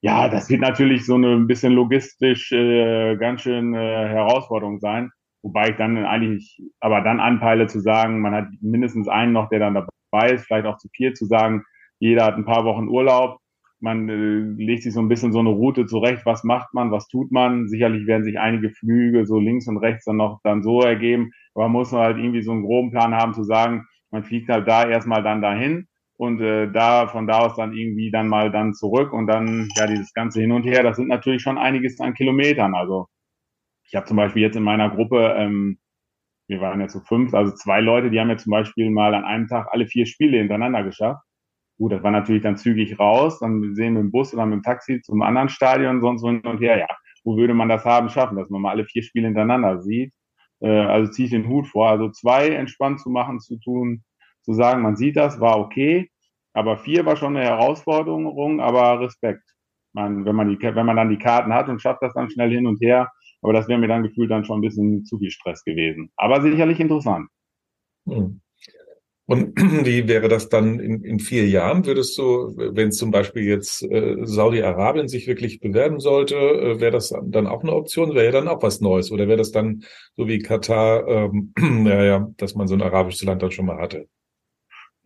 ja, 0.00 0.28
das 0.28 0.48
wird 0.48 0.60
natürlich 0.60 1.04
so 1.06 1.14
eine 1.16 1.34
ein 1.34 1.46
bisschen 1.46 1.72
logistisch 1.72 2.52
äh, 2.52 3.16
ganz 3.16 3.42
schön 3.42 3.74
äh, 3.74 3.78
Herausforderung 4.08 4.78
sein. 4.78 5.10
Wobei 5.42 5.70
ich 5.70 5.76
dann 5.76 5.96
eigentlich, 6.04 6.60
aber 6.80 7.00
dann 7.00 7.20
anpeile 7.20 7.66
zu 7.66 7.80
sagen, 7.80 8.20
man 8.20 8.34
hat 8.34 8.48
mindestens 8.60 9.08
einen 9.08 9.32
noch, 9.32 9.48
der 9.48 9.60
dann 9.60 9.74
dabei 9.74 10.32
ist, 10.32 10.46
vielleicht 10.46 10.66
auch 10.66 10.78
zu 10.78 10.88
viel 10.94 11.14
zu 11.14 11.26
sagen, 11.26 11.64
jeder 12.00 12.24
hat 12.24 12.36
ein 12.36 12.44
paar 12.44 12.64
Wochen 12.64 12.88
Urlaub, 12.88 13.38
man 13.80 14.08
äh, 14.08 14.62
legt 14.62 14.82
sich 14.82 14.92
so 14.92 15.00
ein 15.00 15.08
bisschen 15.08 15.32
so 15.32 15.38
eine 15.40 15.50
Route 15.50 15.86
zurecht, 15.86 16.26
was 16.26 16.44
macht 16.44 16.74
man, 16.74 16.90
was 16.90 17.08
tut 17.08 17.30
man. 17.30 17.68
Sicherlich 17.68 18.06
werden 18.06 18.24
sich 18.24 18.38
einige 18.38 18.70
Flüge 18.70 19.26
so 19.26 19.38
links 19.38 19.68
und 19.68 19.78
rechts 19.78 20.04
dann 20.04 20.16
noch 20.16 20.40
dann 20.42 20.62
so 20.62 20.80
ergeben, 20.80 21.30
aber 21.54 21.64
man 21.64 21.72
muss 21.72 21.92
halt 21.92 22.18
irgendwie 22.18 22.42
so 22.42 22.52
einen 22.52 22.62
groben 22.64 22.90
Plan 22.90 23.14
haben 23.14 23.34
zu 23.34 23.44
sagen, 23.44 23.86
man 24.10 24.24
fliegt 24.24 24.48
halt 24.48 24.66
da 24.66 24.88
erstmal 24.88 25.22
dann 25.22 25.42
dahin 25.42 25.86
und 26.18 26.40
äh, 26.40 26.70
da 26.70 27.06
von 27.06 27.26
da 27.26 27.38
aus 27.38 27.56
dann 27.56 27.72
irgendwie 27.72 28.10
dann 28.10 28.28
mal 28.28 28.50
dann 28.50 28.74
zurück 28.74 29.12
und 29.12 29.28
dann 29.28 29.68
ja 29.76 29.86
dieses 29.86 30.12
ganze 30.12 30.40
hin 30.40 30.52
und 30.52 30.64
her. 30.64 30.82
Das 30.82 30.96
sind 30.96 31.08
natürlich 31.08 31.42
schon 31.42 31.58
einiges 31.58 32.00
an 32.00 32.14
Kilometern. 32.14 32.74
Also 32.74 33.06
ich 33.84 33.94
habe 33.94 34.06
zum 34.06 34.16
Beispiel 34.16 34.42
jetzt 34.42 34.56
in 34.56 34.64
meiner 34.64 34.90
Gruppe, 34.90 35.34
ähm, 35.38 35.78
wir 36.48 36.60
waren 36.60 36.80
ja 36.80 36.88
zu 36.88 37.00
fünf, 37.00 37.34
also 37.34 37.54
zwei 37.54 37.80
Leute, 37.80 38.10
die 38.10 38.18
haben 38.18 38.30
ja 38.30 38.36
zum 38.36 38.50
Beispiel 38.50 38.90
mal 38.90 39.14
an 39.14 39.24
einem 39.24 39.46
Tag 39.46 39.68
alle 39.70 39.86
vier 39.86 40.06
Spiele 40.06 40.38
hintereinander 40.38 40.82
geschafft. 40.82 41.22
Gut, 41.78 41.92
das 41.92 42.02
war 42.02 42.10
natürlich 42.10 42.42
dann 42.42 42.56
zügig 42.56 42.98
raus, 42.98 43.38
dann 43.38 43.74
sehen 43.76 43.94
wir 43.94 44.00
im 44.00 44.10
Bus 44.10 44.34
oder 44.34 44.44
mit 44.44 44.56
dem 44.56 44.62
Taxi 44.64 45.00
zum 45.02 45.22
anderen 45.22 45.48
Stadion, 45.48 46.00
sonst 46.00 46.22
so 46.22 46.28
hin 46.28 46.40
und 46.40 46.60
her. 46.60 46.78
Ja, 46.78 46.88
wo 47.22 47.36
würde 47.36 47.54
man 47.54 47.68
das 47.68 47.84
haben 47.84 48.08
schaffen, 48.08 48.36
dass 48.36 48.50
man 48.50 48.62
mal 48.62 48.70
alle 48.70 48.84
vier 48.86 49.04
Spiele 49.04 49.28
hintereinander 49.28 49.80
sieht? 49.82 50.12
Äh, 50.60 50.68
also 50.68 51.12
ziehe 51.12 51.26
ich 51.26 51.30
den 51.30 51.46
Hut 51.48 51.68
vor. 51.68 51.88
Also 51.88 52.10
zwei 52.10 52.48
entspannt 52.48 53.00
zu 53.00 53.10
machen, 53.10 53.38
zu 53.38 53.58
tun, 53.60 54.02
zu 54.48 54.54
sagen, 54.54 54.82
man 54.82 54.96
sieht 54.96 55.16
das, 55.16 55.40
war 55.40 55.58
okay. 55.58 56.10
Aber 56.54 56.78
vier 56.78 57.04
war 57.04 57.16
schon 57.16 57.36
eine 57.36 57.44
Herausforderung, 57.44 58.60
aber 58.60 59.00
Respekt. 59.00 59.44
Man, 59.92 60.24
wenn, 60.24 60.34
man 60.34 60.48
die, 60.48 60.58
wenn 60.60 60.86
man 60.86 60.96
dann 60.96 61.10
die 61.10 61.18
Karten 61.18 61.52
hat 61.52 61.68
und 61.68 61.82
schafft 61.82 62.02
das 62.02 62.14
dann 62.14 62.30
schnell 62.30 62.50
hin 62.50 62.66
und 62.66 62.80
her, 62.80 63.10
aber 63.42 63.52
das 63.52 63.68
wäre 63.68 63.78
mir 63.78 63.88
dann 63.88 64.02
gefühlt 64.02 64.30
dann 64.30 64.44
schon 64.44 64.58
ein 64.58 64.62
bisschen 64.62 65.04
zu 65.04 65.18
viel 65.18 65.30
Stress 65.30 65.62
gewesen. 65.64 66.10
Aber 66.16 66.40
sicherlich 66.40 66.80
interessant. 66.80 67.28
Hm. 68.06 68.40
Und 69.26 69.54
wie 69.86 70.08
wäre 70.08 70.28
das 70.28 70.48
dann 70.48 70.80
in, 70.80 71.04
in 71.04 71.20
vier 71.20 71.46
Jahren? 71.46 71.84
Würdest 71.84 72.16
du, 72.16 72.54
wenn 72.56 72.90
zum 72.90 73.10
Beispiel 73.10 73.42
jetzt 73.42 73.82
äh, 73.82 74.16
Saudi-Arabien 74.22 75.08
sich 75.08 75.26
wirklich 75.26 75.60
bewerben 75.60 76.00
sollte, 76.00 76.36
äh, 76.36 76.80
wäre 76.80 76.92
das 76.92 77.12
dann 77.24 77.46
auch 77.46 77.62
eine 77.62 77.74
Option? 77.74 78.14
Wäre 78.14 78.24
ja 78.24 78.32
dann 78.32 78.48
auch 78.48 78.62
was 78.62 78.80
Neues? 78.80 79.12
Oder 79.12 79.28
wäre 79.28 79.36
das 79.36 79.52
dann 79.52 79.84
so 80.16 80.26
wie 80.26 80.38
Katar, 80.38 81.06
ähm, 81.06 81.52
naja, 81.58 82.30
dass 82.38 82.54
man 82.54 82.68
so 82.68 82.74
ein 82.74 82.82
arabisches 82.82 83.24
Land 83.24 83.42
dann 83.42 83.50
schon 83.50 83.66
mal 83.66 83.78
hatte? 83.78 84.08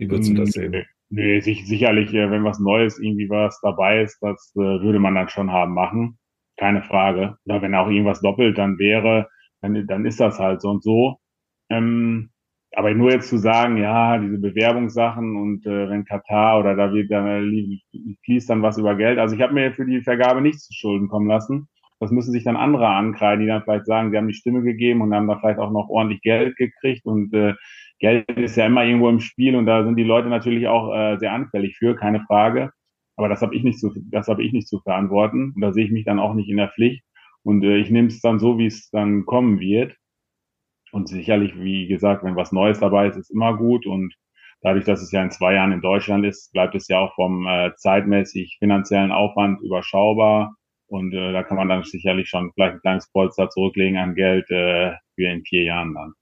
Wie 0.02 0.10
würdest 0.10 0.30
du 0.30 0.34
das 0.34 0.54
hm, 0.56 0.72
sehen? 0.72 0.84
Nee, 1.10 1.40
sich, 1.40 1.66
sicherlich, 1.66 2.12
äh, 2.14 2.30
wenn 2.30 2.44
was 2.44 2.58
Neues 2.58 2.98
irgendwie 2.98 3.28
was 3.28 3.60
dabei 3.60 4.02
ist, 4.02 4.18
das 4.20 4.52
äh, 4.56 4.60
würde 4.60 4.98
man 4.98 5.14
dann 5.14 5.28
schon 5.28 5.50
haben 5.50 5.74
machen. 5.74 6.18
Keine 6.56 6.82
Frage. 6.82 7.36
Oder 7.44 7.62
wenn 7.62 7.74
auch 7.74 7.88
irgendwas 7.88 8.20
doppelt 8.20 8.58
dann 8.58 8.78
wäre, 8.78 9.28
dann, 9.60 9.86
dann 9.86 10.06
ist 10.06 10.20
das 10.20 10.38
halt 10.38 10.60
so 10.62 10.70
und 10.70 10.82
so. 10.82 11.18
Ähm, 11.70 12.30
aber 12.74 12.94
nur 12.94 13.10
jetzt 13.10 13.28
zu 13.28 13.38
sagen, 13.38 13.76
ja, 13.76 14.18
diese 14.18 14.38
Bewerbungssachen 14.38 15.36
und 15.36 15.66
äh, 15.66 15.90
wenn 15.90 16.04
Katar 16.04 16.58
oder 16.58 16.74
da 16.74 16.92
wird 16.92 17.10
dann 17.10 17.78
fließt 18.24 18.48
dann 18.48 18.62
was 18.62 18.78
über 18.78 18.96
Geld. 18.96 19.18
Also 19.18 19.36
ich 19.36 19.42
habe 19.42 19.52
mir 19.52 19.72
für 19.74 19.84
die 19.84 20.00
Vergabe 20.00 20.40
nichts 20.40 20.66
zu 20.66 20.72
Schulden 20.72 21.08
kommen 21.08 21.28
lassen. 21.28 21.68
Das 22.00 22.10
müssen 22.10 22.32
sich 22.32 22.44
dann 22.44 22.56
andere 22.56 22.88
ankreiden, 22.88 23.44
die 23.44 23.48
dann 23.48 23.62
vielleicht 23.62 23.86
sagen, 23.86 24.10
sie 24.10 24.16
haben 24.16 24.28
die 24.28 24.34
Stimme 24.34 24.62
gegeben 24.62 25.02
und 25.02 25.14
haben 25.14 25.28
da 25.28 25.38
vielleicht 25.38 25.58
auch 25.58 25.70
noch 25.70 25.88
ordentlich 25.88 26.22
Geld 26.22 26.56
gekriegt 26.56 27.04
und 27.04 27.32
äh, 27.34 27.54
Geld 28.02 28.28
ist 28.30 28.56
ja 28.56 28.66
immer 28.66 28.84
irgendwo 28.84 29.08
im 29.08 29.20
Spiel 29.20 29.54
und 29.54 29.64
da 29.64 29.84
sind 29.84 29.96
die 29.96 30.02
Leute 30.02 30.28
natürlich 30.28 30.66
auch 30.66 30.92
äh, 30.92 31.18
sehr 31.18 31.32
anfällig 31.32 31.76
für, 31.76 31.94
keine 31.94 32.20
Frage. 32.26 32.72
Aber 33.16 33.28
das 33.28 33.42
habe 33.42 33.54
ich 33.54 33.62
nicht 33.62 33.78
zu, 33.78 33.94
das 34.10 34.26
habe 34.26 34.42
ich 34.42 34.52
nicht 34.52 34.66
zu 34.66 34.80
verantworten 34.80 35.52
und 35.54 35.60
da 35.60 35.72
sehe 35.72 35.84
ich 35.84 35.92
mich 35.92 36.04
dann 36.04 36.18
auch 36.18 36.34
nicht 36.34 36.48
in 36.48 36.56
der 36.56 36.70
Pflicht. 36.70 37.04
Und 37.44 37.62
äh, 37.62 37.76
ich 37.78 37.90
nehme 37.90 38.08
es 38.08 38.20
dann 38.20 38.40
so, 38.40 38.58
wie 38.58 38.66
es 38.66 38.90
dann 38.90 39.24
kommen 39.24 39.60
wird. 39.60 39.96
Und 40.90 41.08
sicherlich, 41.08 41.56
wie 41.56 41.86
gesagt, 41.86 42.24
wenn 42.24 42.34
was 42.34 42.50
Neues 42.50 42.80
dabei 42.80 43.06
ist, 43.06 43.16
ist 43.16 43.30
immer 43.30 43.56
gut. 43.56 43.86
Und 43.86 44.14
dadurch, 44.62 44.84
dass 44.84 45.00
es 45.00 45.12
ja 45.12 45.22
in 45.22 45.30
zwei 45.30 45.54
Jahren 45.54 45.72
in 45.72 45.80
Deutschland 45.80 46.26
ist, 46.26 46.52
bleibt 46.52 46.74
es 46.74 46.88
ja 46.88 46.98
auch 46.98 47.14
vom 47.14 47.46
äh, 47.46 47.70
zeitmäßig 47.76 48.56
finanziellen 48.58 49.12
Aufwand 49.12 49.60
überschaubar. 49.62 50.56
Und 50.88 51.14
äh, 51.14 51.32
da 51.32 51.44
kann 51.44 51.56
man 51.56 51.68
dann 51.68 51.84
sicherlich 51.84 52.28
schon 52.28 52.50
vielleicht 52.54 52.74
ein 52.74 52.80
kleines 52.80 53.10
Polster 53.12 53.48
zurücklegen 53.48 53.96
an 53.96 54.16
Geld 54.16 54.50
äh, 54.50 54.92
für 55.14 55.28
in 55.28 55.44
vier 55.44 55.62
Jahren 55.62 55.94
dann. 55.94 56.14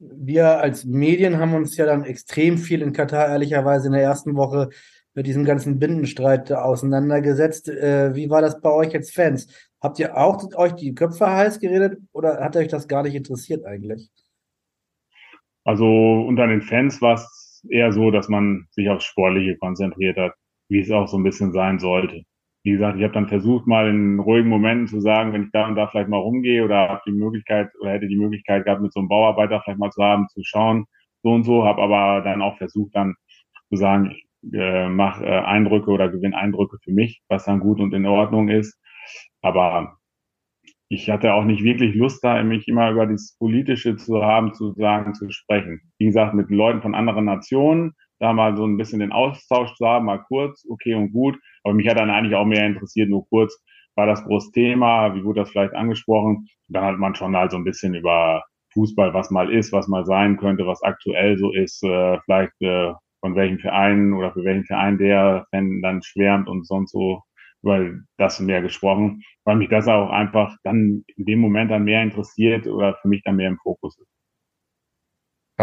Wir 0.00 0.58
als 0.60 0.84
Medien 0.84 1.38
haben 1.38 1.54
uns 1.54 1.76
ja 1.76 1.84
dann 1.84 2.04
extrem 2.04 2.56
viel 2.56 2.80
in 2.82 2.92
Katar 2.92 3.28
ehrlicherweise 3.28 3.88
in 3.88 3.92
der 3.92 4.02
ersten 4.02 4.34
Woche 4.34 4.70
mit 5.14 5.26
diesem 5.26 5.44
ganzen 5.44 5.78
Bindenstreit 5.78 6.50
auseinandergesetzt. 6.52 7.68
Äh, 7.68 8.14
wie 8.14 8.30
war 8.30 8.40
das 8.40 8.60
bei 8.60 8.70
euch 8.70 8.94
als 8.94 9.10
Fans? 9.10 9.46
Habt 9.80 9.98
ihr 9.98 10.16
auch 10.16 10.42
euch 10.56 10.72
die 10.72 10.94
Köpfe 10.94 11.26
heiß 11.26 11.60
geredet 11.60 11.98
oder 12.12 12.40
hat 12.40 12.56
euch 12.56 12.68
das 12.68 12.88
gar 12.88 13.02
nicht 13.02 13.14
interessiert 13.14 13.64
eigentlich? 13.66 14.10
Also 15.64 15.86
unter 16.26 16.46
den 16.46 16.62
Fans 16.62 17.02
war 17.02 17.14
es 17.14 17.62
eher 17.68 17.92
so, 17.92 18.10
dass 18.10 18.28
man 18.28 18.66
sich 18.70 18.88
aufs 18.88 19.04
Sportliche 19.04 19.56
konzentriert 19.58 20.16
hat, 20.16 20.32
wie 20.68 20.80
es 20.80 20.90
auch 20.90 21.08
so 21.08 21.18
ein 21.18 21.24
bisschen 21.24 21.52
sein 21.52 21.78
sollte. 21.78 22.22
Wie 22.62 22.72
gesagt, 22.72 22.98
ich 22.98 23.04
habe 23.04 23.14
dann 23.14 23.28
versucht, 23.28 23.66
mal 23.66 23.88
in 23.88 24.20
ruhigen 24.20 24.48
Momenten 24.48 24.86
zu 24.86 25.00
sagen, 25.00 25.32
wenn 25.32 25.44
ich 25.44 25.50
da 25.52 25.66
und 25.66 25.76
da 25.76 25.86
vielleicht 25.86 26.10
mal 26.10 26.18
rumgehe 26.18 26.64
oder 26.64 26.88
habe 26.90 27.02
die 27.06 27.12
Möglichkeit 27.12 27.70
oder 27.80 27.92
hätte 27.92 28.08
die 28.08 28.18
Möglichkeit 28.18 28.64
gehabt, 28.64 28.82
mit 28.82 28.92
so 28.92 29.00
einem 29.00 29.08
Bauarbeiter 29.08 29.62
vielleicht 29.62 29.78
mal 29.78 29.90
zu 29.90 30.02
haben, 30.02 30.28
zu 30.28 30.42
schauen, 30.44 30.84
so 31.22 31.30
und 31.30 31.44
so, 31.44 31.64
habe 31.64 31.82
aber 31.82 32.22
dann 32.22 32.42
auch 32.42 32.58
versucht, 32.58 32.94
dann 32.94 33.14
zu 33.70 33.76
sagen, 33.76 34.10
ich 34.10 34.26
äh, 34.52 34.88
mache 34.88 35.24
äh, 35.24 35.40
Eindrücke 35.40 35.90
oder 35.90 36.08
gewinne 36.10 36.36
Eindrücke 36.36 36.78
für 36.82 36.92
mich, 36.92 37.22
was 37.28 37.44
dann 37.44 37.60
gut 37.60 37.80
und 37.80 37.94
in 37.94 38.06
Ordnung 38.06 38.48
ist. 38.48 38.78
Aber 39.42 39.98
ich 40.88 41.08
hatte 41.08 41.34
auch 41.34 41.44
nicht 41.44 41.62
wirklich 41.62 41.94
Lust 41.94 42.24
da, 42.24 42.42
mich 42.42 42.66
immer 42.68 42.90
über 42.90 43.06
das 43.06 43.36
Politische 43.38 43.96
zu 43.96 44.22
haben, 44.22 44.54
zu 44.54 44.72
sagen, 44.72 45.14
zu 45.14 45.30
sprechen. 45.30 45.80
Wie 45.98 46.06
gesagt, 46.06 46.34
mit 46.34 46.50
Leuten 46.50 46.82
von 46.82 46.94
anderen 46.94 47.26
Nationen, 47.26 47.94
da 48.20 48.32
mal 48.32 48.56
so 48.56 48.66
ein 48.66 48.76
bisschen 48.76 49.00
den 49.00 49.12
Austausch 49.12 49.74
zu 49.74 49.86
haben, 49.86 50.06
mal 50.06 50.18
kurz, 50.28 50.64
okay 50.68 50.94
und 50.94 51.12
gut. 51.12 51.38
Aber 51.64 51.74
mich 51.74 51.88
hat 51.88 51.98
dann 51.98 52.10
eigentlich 52.10 52.34
auch 52.36 52.46
mehr 52.46 52.66
interessiert, 52.66 53.08
nur 53.08 53.26
kurz, 53.28 53.60
war 53.96 54.06
das 54.06 54.24
große 54.24 54.52
Thema, 54.52 55.14
wie 55.14 55.24
wurde 55.24 55.40
das 55.40 55.50
vielleicht 55.50 55.74
angesprochen? 55.74 56.46
Dann 56.68 56.84
hat 56.84 56.98
man 56.98 57.14
schon 57.14 57.36
halt 57.36 57.50
so 57.50 57.56
ein 57.56 57.64
bisschen 57.64 57.94
über 57.94 58.44
Fußball, 58.72 59.12
was 59.14 59.30
mal 59.30 59.52
ist, 59.52 59.72
was 59.72 59.88
mal 59.88 60.04
sein 60.06 60.36
könnte, 60.36 60.66
was 60.66 60.82
aktuell 60.82 61.36
so 61.38 61.52
ist, 61.52 61.82
äh, 61.82 62.18
vielleicht 62.24 62.52
äh, 62.60 62.92
von 63.20 63.34
welchem 63.34 63.58
Verein 63.58 64.12
oder 64.12 64.32
für 64.32 64.44
welchen 64.44 64.64
Verein 64.64 64.98
der 64.98 65.46
Fan 65.50 65.82
dann 65.82 66.02
schwärmt 66.02 66.48
und 66.48 66.66
sonst 66.66 66.92
so 66.92 67.22
über 67.62 67.90
das 68.16 68.40
mehr 68.40 68.62
gesprochen, 68.62 69.22
weil 69.44 69.56
mich 69.56 69.68
das 69.68 69.88
auch 69.88 70.10
einfach 70.10 70.56
dann 70.62 71.04
in 71.16 71.24
dem 71.26 71.40
Moment 71.40 71.70
dann 71.70 71.84
mehr 71.84 72.02
interessiert 72.02 72.66
oder 72.66 72.94
für 73.02 73.08
mich 73.08 73.22
dann 73.24 73.36
mehr 73.36 73.48
im 73.48 73.58
Fokus 73.58 73.98
ist. 73.98 74.19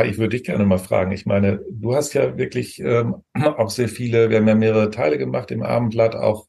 Ich 0.05 0.17
würde 0.17 0.37
dich 0.37 0.43
gerne 0.43 0.65
mal 0.65 0.77
fragen. 0.77 1.11
Ich 1.11 1.25
meine, 1.25 1.61
du 1.69 1.95
hast 1.95 2.13
ja 2.13 2.37
wirklich 2.37 2.79
ähm, 2.79 3.23
auch 3.33 3.69
sehr 3.69 3.89
viele, 3.89 4.29
wir 4.29 4.37
haben 4.37 4.47
ja 4.47 4.55
mehrere 4.55 4.89
Teile 4.89 5.17
gemacht 5.17 5.51
im 5.51 5.63
Abendblatt, 5.63 6.15
auch 6.15 6.47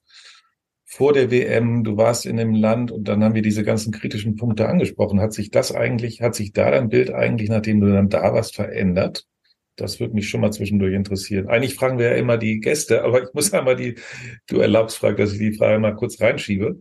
vor 0.84 1.12
der 1.12 1.30
WM. 1.30 1.84
Du 1.84 1.96
warst 1.96 2.26
in 2.26 2.38
dem 2.38 2.54
Land 2.54 2.90
und 2.90 3.06
dann 3.08 3.22
haben 3.22 3.34
wir 3.34 3.42
diese 3.42 3.62
ganzen 3.64 3.92
kritischen 3.92 4.36
Punkte 4.36 4.68
angesprochen. 4.68 5.20
Hat 5.20 5.32
sich 5.32 5.50
das 5.50 5.74
eigentlich, 5.74 6.22
hat 6.22 6.34
sich 6.34 6.52
da 6.52 6.70
dein 6.70 6.88
Bild 6.88 7.10
eigentlich, 7.12 7.50
nachdem 7.50 7.80
du 7.80 7.92
dann 7.92 8.08
da 8.08 8.32
warst, 8.32 8.56
verändert? 8.56 9.26
Das 9.76 10.00
würde 10.00 10.14
mich 10.14 10.28
schon 10.28 10.40
mal 10.40 10.50
zwischendurch 10.50 10.94
interessieren. 10.94 11.48
Eigentlich 11.48 11.76
fragen 11.76 11.98
wir 11.98 12.10
ja 12.10 12.16
immer 12.16 12.36
die 12.36 12.60
Gäste, 12.60 13.04
aber 13.04 13.22
ich 13.22 13.34
muss 13.34 13.52
einmal 13.52 13.76
die, 13.76 13.96
du 14.48 14.58
erlaubst, 14.60 14.98
frag, 14.98 15.16
dass 15.18 15.32
ich 15.32 15.38
die 15.38 15.52
Frage 15.52 15.78
mal 15.78 15.94
kurz 15.94 16.20
reinschiebe. 16.20 16.80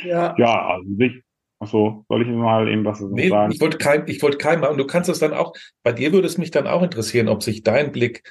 Ja, 0.00 0.34
ja 0.38 0.68
also 0.68 0.88
ich, 1.60 1.62
achso, 1.62 2.04
soll 2.08 2.22
ich 2.22 2.28
mal 2.28 2.68
eben 2.68 2.84
was 2.84 3.00
nee, 3.00 3.28
sagen? 3.28 3.52
Ich 3.52 3.60
wollte 3.60 3.78
kein, 3.78 4.04
ich 4.06 4.22
wollte 4.22 4.38
kein 4.38 4.60
mal, 4.60 4.68
und 4.68 4.78
du 4.78 4.86
kannst 4.86 5.08
es 5.08 5.18
dann 5.18 5.32
auch, 5.32 5.54
bei 5.82 5.92
dir 5.92 6.12
würde 6.12 6.26
es 6.26 6.38
mich 6.38 6.50
dann 6.50 6.66
auch 6.66 6.82
interessieren, 6.82 7.28
ob 7.28 7.42
sich 7.42 7.62
dein 7.62 7.92
Blick 7.92 8.22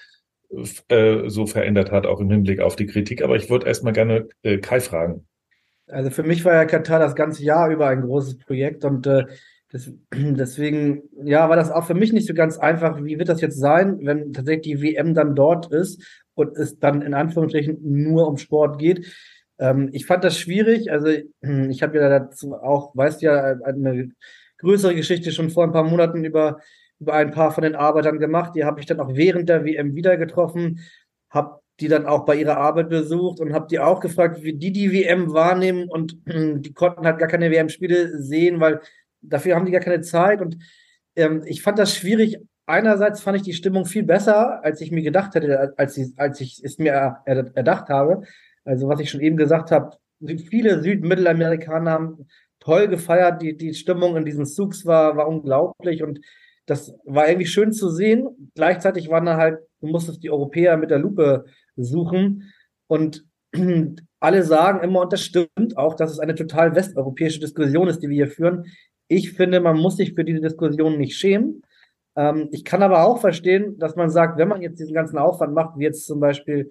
äh, 0.87 1.29
so 1.29 1.45
verändert 1.45 1.91
hat, 1.91 2.05
auch 2.05 2.19
im 2.19 2.31
Hinblick 2.31 2.61
auf 2.61 2.75
die 2.75 2.85
Kritik. 2.85 3.21
Aber 3.21 3.35
ich 3.35 3.49
würde 3.49 3.67
erstmal 3.67 3.93
gerne 3.93 4.27
äh, 4.43 4.57
Kai 4.57 4.79
fragen. 4.79 5.27
Also 5.87 6.09
für 6.09 6.23
mich 6.23 6.43
war 6.45 6.53
ja 6.53 6.65
Katar 6.65 6.99
das 6.99 7.15
ganze 7.15 7.43
Jahr 7.43 7.69
über 7.69 7.87
ein 7.87 8.01
großes 8.01 8.39
Projekt 8.39 8.83
und 8.83 9.07
äh, 9.07 9.25
das, 9.71 9.91
deswegen, 10.13 11.03
ja, 11.23 11.49
war 11.49 11.55
das 11.55 11.71
auch 11.71 11.85
für 11.85 11.93
mich 11.93 12.13
nicht 12.13 12.27
so 12.27 12.33
ganz 12.33 12.57
einfach. 12.57 13.03
Wie 13.03 13.19
wird 13.19 13.29
das 13.29 13.41
jetzt 13.41 13.59
sein, 13.59 13.99
wenn 14.01 14.33
tatsächlich 14.33 14.77
die 14.77 14.81
WM 14.81 15.13
dann 15.13 15.35
dort 15.35 15.71
ist 15.71 16.01
und 16.33 16.57
es 16.57 16.79
dann 16.79 17.01
in 17.01 17.13
Anführungsstrichen 17.13 17.79
nur 17.81 18.27
um 18.27 18.37
Sport 18.37 18.79
geht? 18.79 19.05
Ähm, 19.59 19.89
ich 19.93 20.05
fand 20.05 20.23
das 20.23 20.37
schwierig. 20.37 20.91
Also 20.91 21.07
ich 21.41 21.83
habe 21.83 21.97
ja 21.97 22.09
dazu 22.09 22.53
auch, 22.55 22.95
weißt 22.95 23.21
ja, 23.21 23.55
eine 23.63 24.11
größere 24.59 24.95
Geschichte 24.95 25.31
schon 25.31 25.49
vor 25.49 25.63
ein 25.63 25.71
paar 25.71 25.83
Monaten 25.83 26.23
über 26.23 26.59
über 26.99 27.13
ein 27.13 27.31
paar 27.31 27.51
von 27.51 27.63
den 27.63 27.75
Arbeitern 27.75 28.19
gemacht. 28.19 28.53
Die 28.55 28.63
habe 28.63 28.79
ich 28.79 28.85
dann 28.85 28.99
auch 28.99 29.13
während 29.13 29.49
der 29.49 29.65
WM 29.65 29.95
wieder 29.95 30.17
getroffen, 30.17 30.79
habe 31.29 31.59
die 31.79 31.87
dann 31.87 32.07
auch 32.07 32.25
bei 32.25 32.35
ihrer 32.35 32.57
Arbeit 32.57 32.89
besucht 32.89 33.39
und 33.39 33.53
habe 33.53 33.67
die 33.69 33.79
auch 33.79 33.99
gefragt, 33.99 34.41
wie 34.41 34.53
die 34.53 34.71
die 34.71 34.91
WM 34.91 35.31
wahrnehmen 35.31 35.87
und 35.87 36.17
die 36.25 36.73
konnten 36.73 37.05
halt 37.05 37.19
gar 37.19 37.27
keine 37.27 37.51
WM-Spiele 37.51 38.19
sehen, 38.21 38.59
weil 38.59 38.81
dafür 39.21 39.55
haben 39.55 39.65
die 39.65 39.71
gar 39.71 39.81
keine 39.81 40.01
Zeit 40.01 40.41
und 40.41 40.57
ähm, 41.15 41.43
ich 41.45 41.61
fand 41.61 41.77
das 41.79 41.95
schwierig. 41.95 42.37
Einerseits 42.65 43.21
fand 43.21 43.37
ich 43.37 43.43
die 43.43 43.53
Stimmung 43.53 43.85
viel 43.85 44.03
besser, 44.03 44.63
als 44.63 44.81
ich 44.81 44.91
mir 44.91 45.01
gedacht 45.01 45.35
hätte, 45.35 45.73
als 45.77 45.97
ich, 45.97 46.09
als 46.17 46.41
ich 46.41 46.61
es 46.63 46.77
mir 46.77 47.21
erdacht 47.25 47.89
habe. 47.89 48.23
Also 48.67 48.89
was 48.89 48.99
ich 48.99 49.09
schon 49.09 49.21
eben 49.21 49.37
gesagt 49.37 49.71
habe, 49.71 49.97
viele 50.49 50.81
Süd- 50.81 51.01
und 51.01 51.07
Mittelamerikaner 51.07 51.91
haben 51.91 52.27
toll 52.59 52.89
gefeiert, 52.89 53.41
die, 53.41 53.55
die 53.55 53.73
Stimmung 53.73 54.17
in 54.17 54.25
diesen 54.25 54.45
Zugs 54.45 54.85
war, 54.85 55.15
war 55.15 55.27
unglaublich 55.27 56.03
und 56.03 56.19
das 56.65 56.93
war 57.05 57.29
irgendwie 57.29 57.47
schön 57.47 57.71
zu 57.71 57.89
sehen. 57.89 58.51
Gleichzeitig 58.55 59.09
waren 59.09 59.25
da 59.25 59.37
halt, 59.37 59.59
du 59.79 59.87
musstest 59.87 60.21
die 60.21 60.29
Europäer 60.29 60.75
mit 60.75 60.89
der 60.91 60.99
Lupe 60.99 61.45
suchen 61.77 62.51
und 62.87 63.25
alle 64.19 64.43
sagen 64.43 64.83
immer, 64.83 65.01
und 65.01 65.13
das 65.13 65.21
stimmt 65.21 65.77
auch, 65.77 65.95
dass 65.95 66.11
es 66.11 66.19
eine 66.19 66.35
total 66.35 66.75
westeuropäische 66.75 67.39
Diskussion 67.39 67.87
ist, 67.87 67.99
die 67.99 68.09
wir 68.09 68.25
hier 68.25 68.27
führen. 68.27 68.65
Ich 69.07 69.31
finde, 69.31 69.61
man 69.61 69.77
muss 69.77 69.95
sich 69.95 70.13
für 70.13 70.25
diese 70.25 70.41
Diskussion 70.41 70.97
nicht 70.97 71.15
schämen. 71.15 71.61
Ähm, 72.17 72.49
ich 72.51 72.65
kann 72.65 72.83
aber 72.83 73.05
auch 73.05 73.21
verstehen, 73.21 73.77
dass 73.77 73.95
man 73.95 74.09
sagt, 74.09 74.37
wenn 74.37 74.49
man 74.49 74.61
jetzt 74.61 74.81
diesen 74.81 74.93
ganzen 74.93 75.17
Aufwand 75.17 75.53
macht, 75.53 75.77
wie 75.77 75.85
jetzt 75.85 76.05
zum 76.05 76.19
Beispiel 76.19 76.69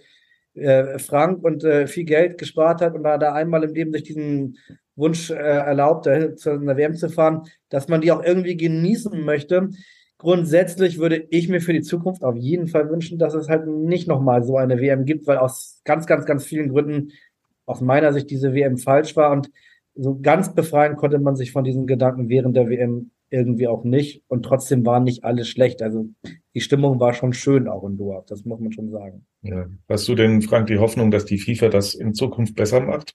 äh, 0.57 0.99
Frank 0.99 1.45
und 1.45 1.65
äh, 1.65 1.87
viel 1.87 2.05
Geld 2.05 2.39
gespart 2.39 2.81
hat 2.81 2.95
und 2.95 3.03
da, 3.03 3.19
da 3.19 3.33
einmal 3.33 3.65
im 3.65 3.75
Leben 3.75 3.93
sich 3.93 4.03
diesen 4.03 4.59
Wunsch 4.97 5.31
äh, 5.31 5.35
erlaubt, 5.35 6.07
da 6.07 6.35
zu 6.35 6.51
einer 6.51 6.77
WM 6.77 6.95
zu 6.95 7.09
fahren, 7.09 7.43
dass 7.69 7.89
man 7.89 8.01
die 8.01 8.13
auch 8.13 8.23
irgendwie 8.23 8.57
genießen 8.57 9.25
möchte. 9.25 9.71
Grundsätzlich 10.19 10.99
würde 10.99 11.27
ich 11.31 11.49
mir 11.49 11.61
für 11.61 11.75
die 11.75 11.83
Zukunft 11.83 12.25
auf 12.25 12.37
jeden 12.37 12.69
Fall 12.69 12.89
wünschen, 12.89 13.19
dass 13.19 13.35
es 13.35 13.49
halt 13.49 13.67
nicht 13.67 14.09
nochmal 14.09 14.43
so 14.43 14.57
eine 14.57 14.81
WM 14.81 15.05
gibt, 15.05 15.27
weil 15.27 15.37
aus 15.37 15.83
ganz, 15.85 16.07
ganz, 16.07 16.25
ganz 16.25 16.45
vielen 16.45 16.71
Gründen 16.71 17.13
aus 17.67 17.81
meiner 17.81 18.13
Sicht 18.13 18.31
diese 18.31 18.55
WM 18.55 18.79
falsch 18.79 19.15
war 19.17 19.33
und 19.33 19.51
so 19.95 20.19
ganz 20.21 20.55
befreien 20.55 20.97
konnte 20.97 21.19
man 21.19 21.37
sich 21.37 21.53
von 21.53 21.65
diesen 21.65 21.87
Gedanken 21.87 22.29
während 22.29 22.57
der 22.57 22.69
WM 22.69 23.11
irgendwie 23.31 23.67
auch 23.67 23.85
nicht 23.85 24.23
und 24.29 24.45
trotzdem 24.45 24.87
war 24.87 25.01
nicht 25.01 25.25
alles 25.25 25.49
schlecht. 25.49 25.83
Also 25.83 26.09
die 26.55 26.61
Stimmung 26.61 27.01
war 27.01 27.13
schon 27.13 27.33
schön 27.33 27.67
auch 27.69 27.85
in 27.85 27.97
Doha, 27.97 28.25
das 28.27 28.45
muss 28.45 28.61
man 28.61 28.73
schon 28.73 28.91
sagen. 28.91 29.27
Ja. 29.49 29.67
Hast 29.89 30.09
du 30.09 30.15
denn, 30.15 30.43
Frank, 30.43 30.67
die 30.67 30.79
Hoffnung, 30.79 31.11
dass 31.11 31.25
die 31.25 31.39
FIFA 31.39 31.69
das 31.69 31.95
in 31.95 32.15
Zukunft 32.15 32.57
besser 32.57 32.81
macht? 32.81 33.15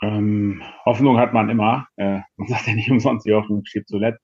Ähm, 0.00 0.62
Hoffnung 0.84 1.18
hat 1.18 1.32
man 1.32 1.48
immer. 1.48 1.86
Äh, 1.96 2.20
man 2.36 2.48
sagt 2.48 2.66
ja 2.66 2.74
nicht 2.74 2.90
umsonst, 2.90 3.26
die 3.26 3.34
Hoffnung 3.34 3.64
steht 3.64 3.88
zuletzt. 3.88 4.22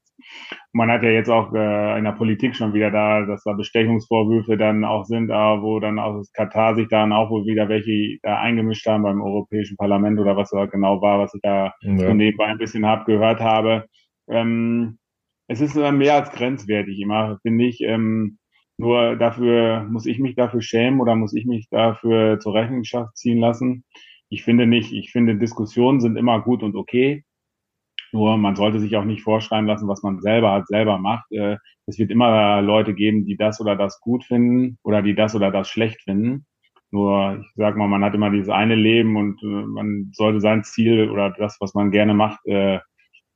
Man 0.72 0.90
hat 0.90 1.02
ja 1.02 1.10
jetzt 1.10 1.28
auch 1.28 1.52
äh, 1.52 1.98
in 1.98 2.04
der 2.04 2.12
Politik 2.12 2.54
schon 2.54 2.72
wieder 2.72 2.90
da, 2.92 3.26
dass 3.26 3.42
da 3.42 3.52
Bestechungsvorwürfe 3.52 4.56
dann 4.56 4.84
auch 4.84 5.04
sind, 5.04 5.28
äh, 5.28 5.34
wo 5.34 5.80
dann 5.80 5.98
aus 5.98 6.30
Katar 6.32 6.76
sich 6.76 6.88
dann 6.88 7.12
auch 7.12 7.30
wohl 7.30 7.44
wieder 7.46 7.68
welche 7.68 8.18
da 8.22 8.38
eingemischt 8.38 8.86
haben 8.86 9.02
beim 9.02 9.20
Europäischen 9.20 9.76
Parlament 9.76 10.20
oder 10.20 10.36
was 10.36 10.50
da 10.50 10.66
genau 10.66 11.02
war, 11.02 11.18
was 11.18 11.34
ich 11.34 11.40
da 11.42 11.74
ja. 11.80 11.98
so 11.98 12.14
nebenbei 12.14 12.46
ein 12.46 12.58
bisschen 12.58 12.86
hab 12.86 13.06
gehört 13.06 13.40
habe. 13.40 13.86
Ähm, 14.28 14.98
es 15.48 15.60
ist 15.60 15.76
äh, 15.76 15.92
mehr 15.92 16.14
als 16.14 16.30
grenzwertig 16.30 16.98
immer, 17.00 17.38
finde 17.42 17.64
ich. 17.64 17.80
Ähm, 17.80 18.38
nur 18.76 19.16
dafür 19.16 19.84
muss 19.84 20.06
ich 20.06 20.18
mich 20.18 20.34
dafür 20.34 20.62
schämen 20.62 21.00
oder 21.00 21.14
muss 21.14 21.34
ich 21.34 21.46
mich 21.46 21.68
dafür 21.70 22.40
zur 22.40 22.54
Rechenschaft 22.54 23.16
ziehen 23.16 23.38
lassen. 23.38 23.84
Ich 24.28 24.42
finde 24.42 24.66
nicht, 24.66 24.92
ich 24.92 25.12
finde 25.12 25.36
Diskussionen 25.36 26.00
sind 26.00 26.16
immer 26.16 26.40
gut 26.40 26.62
und 26.62 26.74
okay. 26.76 27.24
Nur 28.12 28.36
man 28.36 28.56
sollte 28.56 28.78
sich 28.80 28.96
auch 28.96 29.04
nicht 29.04 29.22
vorschreiben 29.22 29.66
lassen, 29.66 29.88
was 29.88 30.02
man 30.02 30.20
selber 30.20 30.52
hat, 30.52 30.68
selber 30.68 30.98
macht. 30.98 31.30
Äh, 31.32 31.56
es 31.86 31.98
wird 31.98 32.10
immer 32.10 32.62
Leute 32.62 32.94
geben, 32.94 33.24
die 33.24 33.36
das 33.36 33.60
oder 33.60 33.76
das 33.76 34.00
gut 34.00 34.24
finden 34.24 34.78
oder 34.84 35.02
die 35.02 35.14
das 35.14 35.34
oder 35.34 35.50
das 35.50 35.68
schlecht 35.68 36.02
finden. 36.02 36.46
Nur, 36.92 37.40
ich 37.40 37.48
sag 37.56 37.76
mal, 37.76 37.88
man 37.88 38.04
hat 38.04 38.14
immer 38.14 38.30
dieses 38.30 38.50
eine 38.50 38.76
Leben 38.76 39.16
und 39.16 39.42
äh, 39.42 39.46
man 39.46 40.10
sollte 40.12 40.40
sein 40.40 40.62
Ziel 40.62 41.10
oder 41.10 41.30
das, 41.30 41.56
was 41.60 41.74
man 41.74 41.90
gerne 41.90 42.14
macht, 42.14 42.46
äh, 42.46 42.78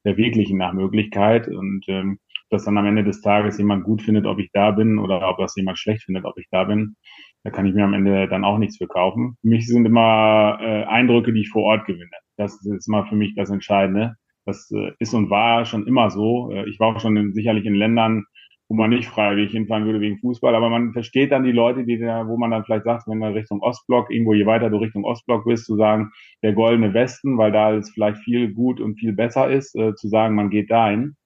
verwirklichen 0.03 0.59
nach 0.59 0.73
Möglichkeit. 0.73 1.49
Und 1.49 1.85
ähm, 1.89 2.21
dass 2.51 2.65
dann 2.65 2.79
am 2.79 2.87
Ende 2.87 3.05
des 3.05 3.21
Tages 3.21 3.59
jemand 3.59 3.85
gut 3.85 4.03
findet, 4.03 4.27
ob 4.27 4.39
ich 4.39 4.51
da 4.53 4.71
bin 4.71 4.99
oder 4.99 5.29
ob 5.29 5.39
das 5.39 5.57
jemand 5.57 5.79
schlecht 5.79 6.05
findet, 6.05 6.25
ob 6.25 6.39
ich 6.39 6.47
da 6.51 6.65
bin, 6.65 6.97
da 7.45 7.51
kann 7.51 7.67
ich 7.67 7.75
mir 7.75 7.85
am 7.85 7.95
Ende 7.95 8.29
dann 8.29 8.45
auch 8.45 8.59
nichts 8.59 8.79
für 8.79 8.89
kaufen. 8.89 9.37
Für 9.41 9.49
mich 9.49 9.67
sind 9.67 9.87
immer 9.87 10.59
äh, 10.61 10.85
Eindrücke, 10.85 11.33
die 11.33 11.43
ich 11.43 11.51
vor 11.51 11.63
Ort 11.63 11.87
gewinne. 11.87 12.11
Das 12.37 12.55
ist 12.65 12.89
immer 12.89 13.07
für 13.07 13.17
mich 13.17 13.35
das 13.35 13.51
Entscheidende. 13.51 14.15
Das 14.45 14.71
äh, 14.71 14.93
ist 14.99 15.15
und 15.15 15.31
war 15.31 15.65
schon 15.65 15.87
immer 15.87 16.11
so. 16.11 16.51
Äh, 16.53 16.69
ich 16.69 16.81
war 16.81 16.97
auch 16.97 17.01
schon 17.01 17.17
in, 17.17 17.33
sicherlich 17.33 17.65
in 17.65 17.75
Ländern, 17.75 18.25
wo 18.69 18.75
man 18.75 18.91
nicht 18.91 19.09
freiwillig 19.09 19.53
hinfahren 19.53 19.87
würde 19.87 20.01
wegen 20.01 20.19
Fußball, 20.19 20.55
aber 20.55 20.69
man 20.69 20.93
versteht 20.93 21.33
dann 21.33 21.45
die 21.45 21.53
Leute, 21.53 21.85
die 21.85 21.99
da, 21.99 22.29
wo 22.29 22.37
man 22.37 22.51
dann 22.51 22.65
vielleicht 22.65 22.85
sagt, 22.85 23.09
wenn 23.09 23.19
man 23.19 23.33
Richtung 23.33 23.61
Ostblock, 23.63 24.11
irgendwo 24.11 24.35
je 24.35 24.45
weiter 24.45 24.69
du 24.69 24.77
Richtung 24.77 25.05
Ostblock 25.05 25.47
bist, 25.47 25.65
zu 25.65 25.77
sagen, 25.77 26.11
der 26.43 26.53
goldene 26.53 26.93
Westen, 26.93 27.39
weil 27.39 27.51
da 27.51 27.73
es 27.75 27.91
vielleicht 27.91 28.19
viel 28.19 28.53
gut 28.53 28.81
und 28.81 28.97
viel 28.97 29.15
besser 29.15 29.51
ist, 29.51 29.75
äh, 29.75 29.95
zu 29.95 30.09
sagen, 30.09 30.35
man 30.35 30.51
geht 30.51 30.71
dahin. 30.71 31.17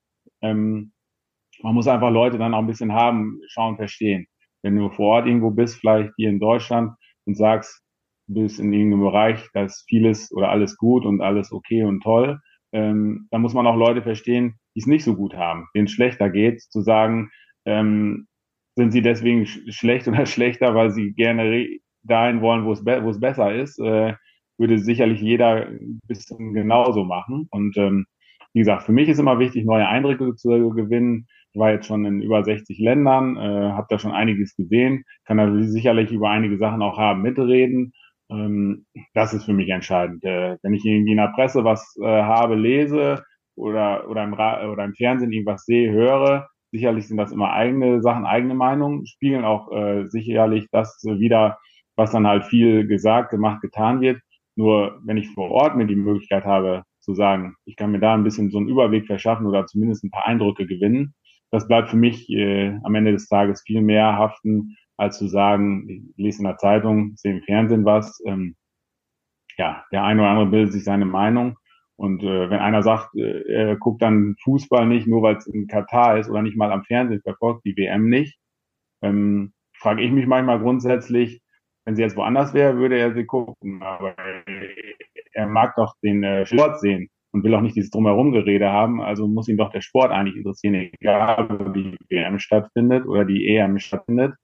Ähm, 0.40 0.92
man 1.62 1.74
muss 1.74 1.88
einfach 1.88 2.10
Leute 2.10 2.38
dann 2.38 2.54
auch 2.54 2.58
ein 2.58 2.66
bisschen 2.66 2.92
haben, 2.92 3.40
schauen, 3.48 3.76
verstehen. 3.76 4.26
Wenn 4.62 4.76
du 4.76 4.90
vor 4.90 5.16
Ort 5.16 5.26
irgendwo 5.26 5.50
bist, 5.50 5.76
vielleicht 5.76 6.12
hier 6.16 6.28
in 6.28 6.40
Deutschland 6.40 6.92
und 7.26 7.36
sagst, 7.36 7.82
du 8.28 8.42
bist 8.42 8.60
in 8.60 8.72
irgendeinem 8.72 9.02
Bereich, 9.02 9.48
da 9.52 9.64
ist 9.64 9.84
vieles 9.88 10.32
oder 10.32 10.50
alles 10.50 10.76
gut 10.76 11.04
und 11.04 11.20
alles 11.20 11.52
okay 11.52 11.84
und 11.84 12.02
toll, 12.02 12.40
ähm, 12.72 13.28
dann 13.30 13.42
muss 13.42 13.54
man 13.54 13.66
auch 13.66 13.76
Leute 13.76 14.02
verstehen, 14.02 14.54
die 14.74 14.80
es 14.80 14.86
nicht 14.86 15.04
so 15.04 15.14
gut 15.14 15.34
haben, 15.34 15.66
denen 15.74 15.86
es 15.86 15.92
schlechter 15.92 16.30
geht, 16.30 16.62
zu 16.62 16.80
sagen, 16.80 17.30
ähm, 17.66 18.26
sind 18.76 18.92
sie 18.92 19.02
deswegen 19.02 19.46
sch 19.46 19.60
schlecht 19.68 20.08
oder 20.08 20.26
schlechter, 20.26 20.74
weil 20.74 20.90
sie 20.90 21.12
gerne 21.12 21.66
dahin 22.02 22.40
wollen, 22.40 22.64
wo 22.64 22.72
es, 22.72 22.84
wo 22.84 23.10
es 23.10 23.20
besser 23.20 23.54
ist, 23.54 23.78
äh, 23.78 24.14
würde 24.58 24.78
sicherlich 24.78 25.20
jeder 25.20 25.66
ein 25.66 26.00
bisschen 26.06 26.54
genauso 26.54 27.04
machen. 27.04 27.48
Und 27.50 27.76
ähm, 27.76 28.06
wie 28.54 28.60
gesagt, 28.60 28.84
für 28.84 28.92
mich 28.92 29.08
ist 29.08 29.18
immer 29.18 29.38
wichtig, 29.38 29.64
neue 29.64 29.88
Eindrücke 29.88 30.34
zu 30.36 30.48
gewinnen. 30.70 31.26
Ich 31.52 31.58
war 31.58 31.70
jetzt 31.70 31.86
schon 31.86 32.04
in 32.06 32.22
über 32.22 32.44
60 32.44 32.78
Ländern, 32.78 33.36
äh, 33.36 33.72
habe 33.72 33.86
da 33.90 33.98
schon 33.98 34.12
einiges 34.12 34.56
gesehen, 34.56 35.04
kann 35.26 35.36
da 35.36 35.52
sicherlich 35.64 36.10
über 36.10 36.30
einige 36.30 36.56
Sachen 36.58 36.82
auch 36.82 36.98
haben 36.98 37.22
mitreden. 37.22 37.92
Ähm, 38.30 38.86
das 39.14 39.34
ist 39.34 39.44
für 39.44 39.52
mich 39.52 39.68
entscheidend. 39.68 40.24
Äh, 40.24 40.56
wenn 40.62 40.74
ich 40.74 40.84
irgendwie 40.84 41.12
in 41.12 41.18
der 41.18 41.32
Presse 41.34 41.64
was 41.64 41.94
äh, 42.00 42.06
habe, 42.06 42.54
lese, 42.54 43.22
oder, 43.54 44.08
oder, 44.08 44.24
im, 44.24 44.32
oder 44.32 44.84
im 44.84 44.94
Fernsehen 44.94 45.32
irgendwas 45.32 45.64
sehe, 45.64 45.92
höre, 45.92 46.48
sicherlich 46.70 47.06
sind 47.06 47.18
das 47.18 47.32
immer 47.32 47.52
eigene 47.52 48.00
Sachen, 48.00 48.24
eigene 48.24 48.54
Meinungen, 48.54 49.06
spiegeln 49.06 49.44
auch 49.44 49.70
äh, 49.72 50.06
sicherlich 50.06 50.68
das 50.70 51.02
wieder, 51.04 51.58
was 51.96 52.12
dann 52.12 52.26
halt 52.26 52.44
viel 52.44 52.86
gesagt, 52.86 53.30
gemacht, 53.30 53.60
getan 53.60 54.00
wird. 54.00 54.20
Nur 54.56 55.00
wenn 55.04 55.16
ich 55.16 55.28
vor 55.30 55.50
Ort 55.50 55.76
mir 55.76 55.86
die 55.86 55.96
Möglichkeit 55.96 56.44
habe 56.44 56.84
zu 57.00 57.14
sagen, 57.14 57.56
ich 57.64 57.76
kann 57.76 57.90
mir 57.90 58.00
da 58.00 58.14
ein 58.14 58.24
bisschen 58.24 58.50
so 58.50 58.58
einen 58.58 58.68
Überblick 58.68 59.06
verschaffen 59.06 59.46
oder 59.46 59.66
zumindest 59.66 60.04
ein 60.04 60.10
paar 60.10 60.26
Eindrücke 60.26 60.66
gewinnen, 60.66 61.14
das 61.52 61.68
bleibt 61.68 61.90
für 61.90 61.96
mich 61.96 62.28
äh, 62.30 62.78
am 62.82 62.94
Ende 62.94 63.12
des 63.12 63.28
Tages 63.28 63.62
viel 63.64 63.82
mehr 63.82 64.16
haften, 64.16 64.76
als 64.96 65.18
zu 65.18 65.28
sagen, 65.28 65.88
ich 65.88 66.02
lese 66.16 66.38
in 66.38 66.44
der 66.44 66.56
Zeitung, 66.56 67.12
sehe 67.16 67.36
im 67.36 67.42
Fernsehen 67.42 67.84
was. 67.84 68.20
Ähm, 68.26 68.56
ja, 69.58 69.84
der 69.92 70.02
eine 70.02 70.22
oder 70.22 70.30
andere 70.30 70.46
bildet 70.46 70.72
sich 70.72 70.84
seine 70.84 71.04
Meinung 71.04 71.58
und 71.96 72.22
äh, 72.22 72.48
wenn 72.48 72.58
einer 72.58 72.82
sagt, 72.82 73.14
äh, 73.16 73.42
er 73.52 73.76
guckt 73.76 74.00
dann 74.00 74.34
Fußball 74.42 74.86
nicht, 74.86 75.06
nur 75.06 75.22
weil 75.22 75.36
es 75.36 75.46
in 75.46 75.66
Katar 75.66 76.18
ist 76.18 76.30
oder 76.30 76.40
nicht 76.40 76.56
mal 76.56 76.72
am 76.72 76.84
Fernsehen 76.84 77.20
verfolgt, 77.20 77.66
die 77.66 77.76
WM 77.76 78.08
nicht, 78.08 78.38
ähm, 79.02 79.52
frage 79.76 80.02
ich 80.02 80.10
mich 80.10 80.26
manchmal 80.26 80.58
grundsätzlich, 80.58 81.42
wenn 81.84 81.96
sie 81.96 82.02
jetzt 82.02 82.16
woanders 82.16 82.54
wäre, 82.54 82.76
würde 82.78 82.96
er 82.96 83.12
sie 83.12 83.26
gucken. 83.26 83.82
Aber 83.82 84.14
er 85.32 85.46
mag 85.48 85.74
doch 85.76 85.96
den 86.02 86.22
äh, 86.22 86.46
Sport 86.46 86.80
sehen 86.80 87.10
und 87.32 87.44
will 87.44 87.54
auch 87.54 87.60
nicht 87.60 87.76
dieses 87.76 87.90
Drumherum-Gerede 87.90 88.70
haben. 88.70 89.00
Also 89.00 89.26
muss 89.26 89.48
ihn 89.48 89.56
doch 89.56 89.70
der 89.70 89.80
Sport 89.80 90.12
eigentlich 90.12 90.36
interessieren, 90.36 90.74
egal 90.74 91.50
ob 91.50 91.74
die 91.74 91.96
WM 92.08 92.38
stattfindet 92.38 93.06
oder 93.06 93.24
die 93.24 93.48
EM 93.48 93.78
stattfindet. 93.78 94.34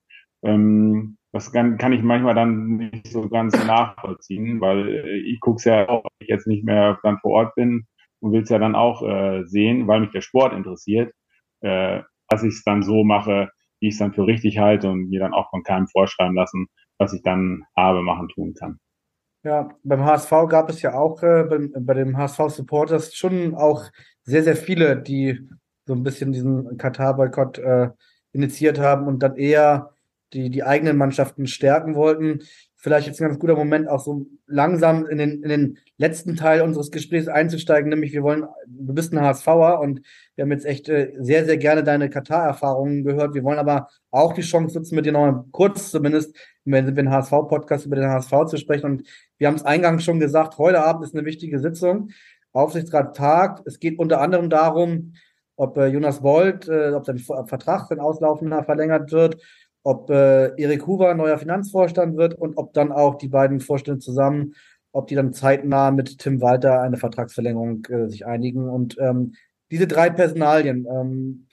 Ähm, 0.43 1.18
das 1.32 1.53
kann, 1.53 1.76
kann 1.76 1.93
ich 1.93 2.03
manchmal 2.03 2.34
dann 2.34 2.76
nicht 2.76 3.09
so 3.09 3.28
ganz 3.28 3.53
nachvollziehen, 3.66 4.61
weil 4.61 4.89
äh, 4.89 5.16
ich 5.18 5.41
gucke 5.41 5.57
es 5.57 5.64
ja 5.64 5.89
auch, 5.89 6.05
wenn 6.05 6.24
ich 6.24 6.28
jetzt 6.28 6.47
nicht 6.47 6.64
mehr 6.64 6.99
dann 7.03 7.18
vor 7.18 7.32
Ort 7.32 7.55
bin 7.55 7.86
und 8.20 8.32
will 8.32 8.43
es 8.43 8.49
ja 8.49 8.59
dann 8.59 8.74
auch 8.74 9.03
äh, 9.03 9.45
sehen, 9.45 9.86
weil 9.86 10.01
mich 10.01 10.11
der 10.11 10.22
Sport 10.22 10.55
interessiert, 10.55 11.12
äh, 11.61 12.03
dass 12.28 12.43
ich 12.43 12.55
es 12.55 12.64
dann 12.64 12.82
so 12.82 13.05
mache, 13.05 13.51
wie 13.80 13.89
ich 13.89 13.95
es 13.95 13.99
dann 13.99 14.14
für 14.14 14.26
richtig 14.26 14.59
halte 14.59 14.91
und 14.91 15.11
mir 15.11 15.20
dann 15.20 15.34
auch 15.34 15.51
von 15.51 15.62
keinem 15.62 15.89
vorschreiben 15.89 16.34
lassen, 16.34 16.66
was 16.99 17.12
ich 17.12 17.22
dann 17.22 17.64
habe, 17.76 18.03
machen, 18.03 18.28
tun 18.28 18.55
kann. 18.59 18.78
Ja, 19.49 19.70
beim 19.82 20.05
HSV 20.05 20.30
gab 20.51 20.68
es 20.68 20.82
ja 20.82 20.92
auch 20.92 21.22
äh, 21.22 21.42
bei, 21.44 21.57
bei 21.80 21.94
dem 21.94 22.18
HSV 22.18 22.51
Supporters 22.51 23.14
schon 23.14 23.55
auch 23.55 23.86
sehr, 24.22 24.44
sehr 24.44 24.57
viele, 24.57 25.01
die 25.01 25.49
so 25.86 25.94
ein 25.94 26.03
bisschen 26.03 26.32
diesen 26.32 26.76
Katar-Boykott 26.76 27.57
äh, 27.57 27.88
initiiert 28.32 28.78
haben 28.78 29.07
und 29.07 29.22
dann 29.22 29.36
eher 29.36 29.94
die, 30.34 30.51
die 30.51 30.64
eigenen 30.64 30.99
Mannschaften 30.99 31.46
stärken 31.46 31.94
wollten. 31.94 32.40
Vielleicht 32.81 33.09
jetzt 33.09 33.20
ein 33.20 33.26
ganz 33.26 33.41
guter 33.41 33.57
Moment, 33.57 33.89
auch 33.89 33.99
so 33.99 34.26
langsam 34.47 35.05
in 35.07 35.18
den, 35.18 35.43
in 35.43 35.49
den 35.49 35.79
letzten 35.97 36.37
Teil 36.37 36.62
unseres 36.62 36.93
Gesprächs 36.93 37.26
einzusteigen, 37.26 37.91
nämlich 37.91 38.12
wir 38.12 38.22
wollen, 38.22 38.45
du 38.68 38.95
bist 38.95 39.12
ein 39.12 39.20
HSVer 39.20 39.81
und 39.81 40.01
wir 40.37 40.45
haben 40.45 40.53
jetzt 40.53 40.64
echt 40.64 40.89
äh, 40.89 41.12
sehr, 41.18 41.45
sehr 41.45 41.57
gerne 41.57 41.83
deine 41.83 42.09
Katar-Erfahrungen 42.09 43.03
gehört. 43.03 43.35
Wir 43.35 43.43
wollen 43.43 43.59
aber 43.59 43.89
auch 44.12 44.33
die 44.33 44.43
Chance 44.43 44.79
nutzen, 44.79 44.95
mit 44.95 45.07
dir 45.07 45.12
noch 45.12 45.47
kurz 45.51 45.91
zumindest, 45.91 46.37
wenn 46.64 46.87
wir 46.87 46.97
einen 46.97 47.11
HSV-Podcast 47.11 47.85
über 47.85 47.97
den 47.97 48.11
HSV 48.11 48.47
zu 48.47 48.59
sprechen. 48.59 48.87
Und 48.87 49.09
wir 49.39 49.49
haben 49.49 49.57
es 49.57 49.64
eingangs 49.64 50.05
schon 50.05 50.20
gesagt, 50.20 50.57
heute 50.59 50.85
Abend 50.85 51.05
ist 51.05 51.16
eine 51.16 51.24
wichtige 51.24 51.59
Sitzung. 51.59 52.11
Aufsichtsrat 52.53 53.16
tagt. 53.16 53.66
Es 53.66 53.81
geht 53.81 53.99
unter 53.99 54.20
anderem 54.20 54.51
darum, 54.51 55.14
ob 55.57 55.76
äh, 55.79 55.89
Jonas 55.89 56.20
Bold, 56.20 56.68
äh, 56.68 56.93
ob 56.93 57.05
sein 57.05 57.18
Vertrag, 57.18 57.89
sein 57.89 57.99
auslaufender 57.99 58.62
verlängert 58.62 59.11
wird 59.11 59.43
ob 59.89 60.11
äh, 60.11 60.53
Erik 60.61 60.86
Huber 60.86 61.14
neuer 61.14 61.39
Finanzvorstand 61.39 62.18
wird 62.18 62.34
und 62.34 62.59
ob 62.59 62.74
dann 62.74 62.93
auch 62.93 63.14
die 63.14 63.28
beiden 63.28 63.59
Vorstände 63.59 64.01
zusammen, 64.01 64.53
ob 64.93 65.07
die 65.07 65.14
dann 65.14 65.32
zeitnah 65.32 65.91
mit 65.93 66.18
Tim 66.18 66.43
Walter 66.43 66.82
eine 66.82 66.99
Vertragsverlängerung 66.99 67.86
äh, 67.86 68.07
sich 68.07 68.26
einigen. 68.26 68.68
Und 68.68 68.99
ähm, 69.01 69.32
diese 69.70 69.86
drei 69.86 70.11
Personalien, 70.11 70.86
ähm, 70.91 71.47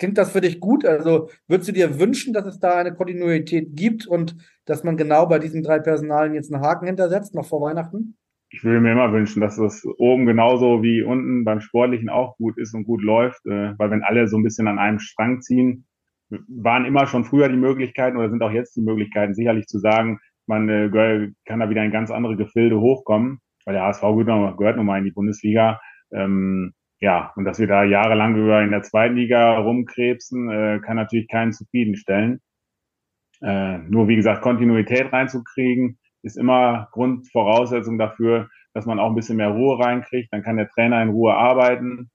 klingt 0.00 0.18
das 0.18 0.32
für 0.32 0.40
dich 0.40 0.58
gut? 0.58 0.84
Also 0.84 1.28
würdest 1.46 1.68
du 1.68 1.72
dir 1.72 2.00
wünschen, 2.00 2.32
dass 2.32 2.46
es 2.46 2.58
da 2.58 2.74
eine 2.74 2.94
Kontinuität 2.94 3.76
gibt 3.76 4.08
und 4.08 4.34
dass 4.64 4.82
man 4.82 4.96
genau 4.96 5.26
bei 5.26 5.38
diesen 5.38 5.62
drei 5.62 5.78
Personalien 5.78 6.34
jetzt 6.34 6.52
einen 6.52 6.64
Haken 6.64 6.86
hintersetzt, 6.86 7.36
noch 7.36 7.46
vor 7.46 7.60
Weihnachten? 7.60 8.16
Ich 8.52 8.64
würde 8.64 8.80
mir 8.80 8.90
immer 8.90 9.12
wünschen, 9.12 9.40
dass 9.40 9.56
es 9.56 9.86
oben 9.98 10.26
genauso 10.26 10.82
wie 10.82 11.04
unten 11.04 11.44
beim 11.44 11.60
Sportlichen 11.60 12.08
auch 12.08 12.36
gut 12.38 12.58
ist 12.58 12.74
und 12.74 12.86
gut 12.86 13.02
läuft, 13.02 13.46
äh, 13.46 13.78
weil 13.78 13.92
wenn 13.92 14.02
alle 14.02 14.26
so 14.26 14.36
ein 14.36 14.42
bisschen 14.42 14.66
an 14.66 14.80
einem 14.80 14.98
Strang 14.98 15.40
ziehen, 15.40 15.86
waren 16.48 16.84
immer 16.84 17.06
schon 17.06 17.24
früher 17.24 17.48
die 17.48 17.56
Möglichkeiten 17.56 18.16
oder 18.16 18.30
sind 18.30 18.42
auch 18.42 18.52
jetzt 18.52 18.76
die 18.76 18.82
Möglichkeiten, 18.82 19.34
sicherlich 19.34 19.66
zu 19.66 19.78
sagen, 19.78 20.20
man 20.46 20.68
äh, 20.68 21.30
kann 21.44 21.60
da 21.60 21.70
wieder 21.70 21.84
in 21.84 21.92
ganz 21.92 22.10
andere 22.10 22.36
Gefilde 22.36 22.80
hochkommen, 22.80 23.40
weil 23.64 23.74
der 23.74 23.84
HSV 23.84 24.02
gehört, 24.02 24.76
nun 24.76 24.86
mal 24.86 24.98
in 24.98 25.04
die 25.04 25.12
Bundesliga. 25.12 25.80
Ähm, 26.12 26.72
ja, 27.00 27.32
und 27.36 27.44
dass 27.44 27.58
wir 27.58 27.66
da 27.66 27.84
jahrelang 27.84 28.36
über 28.36 28.62
in 28.62 28.70
der 28.70 28.82
zweiten 28.82 29.16
Liga 29.16 29.58
rumkrebsen, 29.58 30.50
äh, 30.50 30.80
kann 30.84 30.96
natürlich 30.96 31.28
keinen 31.28 31.52
zufriedenstellen. 31.52 32.40
Äh, 33.42 33.78
nur 33.78 34.08
wie 34.08 34.16
gesagt, 34.16 34.42
Kontinuität 34.42 35.12
reinzukriegen, 35.12 35.98
ist 36.22 36.36
immer 36.36 36.88
Grundvoraussetzung 36.92 37.96
dafür, 37.98 38.48
dass 38.74 38.86
man 38.86 38.98
auch 38.98 39.08
ein 39.08 39.14
bisschen 39.14 39.38
mehr 39.38 39.48
Ruhe 39.48 39.78
reinkriegt. 39.78 40.32
Dann 40.32 40.42
kann 40.42 40.56
der 40.56 40.68
Trainer 40.68 41.02
in 41.02 41.08
Ruhe 41.10 41.34
arbeiten. 41.34 42.10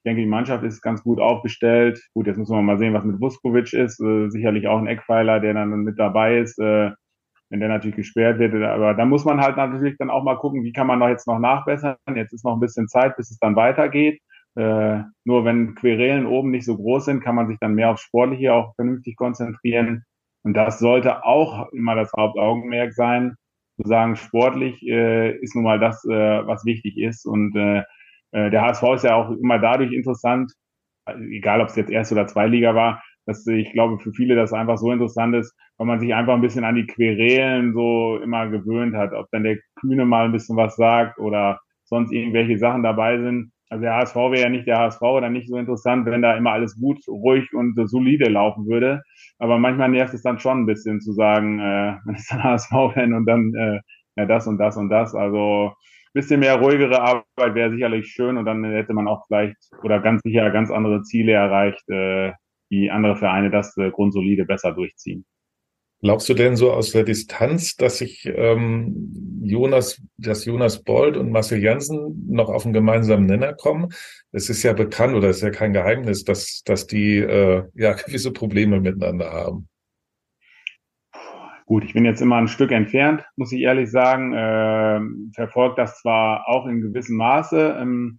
Ich 0.00 0.04
denke, 0.04 0.22
die 0.22 0.28
Mannschaft 0.28 0.64
ist 0.64 0.80
ganz 0.80 1.02
gut 1.02 1.20
aufgestellt. 1.20 2.00
Gut, 2.14 2.26
jetzt 2.26 2.38
müssen 2.38 2.56
wir 2.56 2.62
mal 2.62 2.78
sehen, 2.78 2.94
was 2.94 3.04
mit 3.04 3.20
Vuskovic 3.20 3.74
ist. 3.74 4.00
Äh, 4.00 4.30
sicherlich 4.30 4.66
auch 4.66 4.78
ein 4.78 4.86
Eckpfeiler, 4.86 5.40
der 5.40 5.52
dann 5.52 5.68
mit 5.82 5.98
dabei 5.98 6.38
ist, 6.38 6.58
äh, 6.58 6.90
wenn 7.50 7.60
der 7.60 7.68
natürlich 7.68 7.96
gesperrt 7.96 8.38
wird. 8.38 8.54
Aber 8.54 8.94
da 8.94 9.04
muss 9.04 9.26
man 9.26 9.42
halt 9.42 9.58
natürlich 9.58 9.98
dann 9.98 10.08
auch 10.08 10.22
mal 10.22 10.38
gucken, 10.38 10.64
wie 10.64 10.72
kann 10.72 10.86
man 10.86 11.00
noch 11.00 11.08
jetzt 11.08 11.26
noch 11.26 11.38
nachbessern. 11.38 11.96
Jetzt 12.14 12.32
ist 12.32 12.46
noch 12.46 12.54
ein 12.54 12.60
bisschen 12.60 12.88
Zeit, 12.88 13.14
bis 13.18 13.30
es 13.30 13.38
dann 13.40 13.56
weitergeht. 13.56 14.22
Äh, 14.56 15.02
nur 15.24 15.44
wenn 15.44 15.74
Querelen 15.74 16.24
oben 16.24 16.50
nicht 16.50 16.64
so 16.64 16.76
groß 16.76 17.04
sind, 17.04 17.20
kann 17.22 17.34
man 17.34 17.48
sich 17.48 17.58
dann 17.60 17.74
mehr 17.74 17.90
auf 17.90 18.00
Sportliche 18.00 18.54
auch 18.54 18.74
vernünftig 18.76 19.16
konzentrieren. 19.16 20.04
Und 20.42 20.54
das 20.54 20.78
sollte 20.78 21.26
auch 21.26 21.70
immer 21.72 21.94
das 21.94 22.10
Hauptaugenmerk 22.16 22.94
sein, 22.94 23.36
zu 23.76 23.86
sagen, 23.86 24.16
sportlich 24.16 24.82
äh, 24.86 25.36
ist 25.38 25.54
nun 25.54 25.64
mal 25.64 25.78
das, 25.78 26.02
äh, 26.06 26.46
was 26.46 26.64
wichtig 26.64 26.96
ist. 26.96 27.26
Und 27.26 27.54
äh, 27.54 27.82
der 28.32 28.62
HSV 28.62 28.82
ist 28.94 29.04
ja 29.04 29.16
auch 29.16 29.30
immer 29.30 29.58
dadurch 29.58 29.92
interessant, 29.92 30.52
egal 31.30 31.60
ob 31.60 31.68
es 31.68 31.76
jetzt 31.76 31.90
erste 31.90 32.14
oder 32.14 32.26
Zweiliga 32.26 32.74
war, 32.74 33.02
dass 33.26 33.46
ich 33.46 33.72
glaube, 33.72 33.98
für 33.98 34.12
viele 34.12 34.34
das 34.34 34.52
einfach 34.52 34.78
so 34.78 34.90
interessant 34.90 35.34
ist, 35.36 35.54
weil 35.78 35.86
man 35.86 36.00
sich 36.00 36.14
einfach 36.14 36.34
ein 36.34 36.40
bisschen 36.40 36.64
an 36.64 36.74
die 36.74 36.86
Querelen 36.86 37.72
so 37.72 38.18
immer 38.22 38.48
gewöhnt 38.48 38.94
hat. 38.94 39.12
Ob 39.12 39.26
dann 39.30 39.44
der 39.44 39.58
Kühne 39.80 40.04
mal 40.04 40.24
ein 40.24 40.32
bisschen 40.32 40.56
was 40.56 40.76
sagt 40.76 41.18
oder 41.18 41.60
sonst 41.84 42.12
irgendwelche 42.12 42.58
Sachen 42.58 42.82
dabei 42.82 43.18
sind. 43.18 43.52
Also 43.68 43.82
der 43.82 43.94
HSV 43.94 44.16
wäre 44.16 44.42
ja 44.42 44.48
nicht 44.48 44.66
der 44.66 44.78
HSV 44.78 45.00
oder 45.02 45.30
nicht 45.30 45.48
so 45.48 45.56
interessant, 45.56 46.06
wenn 46.06 46.22
da 46.22 46.36
immer 46.36 46.50
alles 46.50 46.76
gut, 46.78 46.98
ruhig 47.06 47.52
und 47.54 47.76
solide 47.88 48.28
laufen 48.28 48.66
würde. 48.66 49.02
Aber 49.38 49.58
manchmal 49.58 49.90
nervt 49.90 50.12
es 50.12 50.22
dann 50.22 50.40
schon 50.40 50.62
ein 50.62 50.66
bisschen 50.66 51.00
zu 51.00 51.12
sagen, 51.12 51.60
äh, 51.60 51.96
man 52.04 52.14
ist 52.16 52.32
ein 52.32 52.42
HSV-Fan 52.42 53.12
und 53.12 53.26
dann 53.26 53.54
äh, 53.54 53.80
ja 54.16 54.26
das 54.26 54.46
und 54.48 54.58
das 54.58 54.76
und 54.76 54.88
das. 54.88 55.14
Also 55.14 55.72
bisschen 56.12 56.40
mehr 56.40 56.56
ruhigere 56.56 57.00
Arbeit 57.00 57.54
wäre 57.54 57.70
sicherlich 57.70 58.08
schön 58.08 58.36
und 58.36 58.44
dann 58.44 58.64
hätte 58.64 58.92
man 58.94 59.08
auch 59.08 59.26
vielleicht 59.26 59.56
oder 59.82 60.00
ganz 60.00 60.22
sicher 60.22 60.50
ganz 60.50 60.70
andere 60.70 61.02
Ziele 61.02 61.32
erreicht, 61.32 61.88
äh, 61.88 62.32
die 62.70 62.90
andere 62.90 63.16
Vereine 63.16 63.50
das 63.50 63.76
äh, 63.76 63.90
grundsolide 63.90 64.44
besser 64.44 64.72
durchziehen. 64.72 65.24
Glaubst 66.02 66.30
du 66.30 66.34
denn 66.34 66.56
so 66.56 66.72
aus 66.72 66.92
der 66.92 67.04
Distanz, 67.04 67.76
dass 67.76 67.98
sich 67.98 68.24
ähm, 68.24 69.42
Jonas, 69.42 70.00
dass 70.16 70.46
Jonas 70.46 70.82
Bold 70.82 71.18
und 71.18 71.30
Marcel 71.30 71.62
Janssen 71.62 72.26
noch 72.26 72.48
auf 72.48 72.64
einen 72.64 72.72
gemeinsamen 72.72 73.26
Nenner 73.26 73.52
kommen? 73.52 73.92
Es 74.32 74.48
ist 74.48 74.62
ja 74.62 74.72
bekannt 74.72 75.14
oder 75.14 75.28
es 75.28 75.36
ist 75.38 75.42
ja 75.42 75.50
kein 75.50 75.74
Geheimnis, 75.74 76.24
dass, 76.24 76.62
dass 76.64 76.86
die 76.86 77.18
äh, 77.18 77.64
ja 77.74 77.92
gewisse 78.06 78.32
Probleme 78.32 78.80
miteinander 78.80 79.30
haben. 79.30 79.68
Gut, 81.70 81.84
ich 81.84 81.92
bin 81.92 82.04
jetzt 82.04 82.20
immer 82.20 82.34
ein 82.34 82.48
Stück 82.48 82.72
entfernt, 82.72 83.24
muss 83.36 83.52
ich 83.52 83.60
ehrlich 83.60 83.92
sagen. 83.92 84.32
Äh, 84.34 85.00
verfolgt 85.36 85.78
das 85.78 86.00
zwar 86.00 86.48
auch 86.48 86.66
in 86.66 86.80
gewissem 86.80 87.16
Maße, 87.16 87.78
ähm, 87.80 88.18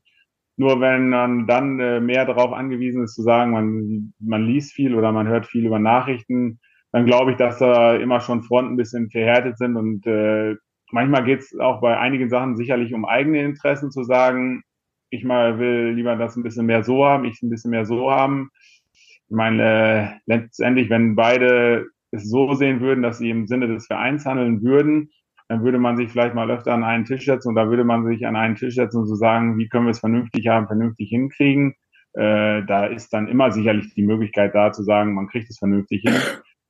nur 0.56 0.80
wenn 0.80 1.10
man 1.10 1.48
dann 1.48 1.78
äh, 1.82 2.00
mehr 2.00 2.24
darauf 2.26 2.54
angewiesen 2.54 3.04
ist 3.04 3.14
zu 3.14 3.24
sagen, 3.24 3.52
man, 3.52 4.14
man 4.20 4.46
liest 4.46 4.72
viel 4.72 4.96
oder 4.96 5.12
man 5.12 5.28
hört 5.28 5.48
viel 5.48 5.66
über 5.66 5.80
Nachrichten, 5.80 6.62
dann 6.94 7.06
glaube 7.06 7.32
ich, 7.32 7.38
dass 7.38 7.60
da 7.60 7.98
immer 7.98 8.22
schon 8.22 8.42
Fronten 8.42 8.76
ein 8.76 8.78
bisschen 8.78 9.10
verhärtet 9.10 9.58
sind 9.58 9.76
und 9.76 10.08
äh, 10.08 10.56
manchmal 10.94 11.26
geht 11.26 11.42
es 11.42 11.60
auch 11.60 11.82
bei 11.82 12.00
einigen 12.00 12.30
Sachen 12.30 12.56
sicherlich 12.56 12.94
um 12.94 13.04
eigene 13.04 13.42
Interessen 13.44 13.92
zu 13.92 14.04
sagen, 14.04 14.64
ich 15.10 15.26
mal 15.26 15.60
will 15.60 15.92
lieber 15.94 16.16
das 16.16 16.38
ein 16.38 16.44
bisschen 16.44 16.68
mehr 16.68 16.86
so 16.86 17.06
haben, 17.06 17.26
ich 17.26 17.42
ein 17.42 17.50
bisschen 17.50 17.72
mehr 17.72 17.86
so 17.86 18.12
haben. 18.12 18.50
Ich 18.94 19.36
meine, 19.36 19.62
äh, 19.62 20.08
letztendlich, 20.26 20.90
wenn 20.90 21.18
beide 21.18 21.88
es 22.12 22.30
so 22.30 22.54
sehen 22.54 22.82
würden, 22.82 23.02
dass 23.02 23.18
sie 23.18 23.30
im 23.30 23.48
Sinne 23.48 23.68
des 23.68 23.88
Vereins 23.88 24.26
handeln 24.26 24.62
würden, 24.62 25.10
dann 25.52 25.64
würde 25.64 25.80
man 25.80 25.98
sich 25.98 26.10
vielleicht 26.10 26.34
mal 26.34 26.50
öfter 26.50 26.74
an 26.74 26.84
einen 26.84 27.04
Tisch 27.04 27.26
setzen 27.26 27.50
und 27.50 27.56
da 27.56 27.70
würde 27.70 27.84
man 27.84 28.06
sich 28.06 28.26
an 28.26 28.38
einen 28.38 28.56
Tisch 28.56 28.76
setzen 28.76 29.00
und 29.00 29.08
so 29.08 29.16
sagen, 29.16 29.58
wie 29.58 29.68
können 29.68 29.86
wir 29.86 29.92
es 29.92 30.00
vernünftig 30.00 30.48
haben, 30.48 30.68
vernünftig 30.68 31.10
hinkriegen. 31.10 31.76
Äh, 32.14 32.64
da 32.66 32.86
ist 32.86 33.12
dann 33.14 33.28
immer 33.28 33.52
sicherlich 33.52 33.94
die 33.94 34.04
Möglichkeit 34.04 34.56
da 34.56 34.72
zu 34.72 34.84
sagen, 34.84 35.14
man 35.14 35.28
kriegt 35.28 35.50
es 35.50 35.60
vernünftig 35.60 36.04
hin. 36.04 36.16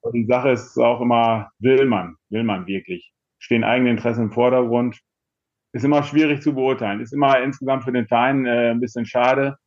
Und 0.02 0.14
die 0.14 0.26
Sache 0.26 0.50
ist 0.50 0.78
auch 0.80 1.00
immer, 1.00 1.52
will 1.60 1.86
man, 1.86 2.16
will 2.30 2.44
man 2.44 2.66
wirklich? 2.66 3.14
Stehen 3.38 3.64
eigene 3.64 3.92
Interessen 3.92 4.24
im 4.24 4.32
Vordergrund? 4.32 5.00
Ist 5.74 5.86
immer 5.86 6.02
schwierig 6.02 6.42
zu 6.42 6.56
beurteilen. 6.56 7.02
Ist 7.02 7.14
immer 7.14 7.40
insgesamt 7.40 7.84
für 7.84 7.92
den 7.92 8.08
Verein 8.08 8.48
äh, 8.48 8.72
ein 8.72 8.80
bisschen 8.80 9.06
schade, 9.06 9.58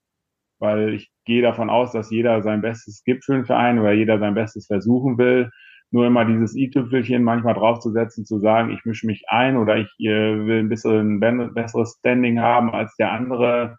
weil 0.59 0.93
ich 0.93 1.13
gehe 1.25 1.43
davon 1.43 1.71
aus, 1.71 1.93
dass 1.93 2.11
jeder 2.11 2.43
sein 2.43 2.63
Bestes 2.63 3.05
gibt 3.05 3.25
für 3.25 3.35
den 3.35 3.47
Verein 3.47 3.79
oder 3.79 3.93
jeder 3.93 4.19
sein 4.19 4.35
Bestes 4.35 4.67
versuchen 4.67 5.19
will. 5.19 5.51
Nur 5.95 6.09
immer 6.09 6.25
dieses 6.25 6.57
i-Tüpfelchen 6.57 7.23
manchmal 7.23 7.55
draufzusetzen, 7.55 8.27
zu 8.27 8.41
sagen, 8.41 8.73
ich 8.73 8.85
mische 8.85 9.07
mich 9.07 9.27
ein 9.29 9.57
oder 9.57 9.77
ich 9.77 9.87
äh, 10.01 10.45
will 10.45 10.59
ein 10.59 10.69
bisschen 10.69 11.23
ein 11.23 11.55
besseres 11.55 11.99
Standing 12.01 12.41
haben 12.41 12.71
als 12.71 12.97
der 12.97 13.13
andere. 13.13 13.79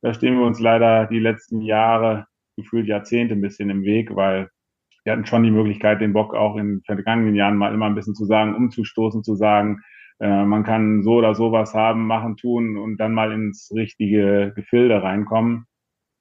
Da 0.00 0.14
stehen 0.14 0.38
wir 0.38 0.46
uns 0.46 0.58
leider 0.58 1.04
die 1.04 1.18
letzten 1.18 1.60
Jahre, 1.60 2.24
gefühlt 2.56 2.86
Jahrzehnte 2.86 3.34
ein 3.34 3.42
bisschen 3.42 3.68
im 3.68 3.82
Weg, 3.82 4.16
weil 4.16 4.48
wir 5.04 5.12
hatten 5.12 5.26
schon 5.26 5.42
die 5.42 5.50
Möglichkeit, 5.50 6.00
den 6.00 6.14
Bock 6.14 6.34
auch 6.34 6.56
in 6.56 6.80
vergangenen 6.86 7.34
Jahren 7.34 7.58
mal 7.58 7.74
immer 7.74 7.84
ein 7.84 7.94
bisschen 7.94 8.14
zu 8.14 8.24
sagen, 8.24 8.54
umzustoßen, 8.54 9.22
zu 9.22 9.34
sagen, 9.34 9.82
äh, 10.18 10.46
man 10.46 10.64
kann 10.64 11.02
so 11.02 11.16
oder 11.16 11.34
sowas 11.34 11.74
haben, 11.74 12.06
machen, 12.06 12.38
tun 12.38 12.78
und 12.78 12.96
dann 12.96 13.12
mal 13.12 13.32
ins 13.32 13.70
richtige 13.76 14.54
Gefilde 14.56 15.02
reinkommen. 15.02 15.66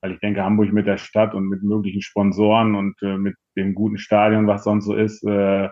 Weil 0.02 0.14
ich 0.14 0.20
denke, 0.20 0.44
Hamburg 0.44 0.72
mit 0.72 0.88
der 0.88 0.98
Stadt 0.98 1.34
und 1.34 1.48
mit 1.48 1.64
möglichen 1.64 2.02
Sponsoren 2.02 2.76
und 2.76 2.96
äh, 3.02 3.18
mit 3.18 3.36
dem 3.58 3.74
guten 3.74 3.98
Stadion, 3.98 4.48
was 4.48 4.64
sonst 4.64 4.86
so 4.86 4.96
ist, 4.96 5.24
äh, 5.26 5.70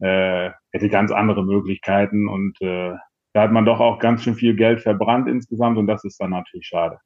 äh, 0.00 0.50
hätte 0.72 0.88
ganz 0.88 1.12
andere 1.12 1.44
Möglichkeiten 1.44 2.28
und 2.28 2.60
äh, 2.60 2.92
da 3.32 3.42
hat 3.42 3.52
man 3.52 3.64
doch 3.64 3.80
auch 3.80 3.98
ganz 3.98 4.22
schön 4.22 4.34
viel 4.34 4.56
Geld 4.56 4.80
verbrannt 4.80 5.28
insgesamt 5.28 5.78
und 5.78 5.86
das 5.86 6.04
ist 6.04 6.20
dann 6.20 6.30
natürlich 6.30 6.66
schade. 6.66 6.98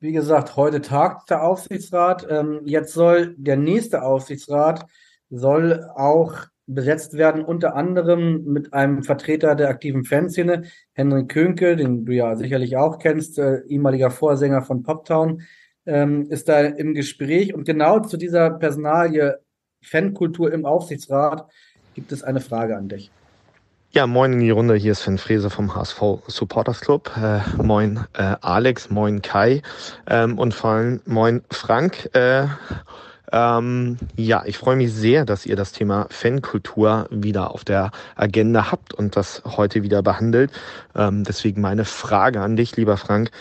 Wie 0.00 0.12
gesagt, 0.12 0.56
heute 0.56 0.82
tagt 0.82 1.30
der 1.30 1.42
Aufsichtsrat. 1.42 2.26
Ähm, 2.28 2.60
jetzt 2.64 2.92
soll 2.92 3.34
der 3.38 3.56
nächste 3.56 4.02
Aufsichtsrat 4.02 4.86
soll 5.30 5.88
auch 5.94 6.34
besetzt 6.66 7.14
werden, 7.14 7.44
unter 7.44 7.74
anderem 7.74 8.44
mit 8.44 8.72
einem 8.72 9.02
Vertreter 9.02 9.54
der 9.54 9.68
aktiven 9.68 10.04
Fanszene, 10.04 10.64
Henrik 10.92 11.28
Könke, 11.28 11.76
den 11.76 12.04
du 12.04 12.12
ja 12.12 12.36
sicherlich 12.36 12.76
auch 12.76 12.98
kennst, 12.98 13.38
äh, 13.38 13.62
ehemaliger 13.66 14.10
Vorsänger 14.10 14.62
von 14.62 14.82
Poptown, 14.82 15.42
ähm, 15.86 16.30
ist 16.30 16.48
da 16.48 16.60
im 16.60 16.94
Gespräch. 16.94 17.54
Und 17.54 17.64
genau 17.64 18.00
zu 18.00 18.16
dieser 18.16 18.50
Personalie 18.50 19.38
Fankultur 19.82 20.52
im 20.52 20.64
Aufsichtsrat 20.64 21.46
gibt 21.94 22.12
es 22.12 22.22
eine 22.22 22.40
Frage 22.40 22.76
an 22.76 22.88
dich. 22.88 23.10
Ja, 23.94 24.08
moin 24.08 24.32
in 24.32 24.40
die 24.40 24.50
Runde. 24.50 24.74
Hier 24.74 24.90
ist 24.90 25.02
Sven 25.02 25.18
Frese 25.18 25.50
vom 25.50 25.72
HSV 25.72 26.18
Supporters 26.26 26.80
Club. 26.80 27.12
Äh, 27.16 27.40
moin 27.62 28.00
äh, 28.14 28.34
Alex, 28.40 28.90
moin 28.90 29.22
Kai 29.22 29.62
ähm, 30.08 30.36
und 30.36 30.52
vor 30.52 30.70
allem 30.70 31.00
moin 31.06 31.42
Frank. 31.50 32.10
Äh, 32.12 32.48
ähm, 33.34 33.96
ja, 34.14 34.44
ich 34.46 34.58
freue 34.58 34.76
mich 34.76 34.92
sehr, 34.92 35.24
dass 35.24 35.44
ihr 35.44 35.56
das 35.56 35.72
Thema 35.72 36.06
Fankultur 36.08 37.08
wieder 37.10 37.50
auf 37.50 37.64
der 37.64 37.90
Agenda 38.14 38.70
habt 38.70 38.94
und 38.94 39.16
das 39.16 39.42
heute 39.44 39.82
wieder 39.82 40.02
behandelt. 40.04 40.52
Ähm, 40.94 41.24
deswegen 41.24 41.60
meine 41.60 41.84
Frage 41.84 42.40
an 42.40 42.54
dich, 42.54 42.76
lieber 42.76 42.96
Frank. 42.96 43.32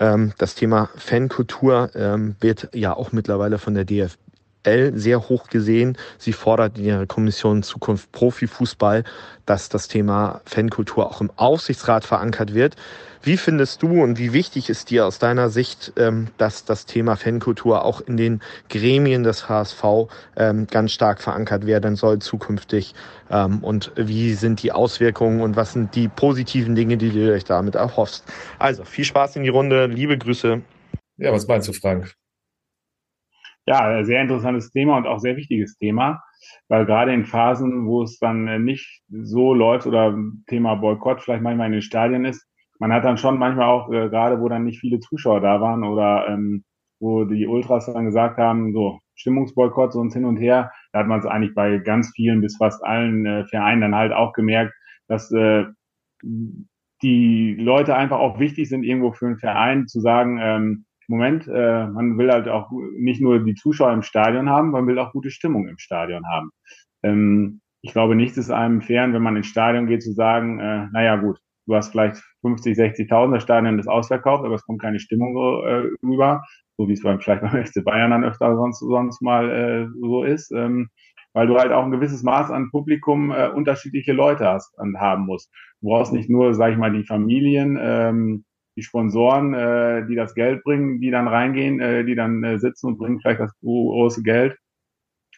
Ähm, 0.00 0.32
das 0.38 0.54
Thema 0.54 0.88
Fankultur 0.96 1.90
ähm, 1.94 2.34
wird 2.40 2.70
ja 2.72 2.96
auch 2.96 3.12
mittlerweile 3.12 3.58
von 3.58 3.74
der 3.74 3.84
DFB 3.84 4.21
aktuell 4.62 4.96
sehr 4.96 5.28
hoch 5.28 5.48
gesehen. 5.48 5.98
Sie 6.18 6.32
fordert 6.32 6.78
in 6.78 6.84
ihrer 6.84 7.06
Kommission 7.06 7.62
Zukunft 7.62 8.12
Profifußball, 8.12 9.04
dass 9.44 9.68
das 9.68 9.88
Thema 9.88 10.40
Fankultur 10.44 11.10
auch 11.10 11.20
im 11.20 11.30
Aufsichtsrat 11.34 12.04
verankert 12.04 12.54
wird. 12.54 12.76
Wie 13.24 13.36
findest 13.36 13.82
du 13.82 14.02
und 14.02 14.18
wie 14.18 14.32
wichtig 14.32 14.68
ist 14.68 14.90
dir 14.90 15.06
aus 15.06 15.18
deiner 15.18 15.48
Sicht, 15.48 15.92
ähm, 15.96 16.28
dass 16.38 16.64
das 16.64 16.86
Thema 16.86 17.16
Fankultur 17.16 17.84
auch 17.84 18.00
in 18.00 18.16
den 18.16 18.40
Gremien 18.68 19.22
des 19.22 19.48
HSV 19.48 19.84
ähm, 20.36 20.66
ganz 20.68 20.92
stark 20.92 21.20
verankert 21.20 21.66
werden 21.66 21.96
soll 21.96 22.20
zukünftig? 22.20 22.94
Ähm, 23.30 23.58
und 23.62 23.92
wie 23.96 24.34
sind 24.34 24.62
die 24.62 24.72
Auswirkungen 24.72 25.40
und 25.40 25.56
was 25.56 25.72
sind 25.72 25.94
die 25.94 26.08
positiven 26.08 26.74
Dinge, 26.74 26.96
die 26.96 27.10
du 27.10 27.32
euch 27.32 27.44
damit 27.44 27.74
erhoffst? 27.74 28.24
Also 28.58 28.84
viel 28.84 29.04
Spaß 29.04 29.36
in 29.36 29.44
die 29.44 29.50
Runde, 29.50 29.86
liebe 29.86 30.18
Grüße. 30.18 30.60
Ja, 31.18 31.32
was 31.32 31.46
meinst 31.46 31.68
du, 31.68 31.72
Frank? 31.72 32.14
Ja, 33.66 34.04
sehr 34.04 34.22
interessantes 34.22 34.70
Thema 34.70 34.96
und 34.96 35.06
auch 35.06 35.18
sehr 35.18 35.36
wichtiges 35.36 35.76
Thema, 35.76 36.22
weil 36.68 36.86
gerade 36.86 37.12
in 37.12 37.24
Phasen, 37.24 37.86
wo 37.86 38.02
es 38.02 38.18
dann 38.18 38.48
äh, 38.48 38.58
nicht 38.58 39.02
so 39.08 39.54
läuft 39.54 39.86
oder 39.86 40.16
Thema 40.46 40.74
Boykott 40.74 41.22
vielleicht 41.22 41.42
manchmal 41.42 41.66
in 41.66 41.72
den 41.72 41.82
Stadien 41.82 42.24
ist, 42.24 42.46
man 42.78 42.92
hat 42.92 43.04
dann 43.04 43.18
schon 43.18 43.38
manchmal 43.38 43.68
auch, 43.68 43.90
äh, 43.92 44.08
gerade 44.08 44.40
wo 44.40 44.48
dann 44.48 44.64
nicht 44.64 44.80
viele 44.80 44.98
Zuschauer 44.98 45.40
da 45.40 45.60
waren 45.60 45.84
oder 45.84 46.26
ähm, 46.28 46.64
wo 46.98 47.24
die 47.24 47.46
Ultras 47.46 47.86
dann 47.86 48.06
gesagt 48.06 48.38
haben, 48.38 48.72
so 48.72 48.98
Stimmungsboykott, 49.14 49.92
so 49.92 50.00
uns 50.00 50.14
hin 50.14 50.24
und 50.24 50.36
her, 50.36 50.72
da 50.92 51.00
hat 51.00 51.06
man 51.06 51.20
es 51.20 51.26
eigentlich 51.26 51.54
bei 51.54 51.78
ganz 51.78 52.12
vielen 52.14 52.40
bis 52.40 52.56
fast 52.56 52.84
allen 52.84 53.26
äh, 53.26 53.44
Vereinen 53.46 53.80
dann 53.80 53.94
halt 53.94 54.12
auch 54.12 54.32
gemerkt, 54.32 54.72
dass 55.08 55.30
äh, 55.32 55.64
die 57.02 57.56
Leute 57.58 57.96
einfach 57.96 58.18
auch 58.18 58.38
wichtig 58.38 58.68
sind, 58.68 58.84
irgendwo 58.84 59.12
für 59.12 59.26
einen 59.26 59.38
Verein 59.38 59.86
zu 59.86 60.00
sagen, 60.00 60.38
ähm, 60.40 60.84
Moment, 61.12 61.46
äh, 61.46 61.86
man 61.88 62.16
will 62.16 62.32
halt 62.32 62.48
auch 62.48 62.70
nicht 62.96 63.20
nur 63.20 63.44
die 63.44 63.54
Zuschauer 63.54 63.92
im 63.92 64.00
Stadion 64.00 64.48
haben, 64.48 64.70
man 64.70 64.86
will 64.86 64.98
auch 64.98 65.12
gute 65.12 65.30
Stimmung 65.30 65.68
im 65.68 65.76
Stadion 65.76 66.26
haben. 66.26 66.50
Ähm, 67.02 67.60
ich 67.82 67.92
glaube, 67.92 68.16
nichts 68.16 68.38
ist 68.38 68.50
einem 68.50 68.80
fern, 68.80 69.12
wenn 69.12 69.20
man 69.20 69.36
ins 69.36 69.48
Stadion 69.48 69.86
geht, 69.86 70.02
zu 70.02 70.12
sagen, 70.12 70.58
äh, 70.58 70.86
naja 70.90 71.16
gut, 71.16 71.38
du 71.66 71.74
hast 71.74 71.90
vielleicht 71.90 72.22
50, 72.40 72.78
60.000, 72.78 73.34
das 73.34 73.42
Stadion 73.42 73.78
ist 73.78 73.88
ausverkauft, 73.88 74.42
aber 74.42 74.54
es 74.54 74.64
kommt 74.64 74.80
keine 74.80 75.00
Stimmung 75.00 75.36
äh, 75.36 75.88
rüber, 76.02 76.42
so 76.78 76.88
wie 76.88 76.94
es 76.94 77.02
beim, 77.02 77.20
vielleicht 77.20 77.42
beim 77.42 77.62
FC 77.66 77.84
Bayern 77.84 78.12
dann 78.12 78.24
öfter 78.24 78.56
sonst, 78.56 78.78
sonst 78.80 79.20
mal 79.20 79.50
äh, 79.50 79.88
so 80.00 80.24
ist, 80.24 80.50
ähm, 80.52 80.88
weil 81.34 81.46
du 81.46 81.58
halt 81.58 81.72
auch 81.72 81.84
ein 81.84 81.90
gewisses 81.90 82.22
Maß 82.22 82.50
an 82.50 82.70
Publikum 82.70 83.32
äh, 83.32 83.48
unterschiedliche 83.48 84.14
Leute 84.14 84.46
hast 84.48 84.72
und 84.78 84.98
haben 84.98 85.26
musst. 85.26 85.52
Du 85.82 85.88
brauchst 85.88 86.14
nicht 86.14 86.30
nur, 86.30 86.54
sag 86.54 86.72
ich 86.72 86.78
mal, 86.78 86.92
die 86.92 87.04
Familien, 87.04 87.78
ähm, 87.78 88.44
die 88.76 88.82
Sponsoren, 88.82 89.54
äh, 89.54 90.06
die 90.06 90.14
das 90.14 90.34
Geld 90.34 90.62
bringen, 90.64 91.00
die 91.00 91.10
dann 91.10 91.28
reingehen, 91.28 91.80
äh, 91.80 92.04
die 92.04 92.14
dann 92.14 92.42
äh, 92.44 92.58
sitzen 92.58 92.86
und 92.86 92.98
bringen 92.98 93.20
vielleicht 93.20 93.40
das 93.40 93.52
große 93.60 94.22
Geld. 94.22 94.56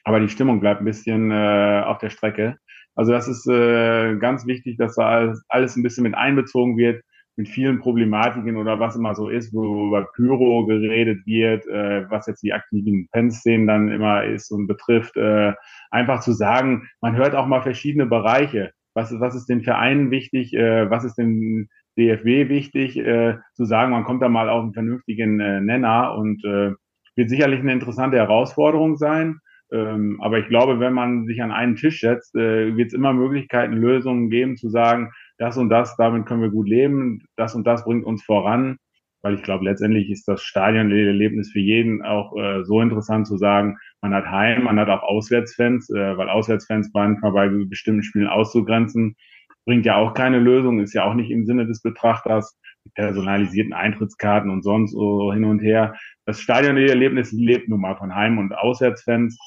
Aber 0.04 0.20
die 0.20 0.28
Stimmung 0.28 0.60
bleibt 0.60 0.80
ein 0.80 0.84
bisschen 0.84 1.30
äh, 1.30 1.82
auf 1.84 1.98
der 1.98 2.10
Strecke. 2.10 2.58
Also 2.94 3.12
das 3.12 3.26
ist 3.26 3.46
äh, 3.48 4.16
ganz 4.16 4.46
wichtig, 4.46 4.76
dass 4.76 4.94
da 4.94 5.08
alles, 5.08 5.44
alles 5.48 5.76
ein 5.76 5.82
bisschen 5.82 6.04
mit 6.04 6.14
einbezogen 6.14 6.76
wird, 6.76 7.02
mit 7.36 7.48
vielen 7.48 7.80
Problematiken 7.80 8.56
oder 8.56 8.78
was 8.78 8.94
immer 8.94 9.14
so 9.14 9.28
ist, 9.28 9.52
wo 9.52 9.88
über 9.88 10.06
Pyro 10.14 10.66
geredet 10.66 11.26
wird, 11.26 11.66
äh, 11.66 12.08
was 12.08 12.26
jetzt 12.26 12.42
die 12.42 12.52
aktiven 12.52 13.08
Fanszenen 13.12 13.66
dann 13.66 13.88
immer 13.88 14.24
ist 14.24 14.52
und 14.52 14.68
betrifft. 14.68 15.16
Äh, 15.16 15.54
einfach 15.90 16.20
zu 16.20 16.32
sagen, 16.32 16.88
man 17.00 17.16
hört 17.16 17.34
auch 17.34 17.46
mal 17.46 17.62
verschiedene 17.62 18.06
Bereiche. 18.06 18.70
Was, 18.94 19.12
was 19.18 19.34
ist 19.34 19.48
den 19.48 19.64
Vereinen 19.64 20.12
wichtig? 20.12 20.54
Äh, 20.54 20.88
was 20.90 21.04
ist 21.04 21.16
den 21.16 21.68
DFW 21.98 22.48
wichtig, 22.48 22.96
äh, 22.96 23.36
zu 23.54 23.64
sagen, 23.64 23.92
man 23.92 24.04
kommt 24.04 24.22
da 24.22 24.28
mal 24.28 24.48
auf 24.48 24.62
einen 24.62 24.74
vernünftigen 24.74 25.40
äh, 25.40 25.60
Nenner 25.60 26.14
und 26.16 26.44
äh, 26.44 26.72
wird 27.16 27.30
sicherlich 27.30 27.60
eine 27.60 27.72
interessante 27.72 28.16
Herausforderung 28.16 28.96
sein. 28.96 29.38
Ähm, 29.72 30.20
aber 30.20 30.38
ich 30.38 30.48
glaube, 30.48 30.78
wenn 30.80 30.92
man 30.92 31.26
sich 31.26 31.42
an 31.42 31.50
einen 31.52 31.76
Tisch 31.76 32.00
setzt, 32.00 32.34
äh, 32.36 32.76
wird 32.76 32.88
es 32.88 32.94
immer 32.94 33.12
Möglichkeiten, 33.12 33.74
Lösungen 33.74 34.30
geben, 34.30 34.56
zu 34.56 34.68
sagen, 34.68 35.10
das 35.38 35.56
und 35.56 35.68
das, 35.70 35.96
damit 35.96 36.26
können 36.26 36.42
wir 36.42 36.50
gut 36.50 36.68
leben, 36.68 37.22
das 37.36 37.54
und 37.54 37.66
das 37.66 37.84
bringt 37.84 38.04
uns 38.04 38.22
voran. 38.24 38.78
weil 39.22 39.34
ich 39.34 39.42
glaube, 39.42 39.64
letztendlich 39.64 40.10
ist 40.10 40.28
das 40.28 40.42
Stadionerlebnis 40.42 41.50
für 41.50 41.58
jeden 41.60 42.02
auch 42.02 42.36
äh, 42.36 42.62
so 42.64 42.82
interessant 42.82 43.26
zu 43.26 43.38
sagen, 43.38 43.78
man 44.02 44.12
hat 44.12 44.26
Heim, 44.26 44.64
man 44.64 44.78
hat 44.78 44.90
auch 44.90 45.02
Auswärtsfans, 45.02 45.88
äh, 45.90 46.16
weil 46.18 46.28
Auswärtsfans 46.28 46.90
manchmal 46.92 47.32
bei 47.32 47.48
bestimmten 47.48 48.02
Spielen 48.02 48.26
auszugrenzen, 48.28 49.16
bringt 49.64 49.86
ja 49.86 49.96
auch 49.96 50.14
keine 50.14 50.38
Lösung, 50.38 50.80
ist 50.80 50.94
ja 50.94 51.04
auch 51.04 51.14
nicht 51.14 51.30
im 51.30 51.46
Sinne 51.46 51.66
des 51.66 51.82
Betrachters, 51.82 52.58
personalisierten 52.94 53.72
Eintrittskarten 53.72 54.50
und 54.50 54.62
sonst 54.62 54.92
so 54.92 55.32
hin 55.32 55.44
und 55.44 55.60
her. 55.60 55.94
Das 56.26 56.40
Stadionerlebnis 56.40 57.32
lebt 57.32 57.68
nun 57.68 57.80
mal 57.80 57.96
von 57.96 58.14
Heim- 58.14 58.38
und 58.38 58.54
Auswärtsfans, 58.54 59.38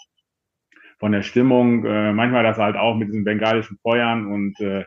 von 1.00 1.12
der 1.12 1.22
Stimmung, 1.22 1.86
äh, 1.86 2.12
manchmal 2.14 2.44
das 2.44 2.58
halt 2.58 2.76
auch 2.76 2.96
mit 2.96 3.10
diesen 3.10 3.24
bengalischen 3.24 3.78
Feuern 3.84 4.26
und 4.26 4.60
äh, 4.60 4.84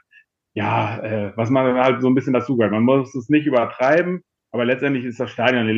ja, 0.55 0.99
äh, 0.99 1.33
was 1.37 1.51
man 1.51 1.77
halt 1.77 2.03
so 2.03 2.09
ein 2.09 2.15
bisschen 2.17 2.33
dazu 2.33 2.57
gehört. 2.57 2.73
Man 2.73 2.83
muss 2.83 3.15
es 3.15 3.29
nicht 3.29 3.47
übertreiben, 3.47 4.23
aber 4.53 4.65
letztendlich 4.65 5.05
ist 5.05 5.21
das 5.21 5.31
Stadion 5.31 5.69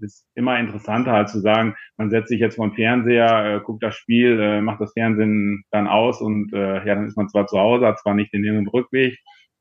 ist 0.00 0.26
immer 0.34 0.58
interessanter, 0.58 1.12
als 1.12 1.32
zu 1.32 1.40
sagen, 1.40 1.74
man 1.96 2.10
setzt 2.10 2.28
sich 2.28 2.40
jetzt 2.40 2.56
vor 2.56 2.68
den 2.68 2.74
Fernseher, 2.74 3.56
äh, 3.56 3.60
guckt 3.60 3.82
das 3.82 3.94
Spiel, 3.96 4.40
äh, 4.40 4.60
macht 4.60 4.80
das 4.80 4.92
Fernsehen 4.92 5.64
dann 5.70 5.86
aus 5.86 6.20
und 6.20 6.52
äh, 6.52 6.86
ja, 6.86 6.94
dann 6.94 7.06
ist 7.06 7.16
man 7.16 7.28
zwar 7.28 7.46
zu 7.46 7.58
Hause, 7.58 7.86
hat 7.86 8.00
zwar 8.00 8.14
nicht 8.14 8.32
den 8.32 8.44
Hin- 8.44 8.56
und 8.56 8.72
Rückweg, 8.72 9.18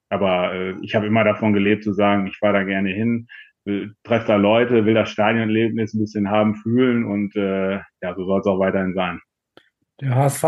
aber 0.09 0.53
äh, 0.53 0.76
ich 0.82 0.95
habe 0.95 1.07
immer 1.07 1.24
davon 1.24 1.53
gelebt 1.53 1.84
zu 1.84 1.93
sagen, 1.93 2.28
ich 2.28 2.38
fahre 2.38 2.53
da 2.53 2.64
gerne 2.64 2.89
hin, 2.89 3.28
treffe 4.03 4.28
da 4.28 4.36
Leute, 4.36 4.86
will 4.86 4.93
das 4.93 5.09
Stadionerlebnis 5.09 5.93
ein 5.93 5.99
bisschen 5.99 6.30
haben, 6.30 6.55
fühlen 6.55 7.05
und 7.05 7.36
äh, 7.36 7.76
ja, 8.01 8.16
so 8.16 8.26
soll 8.26 8.41
es 8.41 8.45
auch 8.45 8.59
weiterhin 8.59 8.93
sein. 8.93 9.20
Der 10.01 10.16
HSV 10.16 10.43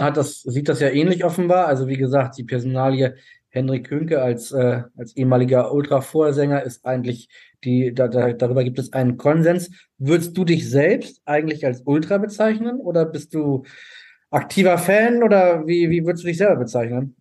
hat 0.00 0.16
das, 0.16 0.40
sieht 0.42 0.68
das 0.68 0.80
ja 0.80 0.88
ähnlich 0.88 1.24
offenbar. 1.24 1.66
Also 1.66 1.88
wie 1.88 1.96
gesagt, 1.96 2.38
die 2.38 2.44
Personalie 2.44 3.16
Henrik 3.54 3.86
Künke 3.86 4.20
als, 4.20 4.50
äh, 4.50 4.82
als 4.96 5.16
ehemaliger 5.16 5.72
Ultra-Vorsänger 5.72 6.64
ist 6.64 6.84
eigentlich 6.84 7.28
die, 7.62 7.94
da, 7.94 8.08
da, 8.08 8.32
darüber 8.32 8.64
gibt 8.64 8.80
es 8.80 8.92
einen 8.92 9.16
Konsens. 9.16 9.70
Würdest 9.96 10.36
du 10.36 10.44
dich 10.44 10.68
selbst 10.68 11.22
eigentlich 11.24 11.64
als 11.64 11.82
Ultra 11.86 12.18
bezeichnen 12.18 12.80
oder 12.80 13.04
bist 13.04 13.32
du 13.32 13.64
aktiver 14.30 14.76
Fan 14.76 15.22
oder 15.22 15.66
wie, 15.68 15.88
wie 15.88 16.04
würdest 16.04 16.24
du 16.24 16.28
dich 16.28 16.38
selber 16.38 16.56
bezeichnen? 16.56 17.16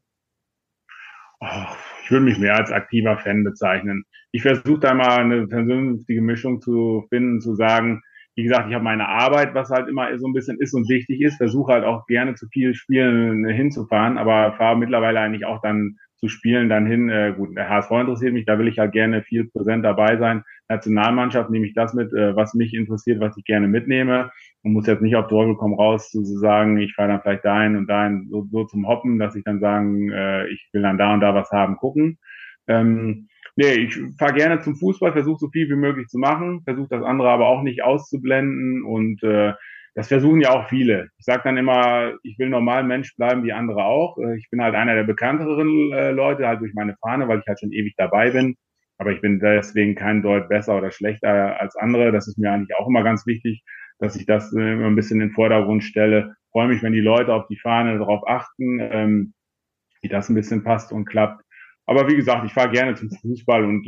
Oh, 1.39 1.67
ich 2.03 2.09
würde 2.09 2.25
mich 2.25 2.39
mehr 2.39 2.55
als 2.55 2.71
aktiver 2.71 3.17
Fan 3.19 3.43
bezeichnen. 3.43 4.03
Ich 4.31 4.41
versuche 4.41 4.79
da 4.79 4.95
mal 4.95 5.19
eine 5.19 5.47
vernünftige 5.47 6.21
Mischung 6.21 6.61
zu 6.61 7.05
finden, 7.09 7.41
zu 7.41 7.53
sagen, 7.53 8.01
wie 8.35 8.41
gesagt, 8.41 8.67
ich 8.67 8.73
habe 8.73 8.83
meine 8.83 9.07
Arbeit, 9.07 9.53
was 9.53 9.69
halt 9.69 9.87
immer 9.87 10.17
so 10.17 10.25
ein 10.25 10.33
bisschen 10.33 10.59
ist 10.59 10.73
und 10.73 10.89
wichtig 10.89 11.21
ist, 11.21 11.37
versuche 11.37 11.73
halt 11.73 11.83
auch 11.83 12.07
gerne 12.07 12.33
zu 12.33 12.47
viel 12.47 12.73
Spielen 12.73 13.45
hinzufahren, 13.47 14.17
aber 14.17 14.53
fahre 14.53 14.77
mittlerweile 14.77 15.19
eigentlich 15.19 15.45
auch 15.45 15.61
dann 15.61 15.99
zu 16.23 16.29
spielen 16.29 16.69
dann 16.69 16.85
hin. 16.85 17.09
Äh, 17.09 17.33
gut, 17.35 17.53
der 17.57 17.67
HSV 17.67 17.91
interessiert 17.91 18.31
mich, 18.31 18.45
da 18.45 18.57
will 18.57 18.69
ich 18.69 18.79
halt 18.79 18.93
gerne 18.93 19.23
viel 19.23 19.43
präsent 19.49 19.83
dabei 19.83 20.15
sein. 20.15 20.43
Nationalmannschaft 20.69 21.49
nehme 21.49 21.67
ich 21.67 21.73
das 21.73 21.93
mit, 21.93 22.13
äh, 22.13 22.33
was 22.33 22.53
mich 22.53 22.73
interessiert, 22.73 23.19
was 23.19 23.35
ich 23.35 23.43
gerne 23.43 23.67
mitnehme. 23.67 24.31
Man 24.63 24.71
muss 24.71 24.87
jetzt 24.87 25.01
nicht 25.01 25.17
auf 25.17 25.27
Teufel 25.27 25.55
komm 25.55 25.73
raus 25.73 26.09
zu 26.11 26.23
sagen, 26.23 26.77
ich 26.77 26.93
fahre 26.95 27.09
dann 27.09 27.21
vielleicht 27.21 27.43
dahin 27.43 27.75
und 27.75 27.87
dahin 27.87 28.29
so, 28.29 28.47
so 28.49 28.63
zum 28.63 28.87
Hoppen, 28.87 29.19
dass 29.19 29.35
ich 29.35 29.43
dann 29.43 29.59
sagen, 29.59 30.09
äh, 30.11 30.47
ich 30.47 30.69
will 30.71 30.81
dann 30.81 30.97
da 30.97 31.13
und 31.13 31.19
da 31.19 31.35
was 31.35 31.51
haben, 31.51 31.75
gucken. 31.75 32.17
Ähm, 32.67 33.27
nee, 33.57 33.73
ich 33.73 33.99
fahre 34.17 34.33
gerne 34.33 34.61
zum 34.61 34.77
Fußball, 34.77 35.11
versuche 35.11 35.39
so 35.39 35.49
viel 35.49 35.69
wie 35.69 35.75
möglich 35.75 36.07
zu 36.07 36.19
machen, 36.19 36.61
versuche 36.63 36.87
das 36.89 37.03
andere 37.03 37.31
aber 37.31 37.47
auch 37.47 37.63
nicht 37.63 37.83
auszublenden 37.83 38.83
und 38.85 39.21
äh, 39.23 39.51
das 39.95 40.07
versuchen 40.07 40.41
ja 40.41 40.49
auch 40.51 40.69
viele. 40.69 41.09
Ich 41.17 41.25
sage 41.25 41.43
dann 41.43 41.57
immer, 41.57 42.13
ich 42.23 42.39
will 42.39 42.49
normal 42.49 42.83
Mensch 42.83 43.15
bleiben 43.15 43.43
wie 43.43 43.53
andere 43.53 43.85
auch. 43.85 44.17
Äh, 44.17 44.37
ich 44.37 44.49
bin 44.49 44.61
halt 44.61 44.75
einer 44.75 44.95
der 44.95 45.03
bekannteren 45.03 45.91
äh, 45.93 46.11
Leute, 46.11 46.47
halt 46.47 46.61
durch 46.61 46.73
meine 46.73 46.95
Fahne, 47.01 47.27
weil 47.27 47.39
ich 47.39 47.47
halt 47.47 47.59
schon 47.59 47.71
ewig 47.71 47.93
dabei 47.97 48.31
bin. 48.31 48.55
Aber 48.97 49.11
ich 49.11 49.21
bin 49.21 49.39
deswegen 49.39 49.95
kein 49.95 50.21
Deut 50.21 50.49
besser 50.49 50.77
oder 50.77 50.91
schlechter 50.91 51.59
als 51.59 51.75
andere. 51.75 52.11
Das 52.11 52.27
ist 52.27 52.37
mir 52.37 52.51
eigentlich 52.51 52.75
auch 52.77 52.87
immer 52.87 53.03
ganz 53.03 53.25
wichtig, 53.27 53.63
dass 53.99 54.15
ich 54.15 54.25
das 54.25 54.53
äh, 54.53 54.73
immer 54.73 54.87
ein 54.87 54.95
bisschen 54.95 55.21
in 55.21 55.29
den 55.29 55.35
Vordergrund 55.35 55.83
stelle. 55.83 56.35
Freue 56.51 56.67
mich, 56.67 56.81
wenn 56.83 56.93
die 56.93 56.99
Leute 56.99 57.33
auf 57.33 57.47
die 57.47 57.59
Fahne 57.59 57.97
darauf 57.97 58.27
achten, 58.27 58.79
ähm, 58.79 59.33
wie 60.01 60.09
das 60.09 60.29
ein 60.29 60.35
bisschen 60.35 60.63
passt 60.63 60.91
und 60.91 61.05
klappt. 61.05 61.43
Aber 61.85 62.07
wie 62.07 62.15
gesagt, 62.15 62.45
ich 62.45 62.53
fahre 62.53 62.71
gerne 62.71 62.95
zum 62.95 63.09
Fußball 63.09 63.63
und 63.63 63.87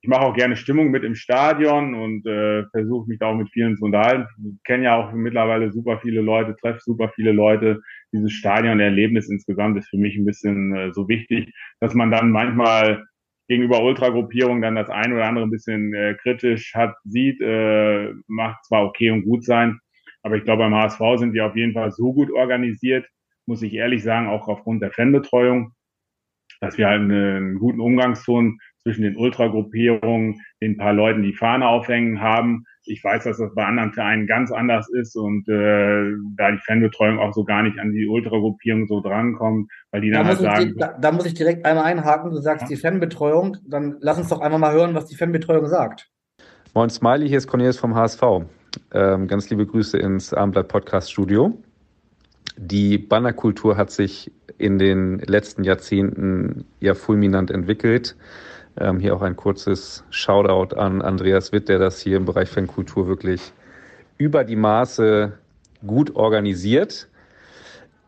ich 0.00 0.08
mache 0.08 0.20
auch 0.20 0.34
gerne 0.34 0.56
Stimmung 0.56 0.90
mit 0.90 1.02
im 1.02 1.16
Stadion 1.16 1.94
und 1.94 2.24
äh, 2.24 2.64
versuche 2.70 3.08
mich 3.08 3.18
da 3.18 3.26
auch 3.26 3.36
mit 3.36 3.50
vielen 3.50 3.76
zu 3.76 3.84
unterhalten. 3.84 4.26
Ich 4.54 4.62
kenne 4.64 4.84
ja 4.84 4.96
auch 4.96 5.12
mittlerweile 5.12 5.72
super 5.72 5.98
viele 5.98 6.20
Leute, 6.20 6.54
treffe 6.56 6.80
super 6.84 7.10
viele 7.14 7.32
Leute. 7.32 7.80
Dieses 8.12 8.32
Stadionerlebnis 8.32 9.28
insgesamt 9.28 9.76
ist 9.76 9.88
für 9.88 9.98
mich 9.98 10.16
ein 10.16 10.24
bisschen 10.24 10.74
äh, 10.74 10.92
so 10.92 11.08
wichtig, 11.08 11.52
dass 11.80 11.94
man 11.94 12.12
dann 12.12 12.30
manchmal 12.30 13.04
gegenüber 13.48 13.82
Ultragruppierungen 13.82 14.62
dann 14.62 14.76
das 14.76 14.90
ein 14.90 15.12
oder 15.12 15.24
andere 15.24 15.46
ein 15.46 15.50
bisschen 15.50 15.92
äh, 15.94 16.14
kritisch 16.22 16.74
hat, 16.74 16.94
sieht, 17.04 17.40
äh, 17.40 18.12
macht 18.28 18.64
zwar 18.66 18.84
okay 18.84 19.10
und 19.10 19.24
gut 19.24 19.44
sein, 19.44 19.80
aber 20.22 20.36
ich 20.36 20.44
glaube 20.44 20.62
beim 20.64 20.74
HSV 20.74 21.00
sind 21.16 21.32
die 21.32 21.40
auf 21.40 21.56
jeden 21.56 21.72
Fall 21.72 21.90
so 21.90 22.12
gut 22.12 22.30
organisiert, 22.30 23.08
muss 23.46 23.62
ich 23.62 23.72
ehrlich 23.74 24.02
sagen, 24.02 24.28
auch 24.28 24.46
aufgrund 24.46 24.82
der 24.82 24.92
Fanbetreuung, 24.92 25.72
dass 26.60 26.76
wir 26.76 26.86
halt 26.88 27.00
einen 27.00 27.58
guten 27.58 27.80
Umgangston 27.80 28.58
zwischen 28.82 29.02
den 29.02 29.16
Ultragruppierungen, 29.16 30.40
den 30.62 30.76
paar 30.76 30.92
Leuten, 30.92 31.22
die 31.22 31.34
Fahne 31.34 31.66
aufhängen 31.66 32.20
haben. 32.20 32.64
Ich 32.84 33.02
weiß, 33.04 33.24
dass 33.24 33.38
das 33.38 33.54
bei 33.54 33.64
anderen 33.64 33.92
Vereinen 33.92 34.26
ganz 34.26 34.50
anders 34.50 34.88
ist 34.88 35.14
und 35.16 35.48
äh, 35.48 36.12
da 36.36 36.50
die 36.52 36.60
Fanbetreuung 36.64 37.18
auch 37.18 37.34
so 37.34 37.44
gar 37.44 37.62
nicht 37.62 37.78
an 37.78 37.92
die 37.92 38.06
Ultragruppierung 38.06 38.86
so 38.86 39.00
drankommt, 39.00 39.70
weil 39.90 40.00
die 40.00 40.10
dann 40.10 40.22
da 40.22 40.28
halt 40.28 40.38
sagen. 40.38 40.68
Die, 40.68 40.74
da, 40.76 40.96
da, 40.98 41.12
muss 41.12 41.26
ich 41.26 41.34
direkt 41.34 41.66
einmal 41.66 41.84
einhaken. 41.84 42.30
Du 42.30 42.38
sagst 42.38 42.62
ja. 42.62 42.68
die 42.68 42.76
Fanbetreuung, 42.76 43.58
dann 43.68 43.96
lass 44.00 44.18
uns 44.18 44.28
doch 44.28 44.40
einmal 44.40 44.60
mal 44.60 44.72
hören, 44.72 44.94
was 44.94 45.06
die 45.06 45.16
Fanbetreuung 45.16 45.66
sagt. 45.66 46.08
Moin 46.74 46.90
Smiley, 46.90 47.28
hier 47.28 47.38
ist 47.38 47.46
Cornelius 47.46 47.78
vom 47.78 47.94
HSV. 47.94 48.22
Ähm, 48.92 49.26
ganz 49.26 49.50
liebe 49.50 49.66
Grüße 49.66 49.98
ins 49.98 50.32
Abendblatt 50.32 50.68
Podcast 50.68 51.10
Studio. 51.10 51.58
Die 52.56 52.98
Bannerkultur 52.98 53.76
hat 53.76 53.90
sich 53.90 54.32
in 54.58 54.78
den 54.78 55.18
letzten 55.20 55.64
Jahrzehnten 55.64 56.64
ja 56.80 56.94
fulminant 56.94 57.50
entwickelt. 57.50 58.16
Ähm, 58.80 59.00
hier 59.00 59.14
auch 59.14 59.22
ein 59.22 59.36
kurzes 59.36 60.04
Shoutout 60.10 60.76
an 60.76 61.02
Andreas 61.02 61.52
Witt, 61.52 61.68
der 61.68 61.78
das 61.78 62.00
hier 62.00 62.16
im 62.16 62.24
Bereich 62.24 62.48
Fankultur 62.48 63.08
wirklich 63.08 63.52
über 64.18 64.44
die 64.44 64.56
Maße 64.56 65.32
gut 65.86 66.14
organisiert. 66.14 67.08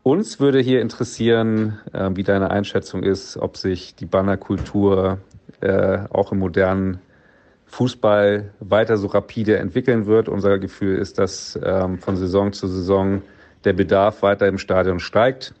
Uns 0.03 0.39
würde 0.39 0.59
hier 0.59 0.81
interessieren, 0.81 1.79
äh, 1.93 2.09
wie 2.13 2.23
deine 2.23 2.51
Einschätzung 2.51 3.03
ist, 3.03 3.37
ob 3.37 3.57
sich 3.57 3.95
die 3.95 4.05
Bannerkultur 4.05 5.19
äh, 5.59 5.99
auch 6.09 6.31
im 6.31 6.39
modernen 6.39 6.99
Fußball 7.65 8.51
weiter 8.59 8.97
so 8.97 9.07
rapide 9.07 9.57
entwickeln 9.57 10.05
wird. 10.05 10.27
Unser 10.27 10.57
Gefühl 10.59 10.97
ist, 10.97 11.19
dass 11.19 11.59
ähm, 11.63 11.99
von 11.99 12.17
Saison 12.17 12.51
zu 12.51 12.67
Saison 12.67 13.21
der 13.63 13.73
Bedarf 13.73 14.23
weiter 14.23 14.47
im 14.47 14.57
Stadion 14.57 14.99
steigt. 14.99 15.53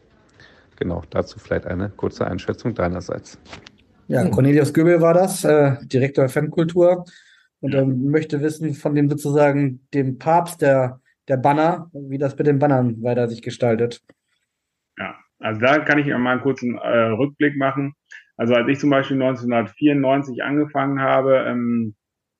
Genau, 0.77 1.03
dazu 1.11 1.37
vielleicht 1.37 1.67
eine 1.67 1.89
kurze 1.89 2.25
Einschätzung 2.25 2.73
deinerseits. 2.73 3.37
Ja, 4.11 4.27
Cornelius 4.29 4.73
Göbel 4.73 4.99
war 4.99 5.13
das, 5.13 5.45
äh, 5.45 5.77
Direktor 5.83 6.27
Fankultur. 6.27 7.05
Und 7.61 7.73
er 7.73 7.85
möchte 7.85 8.41
wissen 8.41 8.73
von 8.73 8.93
dem 8.93 9.09
sozusagen 9.09 9.87
dem 9.93 10.17
Papst 10.17 10.61
der, 10.61 10.99
der 11.29 11.37
Banner, 11.37 11.89
wie 11.93 12.17
das 12.17 12.37
mit 12.37 12.47
den 12.47 12.59
Bannern 12.59 13.01
weiter 13.03 13.29
sich 13.29 13.41
gestaltet. 13.41 14.01
Ja, 14.97 15.15
also 15.39 15.61
da 15.61 15.79
kann 15.79 15.99
ich 15.99 16.07
mal 16.07 16.31
einen 16.33 16.41
kurzen 16.41 16.77
äh, 16.77 17.07
Rückblick 17.07 17.55
machen. 17.55 17.93
Also 18.35 18.53
als 18.53 18.67
ich 18.67 18.79
zum 18.79 18.89
Beispiel 18.89 19.21
1994 19.21 20.43
angefangen 20.43 20.99
habe, 20.99 21.45
ähm, 21.47 21.95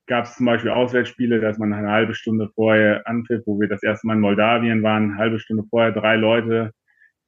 gab 0.07 0.25
es 0.25 0.35
zum 0.35 0.47
Beispiel 0.47 0.71
Auswärtsspiele, 0.71 1.39
dass 1.39 1.57
man 1.57 1.71
eine 1.71 1.89
halbe 1.89 2.15
Stunde 2.15 2.49
vorher 2.53 3.07
anpfiff, 3.07 3.43
wo 3.45 3.61
wir 3.61 3.69
das 3.69 3.83
erste 3.83 4.07
Mal 4.07 4.15
in 4.15 4.19
Moldawien 4.19 4.83
waren, 4.83 5.11
eine 5.11 5.17
halbe 5.17 5.39
Stunde 5.39 5.63
vorher 5.69 5.93
drei 5.93 6.17
Leute 6.17 6.71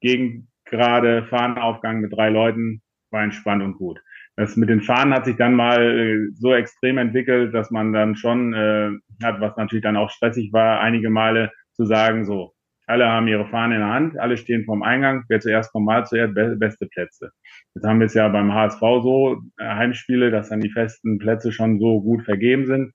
gegen 0.00 0.48
gerade 0.66 1.24
Fahnenaufgang 1.24 2.00
mit 2.00 2.12
drei 2.12 2.28
Leuten, 2.28 2.82
war 3.10 3.22
entspannt 3.22 3.62
und 3.62 3.78
gut. 3.78 4.02
Das 4.36 4.56
mit 4.56 4.68
den 4.68 4.80
Fahnen 4.80 5.14
hat 5.14 5.26
sich 5.26 5.36
dann 5.36 5.54
mal 5.54 5.80
äh, 5.80 6.32
so 6.34 6.52
extrem 6.52 6.98
entwickelt, 6.98 7.54
dass 7.54 7.70
man 7.70 7.92
dann 7.92 8.16
schon 8.16 8.52
äh, 8.52 8.90
hat, 9.22 9.40
was 9.40 9.56
natürlich 9.56 9.84
dann 9.84 9.96
auch 9.96 10.10
stressig 10.10 10.52
war, 10.52 10.80
einige 10.80 11.10
Male 11.10 11.52
zu 11.72 11.84
sagen, 11.84 12.24
so, 12.24 12.52
alle 12.86 13.08
haben 13.08 13.28
ihre 13.28 13.46
Fahnen 13.46 13.72
in 13.72 13.78
der 13.78 13.94
Hand, 13.94 14.18
alle 14.18 14.36
stehen 14.36 14.64
vorm 14.64 14.82
Eingang, 14.82 15.24
wer 15.28 15.40
zuerst 15.40 15.72
kommt, 15.72 15.86
mal 15.86 16.04
zuerst, 16.04 16.34
be 16.34 16.56
beste 16.56 16.86
Plätze. 16.86 17.30
Jetzt 17.74 17.84
haben 17.84 18.00
wir 18.00 18.06
es 18.06 18.14
ja 18.14 18.28
beim 18.28 18.52
HSV 18.52 18.80
so, 18.80 19.40
äh, 19.58 19.64
Heimspiele, 19.64 20.30
dass 20.30 20.48
dann 20.48 20.60
die 20.60 20.70
festen 20.70 21.18
Plätze 21.18 21.52
schon 21.52 21.78
so 21.78 22.00
gut 22.02 22.24
vergeben 22.24 22.66
sind. 22.66 22.92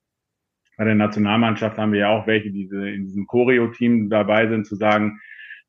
Bei 0.76 0.84
der 0.84 0.94
Nationalmannschaft 0.94 1.78
haben 1.78 1.92
wir 1.92 2.00
ja 2.00 2.08
auch 2.08 2.26
welche, 2.26 2.50
die 2.50 2.64
in 2.64 3.04
diesem 3.04 3.26
Choreo-Team 3.26 4.08
dabei 4.10 4.46
sind, 4.46 4.66
zu 4.66 4.76
sagen, 4.76 5.20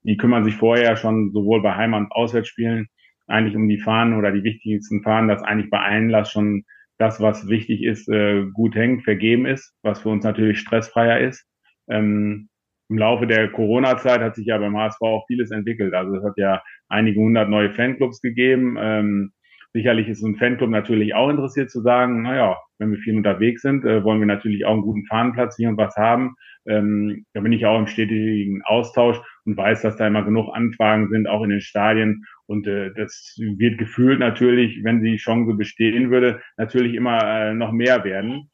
die 0.03 0.17
kümmern 0.17 0.43
sich 0.43 0.55
vorher 0.55 0.95
schon 0.97 1.31
sowohl 1.31 1.61
bei 1.61 1.75
Heim- 1.75 1.93
und 1.93 2.11
Auswärtsspielen 2.11 2.87
eigentlich 3.31 3.55
um 3.55 3.67
die 3.67 3.79
Fahnen 3.79 4.17
oder 4.17 4.31
die 4.31 4.43
wichtigsten 4.43 5.01
Fahnen, 5.03 5.27
dass 5.27 5.43
eigentlich 5.43 5.69
bei 5.69 5.79
Einlass 5.79 6.31
schon 6.31 6.63
das, 6.97 7.19
was 7.19 7.47
wichtig 7.49 7.83
ist, 7.83 8.07
äh, 8.09 8.45
gut 8.53 8.75
hängt, 8.75 9.03
vergeben 9.03 9.45
ist, 9.45 9.73
was 9.81 10.01
für 10.01 10.09
uns 10.09 10.23
natürlich 10.23 10.59
stressfreier 10.59 11.19
ist. 11.19 11.47
Ähm, 11.89 12.49
Im 12.89 12.97
Laufe 12.97 13.25
der 13.25 13.49
Corona-Zeit 13.49 14.21
hat 14.21 14.35
sich 14.35 14.45
ja 14.45 14.57
beim 14.57 14.77
HSV 14.77 15.01
auch 15.01 15.25
vieles 15.27 15.49
entwickelt. 15.49 15.93
Also 15.93 16.15
es 16.15 16.23
hat 16.23 16.33
ja 16.37 16.61
einige 16.89 17.19
hundert 17.19 17.49
neue 17.49 17.71
Fanclubs 17.71 18.21
gegeben. 18.21 18.77
Ähm, 18.79 19.31
sicherlich 19.73 20.09
ist 20.09 20.21
ein 20.21 20.35
Fanclub 20.35 20.69
natürlich 20.69 21.15
auch 21.15 21.29
interessiert 21.29 21.71
zu 21.71 21.81
sagen, 21.81 22.21
naja, 22.21 22.57
wenn 22.77 22.91
wir 22.91 22.99
viel 22.99 23.15
unterwegs 23.15 23.61
sind, 23.61 23.85
äh, 23.85 24.03
wollen 24.03 24.19
wir 24.19 24.27
natürlich 24.27 24.65
auch 24.65 24.73
einen 24.73 24.81
guten 24.81 25.05
Fahnenplatz 25.05 25.55
hier 25.55 25.69
und 25.69 25.77
was 25.77 25.95
haben. 25.95 26.35
Ähm, 26.67 27.25
da 27.33 27.41
bin 27.41 27.51
ich 27.51 27.65
auch 27.65 27.79
im 27.79 27.87
stetigen 27.87 28.61
Austausch 28.63 29.19
und 29.45 29.57
weiß, 29.57 29.81
dass 29.81 29.97
da 29.97 30.07
immer 30.07 30.23
genug 30.23 30.53
Anfragen 30.53 31.09
sind, 31.09 31.27
auch 31.27 31.43
in 31.43 31.49
den 31.49 31.61
Stadien. 31.61 32.25
Und 32.45 32.67
äh, 32.67 32.91
das 32.95 33.35
wird 33.37 33.77
gefühlt 33.77 34.19
natürlich, 34.19 34.83
wenn 34.83 35.01
die 35.01 35.17
Chance 35.17 35.53
bestehen 35.55 36.11
würde, 36.11 36.41
natürlich 36.57 36.93
immer 36.93 37.23
äh, 37.23 37.53
noch 37.53 37.71
mehr 37.71 38.03
werden. 38.03 38.49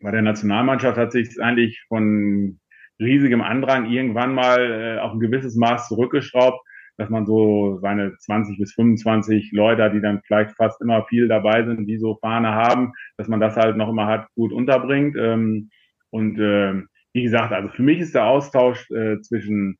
Bei 0.00 0.10
der 0.10 0.22
Nationalmannschaft 0.22 0.96
hat 0.96 1.12
sich 1.12 1.40
eigentlich 1.40 1.84
von 1.88 2.58
riesigem 2.98 3.40
Andrang 3.40 3.90
irgendwann 3.90 4.34
mal 4.34 4.58
äh, 4.58 5.00
auf 5.00 5.12
ein 5.12 5.20
gewisses 5.20 5.56
Maß 5.56 5.88
zurückgeschraubt, 5.88 6.60
dass 6.96 7.08
man 7.08 7.24
so 7.24 7.78
seine 7.80 8.16
20 8.18 8.58
bis 8.58 8.74
25 8.74 9.52
Leute, 9.52 9.90
die 9.90 10.02
dann 10.02 10.20
vielleicht 10.26 10.54
fast 10.56 10.80
immer 10.82 11.04
viel 11.06 11.28
dabei 11.28 11.64
sind, 11.64 11.86
die 11.86 11.98
so 11.98 12.18
Fahne 12.20 12.50
haben, 12.50 12.92
dass 13.16 13.28
man 13.28 13.40
das 13.40 13.56
halt 13.56 13.76
noch 13.76 13.88
immer 13.88 14.06
hat 14.06 14.28
gut 14.34 14.52
unterbringt. 14.52 15.16
Ähm, 15.18 15.70
und 16.10 16.38
äh, 16.38 16.82
wie 17.12 17.22
gesagt, 17.22 17.52
also 17.52 17.68
für 17.68 17.82
mich 17.82 18.00
ist 18.00 18.14
der 18.14 18.26
Austausch 18.26 18.90
äh, 18.90 19.20
zwischen 19.20 19.78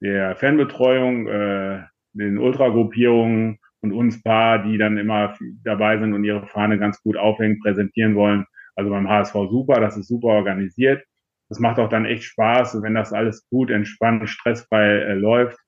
der 0.00 0.36
Fanbetreuung, 0.36 1.26
äh, 1.28 1.82
den 2.12 2.38
Ultragruppierungen 2.38 3.58
und 3.80 3.92
uns 3.92 4.22
paar, 4.22 4.62
die 4.62 4.78
dann 4.78 4.98
immer 4.98 5.36
dabei 5.64 5.98
sind 5.98 6.14
und 6.14 6.24
ihre 6.24 6.46
Fahne 6.46 6.78
ganz 6.78 7.02
gut 7.02 7.16
aufhängen, 7.16 7.60
präsentieren 7.60 8.14
wollen. 8.14 8.46
Also 8.76 8.90
beim 8.90 9.08
HSV 9.08 9.34
super, 9.50 9.80
das 9.80 9.96
ist 9.96 10.08
super 10.08 10.28
organisiert. 10.28 11.04
Das 11.48 11.60
macht 11.60 11.78
auch 11.78 11.88
dann 11.88 12.06
echt 12.06 12.24
Spaß, 12.24 12.82
wenn 12.82 12.94
das 12.94 13.12
alles 13.12 13.46
gut, 13.50 13.70
entspannt, 13.70 14.28
stressfrei 14.28 14.86
äh, 14.86 15.14
läuft. 15.14 15.58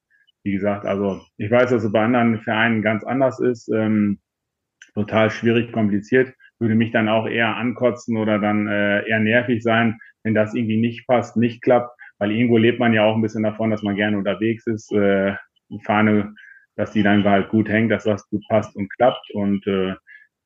Wie 0.42 0.52
gesagt, 0.52 0.86
also 0.86 1.20
ich 1.36 1.50
weiß, 1.50 1.70
dass 1.70 1.84
es 1.84 1.92
bei 1.92 2.02
anderen 2.02 2.40
Vereinen 2.40 2.82
ganz 2.82 3.04
anders 3.04 3.40
ist. 3.40 3.68
Ähm, 3.68 4.20
total 4.94 5.30
schwierig, 5.30 5.72
kompliziert. 5.72 6.34
Würde 6.58 6.74
mich 6.74 6.92
dann 6.92 7.08
auch 7.08 7.26
eher 7.26 7.56
ankotzen 7.56 8.16
oder 8.16 8.38
dann 8.38 8.66
äh, 8.66 9.06
eher 9.06 9.20
nervig 9.20 9.62
sein, 9.62 9.98
wenn 10.22 10.34
das 10.34 10.54
irgendwie 10.54 10.78
nicht 10.78 11.06
passt, 11.06 11.36
nicht 11.36 11.62
klappt. 11.62 11.95
Weil 12.18 12.32
irgendwo 12.32 12.56
lebt 12.56 12.78
man 12.78 12.92
ja 12.92 13.04
auch 13.04 13.14
ein 13.14 13.22
bisschen 13.22 13.42
davon, 13.42 13.70
dass 13.70 13.82
man 13.82 13.96
gerne 13.96 14.18
unterwegs 14.18 14.66
ist. 14.66 14.92
Äh, 14.92 15.34
die 15.68 15.80
Fahne, 15.84 16.34
dass 16.76 16.92
die 16.92 17.02
dann 17.02 17.24
halt 17.24 17.48
gut 17.48 17.68
hängt, 17.68 17.90
dass 17.90 18.04
das 18.04 18.28
gut 18.28 18.42
passt 18.48 18.76
und 18.76 18.92
klappt. 18.96 19.30
Und 19.34 19.66
äh, 19.66 19.94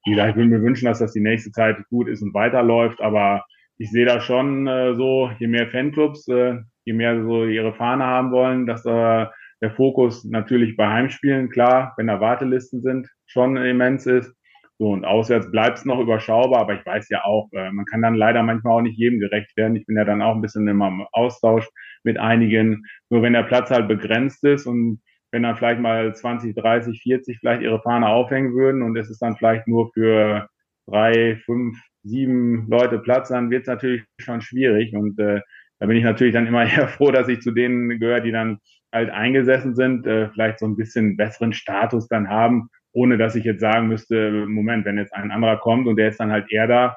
wie 0.05 0.13
gesagt, 0.13 0.31
ich 0.31 0.37
würde 0.37 0.49
mir 0.49 0.63
wünschen, 0.63 0.87
dass 0.87 0.99
das 0.99 1.13
die 1.13 1.21
nächste 1.21 1.53
Zeit 1.53 1.77
gut 1.89 2.09
ist 2.09 2.23
und 2.23 2.35
weiterläuft. 2.35 3.01
Aber 3.01 3.45
ich 3.79 3.91
sehe 3.91 4.07
da 4.07 4.21
schon 4.21 4.67
äh, 4.67 4.95
so, 4.95 5.31
je 5.39 5.47
mehr 5.47 5.69
Fanclubs, 5.69 6.29
äh, 6.29 6.59
je 6.85 6.93
mehr 6.93 7.23
so 7.23 7.45
ihre 7.45 7.75
Fahne 7.75 8.05
haben 8.05 8.31
wollen, 8.31 8.67
dass 8.67 8.85
äh, 8.85 9.27
der 9.63 9.71
Fokus 9.73 10.25
natürlich 10.25 10.77
bei 10.77 10.89
Heimspielen, 10.89 11.51
klar, 11.51 11.95
wenn 11.97 12.07
da 12.07 12.21
Wartelisten 12.21 12.81
sind, 12.81 13.09
schon 13.27 13.57
immens 13.57 14.07
ist. 14.07 14.35
So, 14.81 14.93
und 14.93 15.05
auswärts 15.05 15.51
bleibt 15.51 15.77
es 15.77 15.85
noch 15.85 16.01
überschaubar, 16.01 16.63
aber 16.63 16.73
ich 16.73 16.87
weiß 16.87 17.11
ja 17.11 17.23
auch, 17.27 17.51
äh, 17.53 17.71
man 17.71 17.85
kann 17.85 18.01
dann 18.01 18.15
leider 18.15 18.43
manchmal 18.43 18.79
auch 18.79 18.81
nicht 18.81 18.97
jedem 18.97 19.21
gerecht 19.21 19.55
werden. 19.55 19.77
Ich 19.77 19.85
bin 19.85 19.95
ja 19.95 20.07
dann 20.07 20.23
auch 20.23 20.35
ein 20.35 20.41
bisschen 20.41 20.67
immer 20.67 20.89
im 20.89 21.05
Austausch 21.13 21.69
mit 22.03 22.19
einigen. 22.19 22.87
Nur 23.11 23.21
wenn 23.21 23.35
der 23.35 23.43
Platz 23.43 23.71
halt 23.71 23.89
begrenzt 23.89 24.43
ist 24.43 24.65
und 24.65 25.03
wenn 25.33 25.43
dann 25.43 25.57
vielleicht 25.57 25.83
mal 25.83 26.15
20, 26.15 26.55
30, 26.55 26.99
40 27.03 27.41
vielleicht 27.41 27.61
ihre 27.61 27.83
Fahne 27.83 28.09
aufhängen 28.09 28.55
würden 28.55 28.81
und 28.81 28.97
es 28.97 29.11
ist 29.11 29.21
dann 29.21 29.37
vielleicht 29.37 29.69
nur 29.69 29.93
für 29.93 30.49
drei, 30.87 31.37
fünf, 31.45 31.77
sieben 32.03 32.67
Leute 32.71 32.99
Platz, 33.01 33.29
dann 33.29 33.51
wird 33.51 33.65
es 33.65 33.69
natürlich 33.69 34.03
schon 34.19 34.41
schwierig. 34.41 34.95
Und 34.95 35.19
äh, 35.19 35.43
da 35.79 35.87
bin 35.89 35.99
ich 35.99 36.05
natürlich 36.05 36.33
dann 36.33 36.47
immer 36.47 36.65
eher 36.65 36.89
froh, 36.89 37.11
dass 37.11 37.29
ich 37.29 37.43
zu 37.43 37.51
denen 37.51 38.01
gehöre, 38.01 38.23
die 38.23 38.33
dann 38.33 38.61
halt 38.95 39.11
eingesessen 39.11 39.75
sind, 39.75 40.07
äh, 40.07 40.31
vielleicht 40.31 40.59
so 40.59 40.65
ein 40.65 40.77
bisschen 40.77 41.19
besseren 41.19 41.53
Status 41.53 42.09
dann 42.09 42.31
haben, 42.31 42.71
ohne 42.93 43.19
dass 43.19 43.35
ich 43.35 43.45
jetzt 43.45 43.61
sagen 43.61 43.89
müsste, 43.89 44.47
Moment, 44.47 44.85
wenn 44.85 44.99
jetzt 44.99 45.15
ein 45.15 45.31
anderer 45.31 45.59
kommt 45.59 45.87
und 45.87 45.97
der 45.97 46.09
ist 46.09 46.21
dann 46.21 46.33
halt 46.33 46.51
eher 46.51 46.67
da 46.67 46.97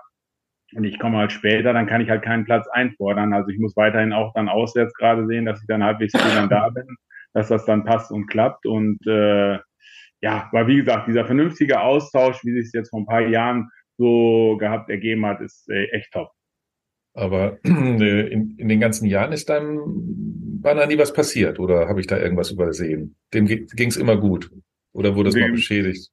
und 0.76 0.84
ich 0.84 1.00
komme 1.00 1.18
halt 1.18 1.32
später, 1.32 1.74
dann 1.74 1.88
kann 1.88 2.02
ich 2.02 2.10
halt 2.10 2.24
keinen 2.24 2.46
Platz 2.46 2.68
einfordern. 2.68 3.34
Also 3.34 3.50
ich 3.50 3.60
muss 3.60 3.76
weiterhin 3.76 4.14
auch 4.14 4.34
dann 4.34 4.50
auswärts 4.50 4.94
gerade 4.96 5.28
sehen, 5.28 5.46
dass 5.46 5.62
ich 5.62 5.68
dann 5.68 5.84
halbwegs 5.84 6.14
früh 6.14 6.36
dann 6.36 6.50
da 6.50 6.70
bin, 6.74 6.88
dass 7.34 7.50
das 7.50 7.66
dann 7.66 7.84
passt 7.84 8.12
und 8.12 8.28
klappt. 8.28 8.66
Und 8.66 9.06
äh, 9.06 9.60
ja, 10.22 10.50
aber 10.52 10.68
wie 10.68 10.78
gesagt, 10.78 11.08
dieser 11.08 11.26
vernünftige 11.26 11.82
Austausch, 11.82 12.44
wie 12.44 12.54
sich 12.54 12.68
es 12.68 12.74
jetzt 12.74 12.90
vor 12.90 13.02
ein 13.02 13.06
paar 13.06 13.28
Jahren 13.28 13.70
so 13.98 14.58
gehabt 14.58 14.90
ergeben 14.90 15.26
hat, 15.26 15.42
ist 15.42 15.70
äh, 15.70 15.86
echt 15.92 16.12
top. 16.12 16.32
Aber 17.14 17.60
äh, 17.66 18.28
in, 18.28 18.58
in 18.58 18.68
den 18.68 18.80
ganzen 18.80 19.06
Jahren 19.06 19.32
ist 19.32 19.50
deinem 19.50 19.82
Banner 20.62 20.88
nie 20.88 20.98
was 20.98 21.14
passiert 21.14 21.60
oder 21.60 21.88
habe 21.88 22.00
ich 22.00 22.08
da 22.08 22.18
irgendwas 22.18 22.50
übersehen? 22.50 23.16
Dem 23.34 23.46
ging 23.46 23.90
es 23.90 23.98
immer 23.98 24.18
gut 24.18 24.50
oder 24.94 25.16
wurde 25.16 25.30
es 25.30 25.36
mal 25.36 25.52
beschädigt? 25.52 26.10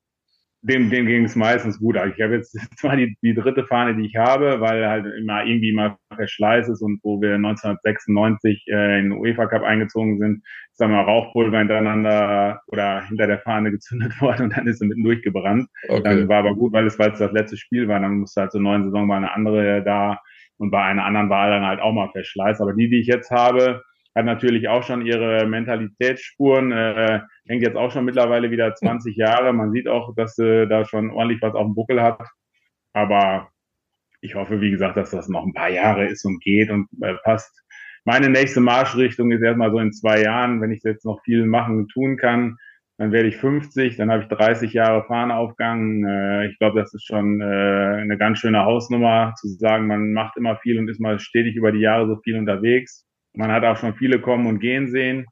Dem, 0.63 0.91
dem 0.91 1.07
ging 1.07 1.25
es 1.25 1.37
meistens 1.37 1.79
gut. 1.79 1.97
Also 1.97 2.15
ich 2.15 2.23
habe 2.23 2.35
jetzt 2.35 2.53
zwar 2.77 2.97
die, 2.97 3.17
die 3.23 3.35
dritte 3.35 3.65
Fahne, 3.65 3.97
die 3.97 4.07
ich 4.07 4.17
habe, 4.17 4.61
weil 4.61 4.87
halt 4.87 5.07
immer 5.19 5.45
irgendwie 5.45 5.73
mal 5.73 5.97
Verschleiß 6.15 6.69
ist 6.69 6.83
und 6.83 7.01
wo 7.03 7.21
wir 7.21 7.37
1996 7.37 8.67
äh, 8.67 8.99
in 8.99 9.11
den 9.11 9.13
UEFA 9.13 9.47
Cup 9.47 9.63
eingezogen 9.63 10.19
sind, 10.19 10.43
ist 10.71 10.81
dann 10.81 10.91
mal 10.91 11.03
Rauchpulver 11.03 11.59
hintereinander 11.59 12.61
oder 12.67 13.07
hinter 13.07 13.27
der 13.27 13.39
Fahne 13.39 13.71
gezündet 13.71 14.13
worden 14.21 14.45
und 14.45 14.57
dann 14.57 14.67
ist 14.67 14.81
sie 14.81 14.87
mitten 14.87 15.05
durchgebrannt. 15.05 15.67
Okay. 15.89 16.03
Dann 16.03 16.29
war 16.29 16.41
aber 16.41 16.55
gut, 16.55 16.75
weil 16.75 16.87
es, 16.87 16.99
weil 16.99 17.13
es 17.13 17.19
das 17.19 17.33
letzte 17.33 17.57
Spiel 17.57 17.89
war, 17.89 18.01
dann 18.01 18.19
musste 18.19 18.43
halt 18.43 18.53
zur 18.53 18.61
neuen 18.61 18.85
Saison 18.85 19.07
mal 19.07 19.17
eine 19.17 19.33
andere 19.33 19.83
da 19.83 20.21
und 20.61 20.71
bei 20.71 20.83
einer 20.83 21.07
anderen 21.07 21.31
war 21.31 21.49
dann 21.49 21.65
halt 21.65 21.81
auch 21.81 21.95
mal 21.95 22.11
Verschleiß. 22.13 22.61
Aber 22.61 22.75
die, 22.75 22.91
die 22.91 23.01
ich 23.01 23.07
jetzt 23.07 23.31
habe, 23.31 23.83
hat 24.15 24.25
natürlich 24.25 24.69
auch 24.69 24.83
schon 24.83 25.07
ihre 25.07 25.47
Mentalitätsspuren, 25.47 26.73
äh, 26.73 27.21
hängt 27.47 27.63
jetzt 27.63 27.77
auch 27.77 27.93
schon 27.93 28.05
mittlerweile 28.05 28.51
wieder 28.51 28.75
20 28.75 29.17
Jahre. 29.17 29.53
Man 29.53 29.73
sieht 29.73 29.89
auch, 29.89 30.15
dass 30.15 30.39
äh, 30.39 30.67
da 30.67 30.85
schon 30.85 31.11
ordentlich 31.11 31.41
was 31.43 31.55
auf 31.55 31.65
dem 31.65 31.75
Buckel 31.75 32.03
hat. 32.03 32.21
Aber 32.93 33.51
ich 34.21 34.35
hoffe, 34.35 34.61
wie 34.61 34.71
gesagt, 34.71 34.97
dass 34.97 35.11
das 35.11 35.29
noch 35.29 35.45
ein 35.45 35.55
paar 35.55 35.71
Jahre 35.71 36.07
ist 36.07 36.25
und 36.25 36.43
geht 36.43 36.71
und 36.71 36.89
äh, 37.03 37.15
passt. 37.25 37.57
Meine 38.05 38.29
nächste 38.29 38.61
Marschrichtung 38.61 39.31
ist 39.31 39.43
erstmal 39.43 39.71
so 39.71 39.79
in 39.79 39.93
zwei 39.93 40.23
Jahren, 40.23 40.61
wenn 40.61 40.73
ich 40.73 40.83
jetzt 40.83 41.05
noch 41.05 41.21
viel 41.23 41.47
machen 41.47 41.79
und 41.79 41.89
tun 41.89 42.17
kann, 42.17 42.57
dann 43.01 43.13
werde 43.13 43.29
ich 43.29 43.37
50, 43.37 43.97
dann 43.97 44.11
habe 44.11 44.25
ich 44.25 44.29
30 44.29 44.75
Jahre 44.75 45.05
Fahnenaufgang. 45.05 46.05
Äh, 46.05 46.49
ich 46.49 46.59
glaube, 46.59 46.81
das 46.81 46.93
ist 46.93 47.07
schon 47.07 47.41
äh, 47.41 47.45
eine 47.45 48.19
ganz 48.19 48.41
schöne 48.41 48.65
Hausnummer, 48.65 49.35
zu 49.41 49.49
sagen, 49.49 49.87
man 49.87 50.13
macht 50.13 50.37
immer 50.37 50.57
viel 50.57 50.79
und 50.79 50.89
ist 50.89 51.01
mal 51.01 51.19
stetig 51.19 51.57
über 51.57 51.73
die 51.73 51.81
Jahre 51.81 52.07
so 52.07 52.17
viel 52.23 52.37
unterwegs. 52.37 53.07
Man 53.33 53.53
hat 53.53 53.65
auch 53.65 53.77
schon 53.77 53.95
viele 53.95 54.21
kommen 54.21 54.47
und 54.47 54.61
gehen 54.61 54.91
sehen. 54.91 55.27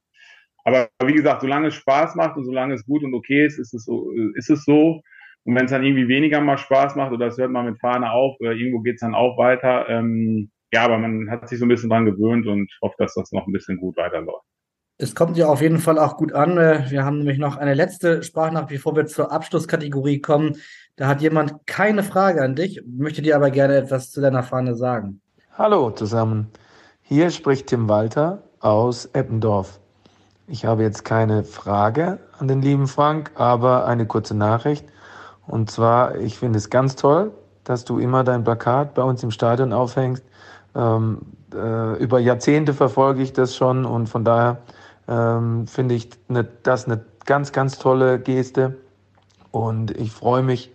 Aber 0.65 0.89
wie 1.05 1.15
gesagt, 1.15 1.41
solange 1.41 1.69
es 1.69 1.75
Spaß 1.75 2.15
macht 2.15 2.37
und 2.37 2.45
solange 2.45 2.75
es 2.75 2.85
gut 2.85 3.03
und 3.03 3.15
okay 3.15 3.47
ist, 3.47 3.59
ist 3.59 3.75
es 3.75 3.85
so. 3.85 4.11
Ist 4.35 4.51
es 4.51 4.65
so. 4.65 5.03
Und 5.45 5.55
wenn 5.55 5.65
es 5.65 5.71
dann 5.71 5.83
irgendwie 5.83 6.09
weniger 6.09 6.41
mal 6.41 6.59
Spaß 6.59 6.95
macht 6.97 7.13
oder 7.13 7.29
es 7.29 7.39
hört 7.39 7.51
mal 7.51 7.65
mit 7.65 7.81
Fahne 7.81 8.13
auf, 8.13 8.37
oder 8.41 8.53
irgendwo 8.53 8.81
geht 8.81 8.97
es 8.97 9.01
dann 9.01 9.15
auch 9.15 9.39
weiter. 9.39 9.89
Ähm, 9.89 10.51
ja, 10.73 10.85
aber 10.85 10.99
man 10.99 11.31
hat 11.31 11.49
sich 11.49 11.59
so 11.59 11.65
ein 11.65 11.69
bisschen 11.69 11.89
dran 11.89 12.05
gewöhnt 12.05 12.47
und 12.47 12.71
hofft, 12.83 13.01
dass 13.01 13.15
das 13.15 13.33
noch 13.33 13.47
ein 13.47 13.53
bisschen 13.53 13.79
gut 13.79 13.97
weiterläuft. 13.97 14.45
Es 14.99 15.15
kommt 15.15 15.37
ja 15.37 15.47
auf 15.47 15.63
jeden 15.63 15.79
Fall 15.79 15.99
auch 15.99 16.17
gut 16.17 16.33
an. 16.33 16.59
Äh, 16.59 16.91
wir 16.91 17.05
haben 17.05 17.19
nämlich 17.19 17.39
noch 17.39 17.57
eine 17.57 17.75
letzte 17.75 18.23
Sprachnachricht, 18.23 18.71
bevor 18.71 18.97
wir 18.97 19.07
zur 19.07 19.33
Abschlusskategorie 19.33 20.21
kommen. 20.21 20.57
Da 20.97 21.07
hat 21.07 21.23
jemand 21.23 21.67
keine 21.67 22.03
Frage 22.03 22.43
an 22.43 22.57
dich, 22.57 22.83
möchte 22.87 23.23
dir 23.23 23.37
aber 23.37 23.51
gerne 23.51 23.77
etwas 23.77 24.11
zu 24.11 24.21
deiner 24.21 24.43
Fahne 24.43 24.75
sagen. 24.75 25.23
Hallo 25.57 25.93
zusammen. 25.93 26.49
Hier 27.11 27.31
spricht 27.31 27.69
Tim 27.69 27.89
Walter 27.89 28.43
aus 28.61 29.07
Eppendorf. 29.07 29.81
Ich 30.47 30.67
habe 30.67 30.83
jetzt 30.83 31.07
keine 31.07 31.43
Frage 31.43 32.19
an 32.39 32.49
den 32.49 32.61
lieben 32.61 32.87
Frank, 32.87 33.31
aber 33.35 33.87
eine 33.87 34.05
kurze 34.05 34.37
Nachricht. 34.37 34.85
Und 35.47 35.71
zwar, 35.71 36.17
ich 36.17 36.39
finde 36.39 36.59
es 36.59 36.69
ganz 36.69 36.97
toll, 36.97 37.33
dass 37.65 37.87
du 37.87 37.99
immer 37.99 38.25
dein 38.25 38.45
Plakat 38.45 38.93
bei 38.93 39.03
uns 39.03 39.23
im 39.23 39.31
Stadion 39.31 39.73
aufhängst. 39.73 40.23
Ähm, 40.75 41.23
äh, 41.55 41.97
über 41.97 42.19
Jahrzehnte 42.19 42.75
verfolge 42.75 43.23
ich 43.23 43.33
das 43.33 43.57
schon 43.57 43.87
und 43.87 44.11
von 44.11 44.23
daher 44.23 44.59
ähm, 45.09 45.67
finde 45.67 45.95
ich 45.95 46.11
ne, 46.29 46.47
das 46.63 46.85
eine 46.85 47.03
ganz, 47.25 47.53
ganz 47.53 47.79
tolle 47.79 48.19
Geste. 48.19 48.77
Und 49.51 49.93
ich 49.93 50.13
freue 50.13 50.43
mich, 50.43 50.75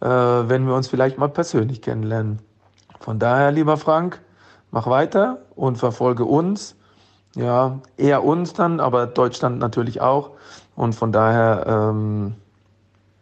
äh, 0.00 0.06
wenn 0.06 0.68
wir 0.68 0.76
uns 0.76 0.86
vielleicht 0.86 1.18
mal 1.18 1.28
persönlich 1.28 1.82
kennenlernen. 1.82 2.38
Von 3.00 3.18
daher, 3.18 3.50
lieber 3.50 3.76
Frank, 3.76 4.20
mach 4.76 4.86
weiter 4.88 5.38
und 5.54 5.78
verfolge 5.78 6.26
uns. 6.26 6.76
Ja, 7.34 7.80
eher 7.96 8.22
uns 8.24 8.52
dann, 8.52 8.78
aber 8.78 9.06
Deutschland 9.06 9.58
natürlich 9.58 10.02
auch. 10.02 10.32
Und 10.74 10.94
von 10.94 11.12
daher 11.12 11.64
ähm, 11.66 12.34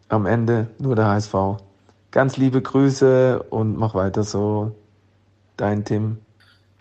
am 0.09 0.25
Ende 0.25 0.67
nur 0.79 0.97
der 0.97 1.05
HSV. 1.05 1.33
Ganz 2.11 2.35
liebe 2.35 2.61
Grüße 2.61 3.41
und 3.51 3.77
mach 3.77 3.95
weiter 3.95 4.23
so. 4.23 4.75
Dein 5.55 5.85
Tim. 5.85 6.17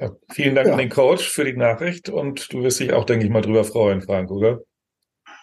Ja, 0.00 0.10
vielen 0.32 0.56
Dank 0.56 0.66
ja. 0.66 0.72
an 0.72 0.80
den 0.80 0.90
Coach 0.90 1.28
für 1.28 1.44
die 1.44 1.56
Nachricht 1.56 2.08
und 2.08 2.52
du 2.52 2.64
wirst 2.64 2.80
dich 2.80 2.92
auch, 2.92 3.04
denke 3.04 3.26
ich 3.26 3.30
mal, 3.30 3.42
drüber 3.42 3.62
freuen, 3.62 4.02
Frank, 4.02 4.32
oder? 4.32 4.58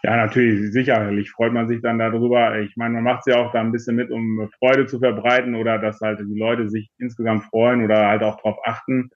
Ja, 0.03 0.15
natürlich, 0.17 0.73
sicherlich 0.73 1.29
freut 1.29 1.53
man 1.53 1.67
sich 1.67 1.79
dann 1.81 1.99
darüber. 1.99 2.59
Ich 2.59 2.75
meine, 2.75 2.95
man 2.95 3.03
macht 3.03 3.27
es 3.27 3.33
ja 3.33 3.39
auch 3.39 3.51
da 3.51 3.59
ein 3.59 3.71
bisschen 3.71 3.95
mit, 3.95 4.09
um 4.09 4.49
Freude 4.57 4.87
zu 4.87 4.99
verbreiten 4.99 5.53
oder 5.53 5.77
dass 5.77 6.01
halt 6.01 6.19
die 6.19 6.39
Leute 6.39 6.69
sich 6.69 6.89
insgesamt 6.97 7.43
freuen 7.45 7.83
oder 7.83 8.07
halt 8.07 8.23
auch 8.23 8.37
darauf 8.37 8.57
achten. 8.65 9.11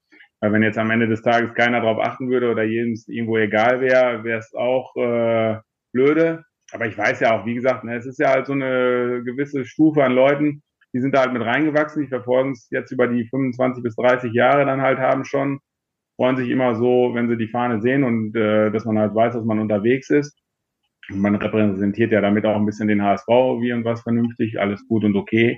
Weil 0.46 0.54
wenn 0.54 0.62
jetzt 0.62 0.78
am 0.78 0.92
Ende 0.92 1.08
des 1.08 1.24
Tages 1.24 1.56
keiner 1.56 1.82
darauf 1.82 1.98
achten 1.98 2.30
würde 2.30 2.52
oder 2.52 2.62
jedem 2.62 2.94
irgendwo 3.08 3.36
egal 3.38 3.82
wäre, 3.82 4.24
wäre 4.24 4.38
es 4.38 4.54
auch 4.54 4.96
äh, 4.96 5.58
blöde. 5.92 6.44
Aber 6.72 6.86
ich 6.86 6.96
weiß 6.96 7.20
ja 7.22 7.36
auch, 7.36 7.48
wie 7.48 7.56
gesagt, 7.56 7.84
ne, 7.84 7.96
es 7.96 8.06
ist 8.06 8.20
ja 8.20 8.30
halt 8.30 8.46
so 8.46 8.54
eine 8.54 9.24
gewisse 9.26 9.66
Stufe 9.66 10.04
an 10.04 10.12
Leuten, 10.12 10.62
die 10.94 11.00
sind 11.00 11.16
da 11.16 11.22
halt 11.22 11.34
mit 11.34 11.42
reingewachsen, 11.42 12.04
die 12.04 12.10
verfolgen 12.10 12.52
es 12.52 12.68
jetzt 12.70 12.92
über 12.92 13.08
die 13.08 13.28
25 13.28 13.82
bis 13.82 13.96
30 13.96 14.34
Jahre 14.34 14.68
dann 14.68 14.84
halt 14.84 15.00
haben 15.00 15.26
schon, 15.26 15.62
freuen 16.16 16.38
sich 16.38 16.50
immer 16.52 16.76
so, 16.76 17.10
wenn 17.16 17.28
sie 17.28 17.38
die 17.38 17.48
Fahne 17.48 17.82
sehen 17.82 18.04
und 18.04 18.36
äh, 18.36 18.70
dass 18.70 18.86
man 18.86 19.00
halt 19.00 19.16
weiß, 19.16 19.34
dass 19.34 19.46
man 19.46 19.58
unterwegs 19.58 20.12
ist. 20.12 20.38
Und 21.10 21.22
man 21.22 21.34
repräsentiert 21.34 22.12
ja 22.12 22.22
damit 22.22 22.46
auch 22.46 22.56
ein 22.56 22.68
bisschen 22.68 22.88
den 22.88 23.02
HSV, 23.02 23.28
wie 23.28 23.74
und 23.74 23.84
was 23.84 24.04
vernünftig, 24.04 24.60
alles 24.60 24.88
gut 24.88 25.04
und 25.04 25.16
okay. 25.16 25.58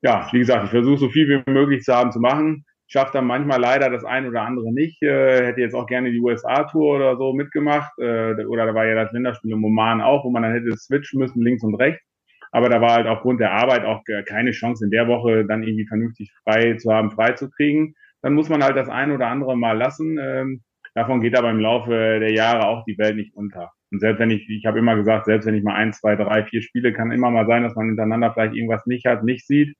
Ja, 0.00 0.26
wie 0.32 0.38
gesagt, 0.38 0.64
ich 0.64 0.70
versuche 0.70 0.96
so 0.96 1.10
viel 1.10 1.28
wie 1.28 1.50
möglich 1.50 1.82
zu 1.82 1.94
haben 1.94 2.10
zu 2.10 2.20
machen. 2.20 2.64
Schafft 2.94 3.16
dann 3.16 3.26
manchmal 3.26 3.60
leider 3.60 3.90
das 3.90 4.04
ein 4.04 4.24
oder 4.24 4.42
andere 4.42 4.72
nicht. 4.72 5.02
Äh, 5.02 5.46
hätte 5.46 5.60
jetzt 5.60 5.74
auch 5.74 5.88
gerne 5.88 6.12
die 6.12 6.20
USA-Tour 6.20 6.94
oder 6.94 7.16
so 7.16 7.32
mitgemacht. 7.32 7.90
Äh, 7.98 8.44
oder 8.46 8.66
da 8.66 8.74
war 8.76 8.86
ja 8.86 8.94
das 8.94 9.10
Länderspiel 9.10 9.50
im 9.50 9.64
Oman 9.64 10.00
auch, 10.00 10.24
wo 10.24 10.30
man 10.30 10.44
dann 10.44 10.52
hätte 10.52 10.76
switchen 10.76 11.18
müssen, 11.18 11.42
links 11.42 11.64
und 11.64 11.74
rechts. 11.74 12.06
Aber 12.52 12.68
da 12.68 12.80
war 12.80 12.92
halt 12.92 13.08
aufgrund 13.08 13.40
der 13.40 13.50
Arbeit 13.50 13.84
auch 13.84 14.04
keine 14.26 14.52
Chance 14.52 14.84
in 14.84 14.92
der 14.92 15.08
Woche 15.08 15.44
dann 15.44 15.64
irgendwie 15.64 15.88
vernünftig 15.88 16.32
frei 16.44 16.74
zu 16.74 16.92
haben, 16.92 17.10
frei 17.10 17.32
zu 17.32 17.50
kriegen. 17.50 17.96
Dann 18.22 18.34
muss 18.34 18.48
man 18.48 18.62
halt 18.62 18.76
das 18.76 18.88
ein 18.88 19.10
oder 19.10 19.26
andere 19.26 19.56
mal 19.56 19.76
lassen. 19.76 20.16
Ähm, 20.22 20.62
davon 20.94 21.20
geht 21.20 21.36
aber 21.36 21.50
im 21.50 21.58
Laufe 21.58 21.90
der 21.90 22.32
Jahre 22.32 22.68
auch 22.68 22.84
die 22.84 22.96
Welt 22.96 23.16
nicht 23.16 23.34
unter. 23.34 23.72
Und 23.90 23.98
selbst 23.98 24.20
wenn 24.20 24.30
ich, 24.30 24.48
ich 24.48 24.66
habe 24.66 24.78
immer 24.78 24.94
gesagt, 24.94 25.24
selbst 25.24 25.46
wenn 25.46 25.56
ich 25.56 25.64
mal 25.64 25.74
ein, 25.74 25.92
zwei, 25.92 26.14
drei, 26.14 26.44
vier 26.44 26.62
Spiele, 26.62 26.92
kann 26.92 27.10
immer 27.10 27.32
mal 27.32 27.48
sein, 27.48 27.64
dass 27.64 27.74
man 27.74 27.86
hintereinander 27.86 28.32
vielleicht 28.32 28.54
irgendwas 28.54 28.86
nicht 28.86 29.04
hat, 29.04 29.24
nicht 29.24 29.48
sieht. 29.48 29.74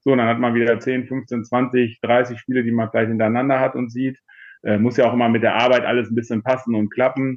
So, 0.00 0.16
dann 0.16 0.26
hat 0.26 0.38
man 0.38 0.54
wieder 0.54 0.78
10, 0.78 1.06
15, 1.06 1.44
20, 1.44 2.00
30 2.00 2.38
Spiele, 2.38 2.64
die 2.64 2.72
man 2.72 2.90
vielleicht 2.90 3.08
hintereinander 3.08 3.60
hat 3.60 3.74
und 3.74 3.90
sieht. 3.90 4.18
Äh, 4.62 4.78
muss 4.78 4.96
ja 4.96 5.08
auch 5.08 5.14
immer 5.14 5.28
mit 5.28 5.42
der 5.42 5.54
Arbeit 5.54 5.84
alles 5.84 6.10
ein 6.10 6.14
bisschen 6.14 6.42
passen 6.42 6.74
und 6.74 6.90
klappen. 6.90 7.34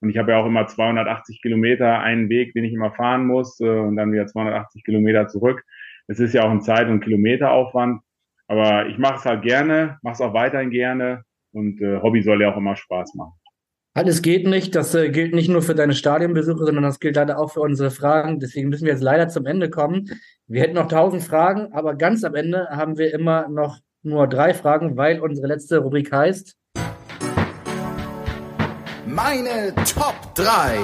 Und 0.00 0.10
ich 0.10 0.18
habe 0.18 0.32
ja 0.32 0.38
auch 0.38 0.46
immer 0.46 0.66
280 0.66 1.40
Kilometer 1.40 2.00
einen 2.00 2.28
Weg, 2.28 2.52
den 2.52 2.64
ich 2.64 2.72
immer 2.72 2.92
fahren 2.92 3.26
muss 3.26 3.58
äh, 3.60 3.68
und 3.68 3.96
dann 3.96 4.12
wieder 4.12 4.26
280 4.26 4.84
Kilometer 4.84 5.28
zurück. 5.28 5.64
Es 6.06 6.20
ist 6.20 6.34
ja 6.34 6.44
auch 6.44 6.50
ein 6.50 6.62
Zeit- 6.62 6.88
und 6.88 7.00
Kilometeraufwand. 7.00 8.00
Aber 8.46 8.86
ich 8.86 8.98
mache 8.98 9.16
es 9.16 9.24
halt 9.24 9.42
gerne, 9.42 9.98
mache 10.02 10.14
es 10.14 10.20
auch 10.20 10.34
weiterhin 10.34 10.70
gerne 10.70 11.24
und 11.52 11.80
äh, 11.80 12.00
Hobby 12.02 12.22
soll 12.22 12.42
ja 12.42 12.52
auch 12.52 12.56
immer 12.58 12.76
Spaß 12.76 13.14
machen. 13.14 13.32
Alles 13.96 14.22
geht 14.22 14.44
nicht. 14.44 14.74
Das 14.74 14.92
äh, 14.96 15.08
gilt 15.08 15.34
nicht 15.34 15.48
nur 15.48 15.62
für 15.62 15.76
deine 15.76 15.94
Stadionbesuche, 15.94 16.64
sondern 16.64 16.82
das 16.82 16.98
gilt 16.98 17.14
leider 17.14 17.38
auch 17.38 17.52
für 17.52 17.60
unsere 17.60 17.92
Fragen. 17.92 18.40
Deswegen 18.40 18.68
müssen 18.68 18.86
wir 18.86 18.92
jetzt 18.92 19.04
leider 19.04 19.28
zum 19.28 19.46
Ende 19.46 19.70
kommen. 19.70 20.10
Wir 20.48 20.62
hätten 20.62 20.74
noch 20.74 20.88
tausend 20.88 21.22
Fragen, 21.22 21.72
aber 21.72 21.94
ganz 21.94 22.24
am 22.24 22.34
Ende 22.34 22.66
haben 22.70 22.98
wir 22.98 23.14
immer 23.14 23.48
noch 23.48 23.78
nur 24.02 24.26
drei 24.26 24.52
Fragen, 24.52 24.96
weil 24.96 25.20
unsere 25.20 25.46
letzte 25.46 25.78
Rubrik 25.78 26.10
heißt 26.10 26.56
meine 29.06 29.72
Top 29.94 30.34
3. 30.34 30.76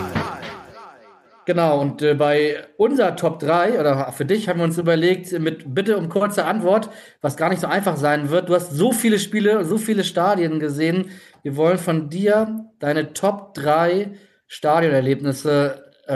Genau, 1.47 1.81
und 1.81 2.01
äh, 2.03 2.15
bei 2.15 2.59
unserer 2.77 3.17
Top 3.17 3.41
3 3.41 3.81
oder 3.81 4.13
für 4.13 4.25
dich 4.25 4.49
haben 4.49 4.61
wir 4.61 4.65
uns 4.65 4.79
überlegt, 4.79 5.33
mit 5.41 5.75
Bitte 5.75 5.97
um 5.99 6.09
kurze 6.09 6.45
Antwort, 6.45 6.91
was 7.23 7.37
gar 7.37 7.49
nicht 7.49 7.61
so 7.61 7.67
einfach 7.67 7.97
sein 7.97 8.31
wird. 8.31 8.49
Du 8.49 8.55
hast 8.55 8.71
so 8.71 8.93
viele 8.93 9.19
Spiele, 9.19 9.65
so 9.65 9.79
viele 9.79 10.05
Stadien 10.05 10.61
gesehen. 10.61 11.11
Wir 11.43 11.57
wollen 11.57 11.78
von 11.78 12.09
dir 12.09 12.66
deine 12.78 13.12
Top 13.12 13.55
3 13.55 14.12
Stadionerlebnisse 14.47 15.93
äh, 16.07 16.12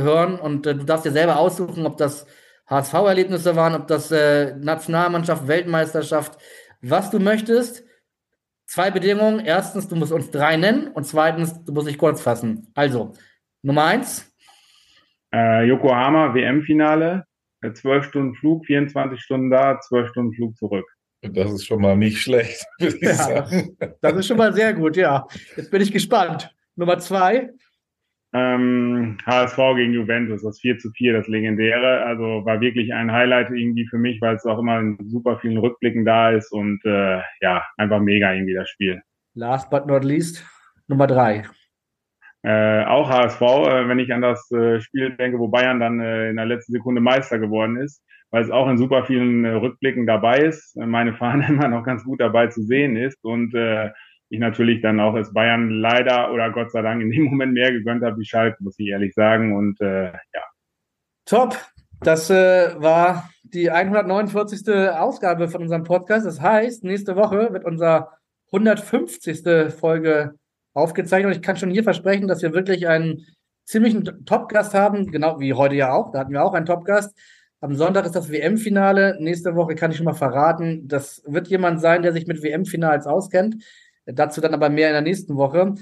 hören 0.00 0.38
und 0.38 0.66
äh, 0.66 0.74
du 0.74 0.84
darfst 0.84 1.04
dir 1.04 1.12
selber 1.12 1.38
aussuchen, 1.38 1.86
ob 1.86 1.96
das 1.96 2.26
HSV-Erlebnisse 2.66 3.56
waren, 3.56 3.74
ob 3.74 3.86
das 3.88 4.10
äh, 4.10 4.56
Nationalmannschaft, 4.56 5.46
Weltmeisterschaft, 5.46 6.38
was 6.80 7.10
du 7.10 7.18
möchtest. 7.18 7.84
Zwei 8.66 8.90
Bedingungen. 8.90 9.40
Erstens, 9.44 9.88
du 9.88 9.96
musst 9.96 10.12
uns 10.12 10.30
drei 10.30 10.56
nennen 10.56 10.88
und 10.88 11.04
zweitens, 11.04 11.62
du 11.64 11.72
musst 11.72 11.86
dich 11.86 11.98
kurz 11.98 12.22
fassen. 12.22 12.72
Also, 12.74 13.12
Nummer 13.62 13.84
eins. 13.84 14.32
Äh, 15.34 15.66
Yokohama 15.66 16.34
WM-Finale, 16.34 17.26
zwölf 17.74 18.06
Stunden 18.06 18.34
Flug, 18.36 18.64
24 18.64 19.20
Stunden 19.20 19.50
da, 19.50 19.78
zwölf 19.80 20.08
Stunden 20.08 20.32
Flug 20.32 20.56
zurück. 20.56 20.86
Das 21.32 21.52
ist 21.52 21.66
schon 21.66 21.80
mal 21.80 21.96
nicht 21.96 22.18
schlecht, 22.20 22.64
würde 22.78 22.96
ich 22.96 23.02
Ja, 23.02 23.14
sagen. 23.14 23.76
Das 24.00 24.14
ist 24.14 24.26
schon 24.26 24.36
mal 24.36 24.52
sehr 24.52 24.74
gut, 24.74 24.96
ja. 24.96 25.26
Jetzt 25.56 25.70
bin 25.70 25.80
ich 25.80 25.92
gespannt. 25.92 26.54
Nummer 26.76 26.98
zwei. 26.98 27.50
Ähm, 28.32 29.16
HSV 29.26 29.56
gegen 29.76 29.94
Juventus, 29.94 30.42
das 30.42 30.58
4 30.58 30.78
zu 30.78 30.90
4, 30.90 31.12
das 31.12 31.28
legendäre. 31.28 32.04
Also 32.04 32.44
war 32.44 32.60
wirklich 32.60 32.92
ein 32.92 33.12
Highlight 33.12 33.50
irgendwie 33.50 33.86
für 33.86 33.98
mich, 33.98 34.20
weil 34.20 34.34
es 34.34 34.44
auch 34.44 34.58
immer 34.58 34.80
in 34.80 34.98
super 35.04 35.38
vielen 35.38 35.58
Rückblicken 35.58 36.04
da 36.04 36.30
ist 36.30 36.50
und 36.52 36.84
äh, 36.84 37.20
ja, 37.40 37.64
einfach 37.76 38.00
mega 38.00 38.32
irgendwie 38.32 38.54
das 38.54 38.68
Spiel. 38.68 39.00
Last 39.34 39.70
but 39.70 39.86
not 39.86 40.04
least. 40.04 40.44
Nummer 40.88 41.06
drei. 41.06 41.44
Äh, 42.42 42.84
auch 42.84 43.08
HSV, 43.08 43.40
äh, 43.40 43.88
wenn 43.88 44.00
ich 44.00 44.12
an 44.12 44.20
das 44.20 44.50
äh, 44.50 44.80
Spiel 44.80 45.16
denke, 45.16 45.38
wo 45.38 45.48
Bayern 45.48 45.80
dann 45.80 46.00
äh, 46.00 46.28
in 46.28 46.36
der 46.36 46.44
letzten 46.44 46.72
Sekunde 46.72 47.00
Meister 47.00 47.38
geworden 47.38 47.76
ist, 47.76 48.02
weil 48.34 48.42
es 48.42 48.50
auch 48.50 48.68
in 48.68 48.78
super 48.78 49.04
vielen 49.04 49.44
äh, 49.44 49.50
Rückblicken 49.50 50.08
dabei 50.08 50.40
ist, 50.40 50.76
äh, 50.76 50.86
meine 50.86 51.14
Fahne 51.14 51.46
immer 51.48 51.68
noch 51.68 51.84
ganz 51.84 52.02
gut 52.02 52.20
dabei 52.20 52.48
zu 52.48 52.64
sehen 52.64 52.96
ist 52.96 53.24
und 53.24 53.54
äh, 53.54 53.92
ich 54.28 54.40
natürlich 54.40 54.82
dann 54.82 54.98
auch 54.98 55.14
als 55.14 55.32
Bayern 55.32 55.70
leider 55.70 56.32
oder 56.32 56.50
Gott 56.50 56.72
sei 56.72 56.82
Dank 56.82 57.00
in 57.00 57.12
dem 57.12 57.22
Moment 57.30 57.52
mehr 57.52 57.70
gegönnt 57.70 58.02
habe 58.02 58.18
wie 58.18 58.24
Schalke, 58.24 58.56
muss 58.58 58.76
ich 58.80 58.88
ehrlich 58.88 59.14
sagen. 59.14 59.54
Und 59.54 59.80
äh, 59.80 60.06
ja, 60.06 60.42
Top. 61.26 61.56
Das 62.00 62.28
äh, 62.28 62.74
war 62.76 63.30
die 63.44 63.70
149. 63.70 64.68
Ausgabe 64.68 65.46
von 65.46 65.62
unserem 65.62 65.84
Podcast. 65.84 66.26
Das 66.26 66.40
heißt, 66.40 66.82
nächste 66.82 67.14
Woche 67.14 67.52
wird 67.52 67.64
unser 67.64 68.18
150. 68.52 69.72
Folge 69.72 70.34
aufgezeichnet. 70.72 71.26
Und 71.26 71.36
ich 71.36 71.42
kann 71.42 71.56
schon 71.56 71.70
hier 71.70 71.84
versprechen, 71.84 72.26
dass 72.26 72.42
wir 72.42 72.52
wirklich 72.52 72.88
einen 72.88 73.24
ziemlichen 73.64 74.24
Top-Gast 74.26 74.74
haben, 74.74 75.12
genau 75.12 75.38
wie 75.38 75.54
heute 75.54 75.76
ja 75.76 75.92
auch. 75.92 76.10
Da 76.10 76.18
hatten 76.18 76.32
wir 76.32 76.44
auch 76.44 76.54
einen 76.54 76.66
Top-Gast. 76.66 77.16
Am 77.64 77.74
Sonntag 77.76 78.04
ist 78.04 78.14
das 78.14 78.30
WM-Finale. 78.30 79.16
Nächste 79.20 79.56
Woche 79.56 79.74
kann 79.74 79.90
ich 79.90 79.96
schon 79.96 80.04
mal 80.04 80.12
verraten. 80.12 80.86
Das 80.86 81.22
wird 81.26 81.48
jemand 81.48 81.80
sein, 81.80 82.02
der 82.02 82.12
sich 82.12 82.26
mit 82.26 82.42
WM-Finals 82.42 83.06
auskennt. 83.06 83.64
Dazu 84.04 84.42
dann 84.42 84.52
aber 84.52 84.68
mehr 84.68 84.88
in 84.88 84.92
der 84.92 85.00
nächsten 85.00 85.36
Woche. 85.36 85.74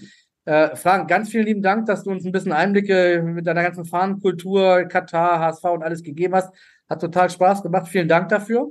Äh, 0.45 0.77
Frank, 0.77 1.09
ganz 1.09 1.31
vielen 1.31 1.45
lieben 1.45 1.61
Dank, 1.61 1.87
dass 1.87 2.05
du 2.05 2.13
uns 2.13 2.25
ein 2.25 2.31
bisschen 2.31 2.53
Einblicke 2.53 3.25
mit 3.25 3.49
deiner 3.49 3.65
ganzen 3.65 3.85
Fahnenkultur, 3.85 4.85
Katar, 4.85 5.41
HSV 5.41 5.65
und 5.65 5.83
alles 5.83 6.05
gegeben 6.05 6.37
hast. 6.37 6.55
Hat 6.89 7.01
total 7.01 7.31
Spaß 7.31 7.65
gemacht. 7.65 7.89
Vielen 7.89 8.07
Dank 8.07 8.29
dafür. 8.29 8.69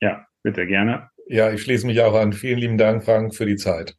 ja, 0.00 0.26
bitte 0.42 0.66
gerne. 0.66 1.08
Ja, 1.28 1.52
ich 1.52 1.62
schließe 1.62 1.86
mich 1.86 2.00
auch 2.00 2.14
an. 2.14 2.32
Vielen 2.32 2.58
lieben 2.58 2.76
Dank, 2.76 3.04
Frank, 3.04 3.36
für 3.36 3.46
die 3.46 3.54
Zeit. 3.54 3.94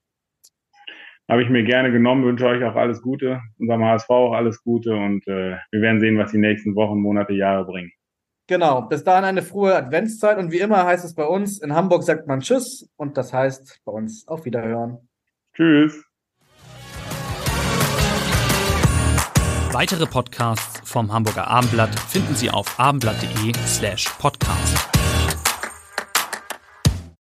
Habe 1.30 1.44
ich 1.44 1.50
mir 1.50 1.64
gerne 1.64 1.94
genommen, 1.94 2.26
wünsche 2.26 2.46
euch 2.46 2.62
auch 2.66 2.76
alles 2.76 3.02
Gute, 3.02 3.40
unserem 3.58 3.86
HSV 3.86 4.10
auch 4.10 4.34
alles 4.34 4.62
Gute 4.64 4.94
und 4.96 5.26
äh, 5.28 5.56
wir 5.72 5.82
werden 5.82 6.02
sehen, 6.02 6.18
was 6.18 6.32
die 6.32 6.40
nächsten 6.40 6.76
Wochen, 6.76 7.00
Monate, 7.00 7.32
Jahre 7.32 7.64
bringen. 7.64 7.92
Genau, 8.48 8.82
bis 8.84 9.04
dahin 9.04 9.26
eine 9.26 9.42
frohe 9.42 9.76
Adventszeit 9.76 10.38
und 10.38 10.52
wie 10.52 10.60
immer 10.60 10.86
heißt 10.86 11.04
es 11.04 11.14
bei 11.14 11.26
uns, 11.26 11.60
in 11.60 11.76
Hamburg 11.76 12.04
sagt 12.04 12.28
man 12.28 12.40
Tschüss 12.40 12.90
und 12.96 13.18
das 13.18 13.34
heißt 13.34 13.82
bei 13.84 13.92
uns 13.92 14.26
auf 14.28 14.46
Wiederhören. 14.46 15.10
Tschüss. 15.54 16.02
Weitere 19.74 20.06
Podcasts 20.06 20.90
vom 20.90 21.12
Hamburger 21.12 21.48
Abendblatt 21.48 22.00
finden 22.00 22.36
Sie 22.36 22.50
auf 22.50 22.80
abendblatt.de 22.80 23.54
slash 23.68 24.08
podcast. 24.18 24.97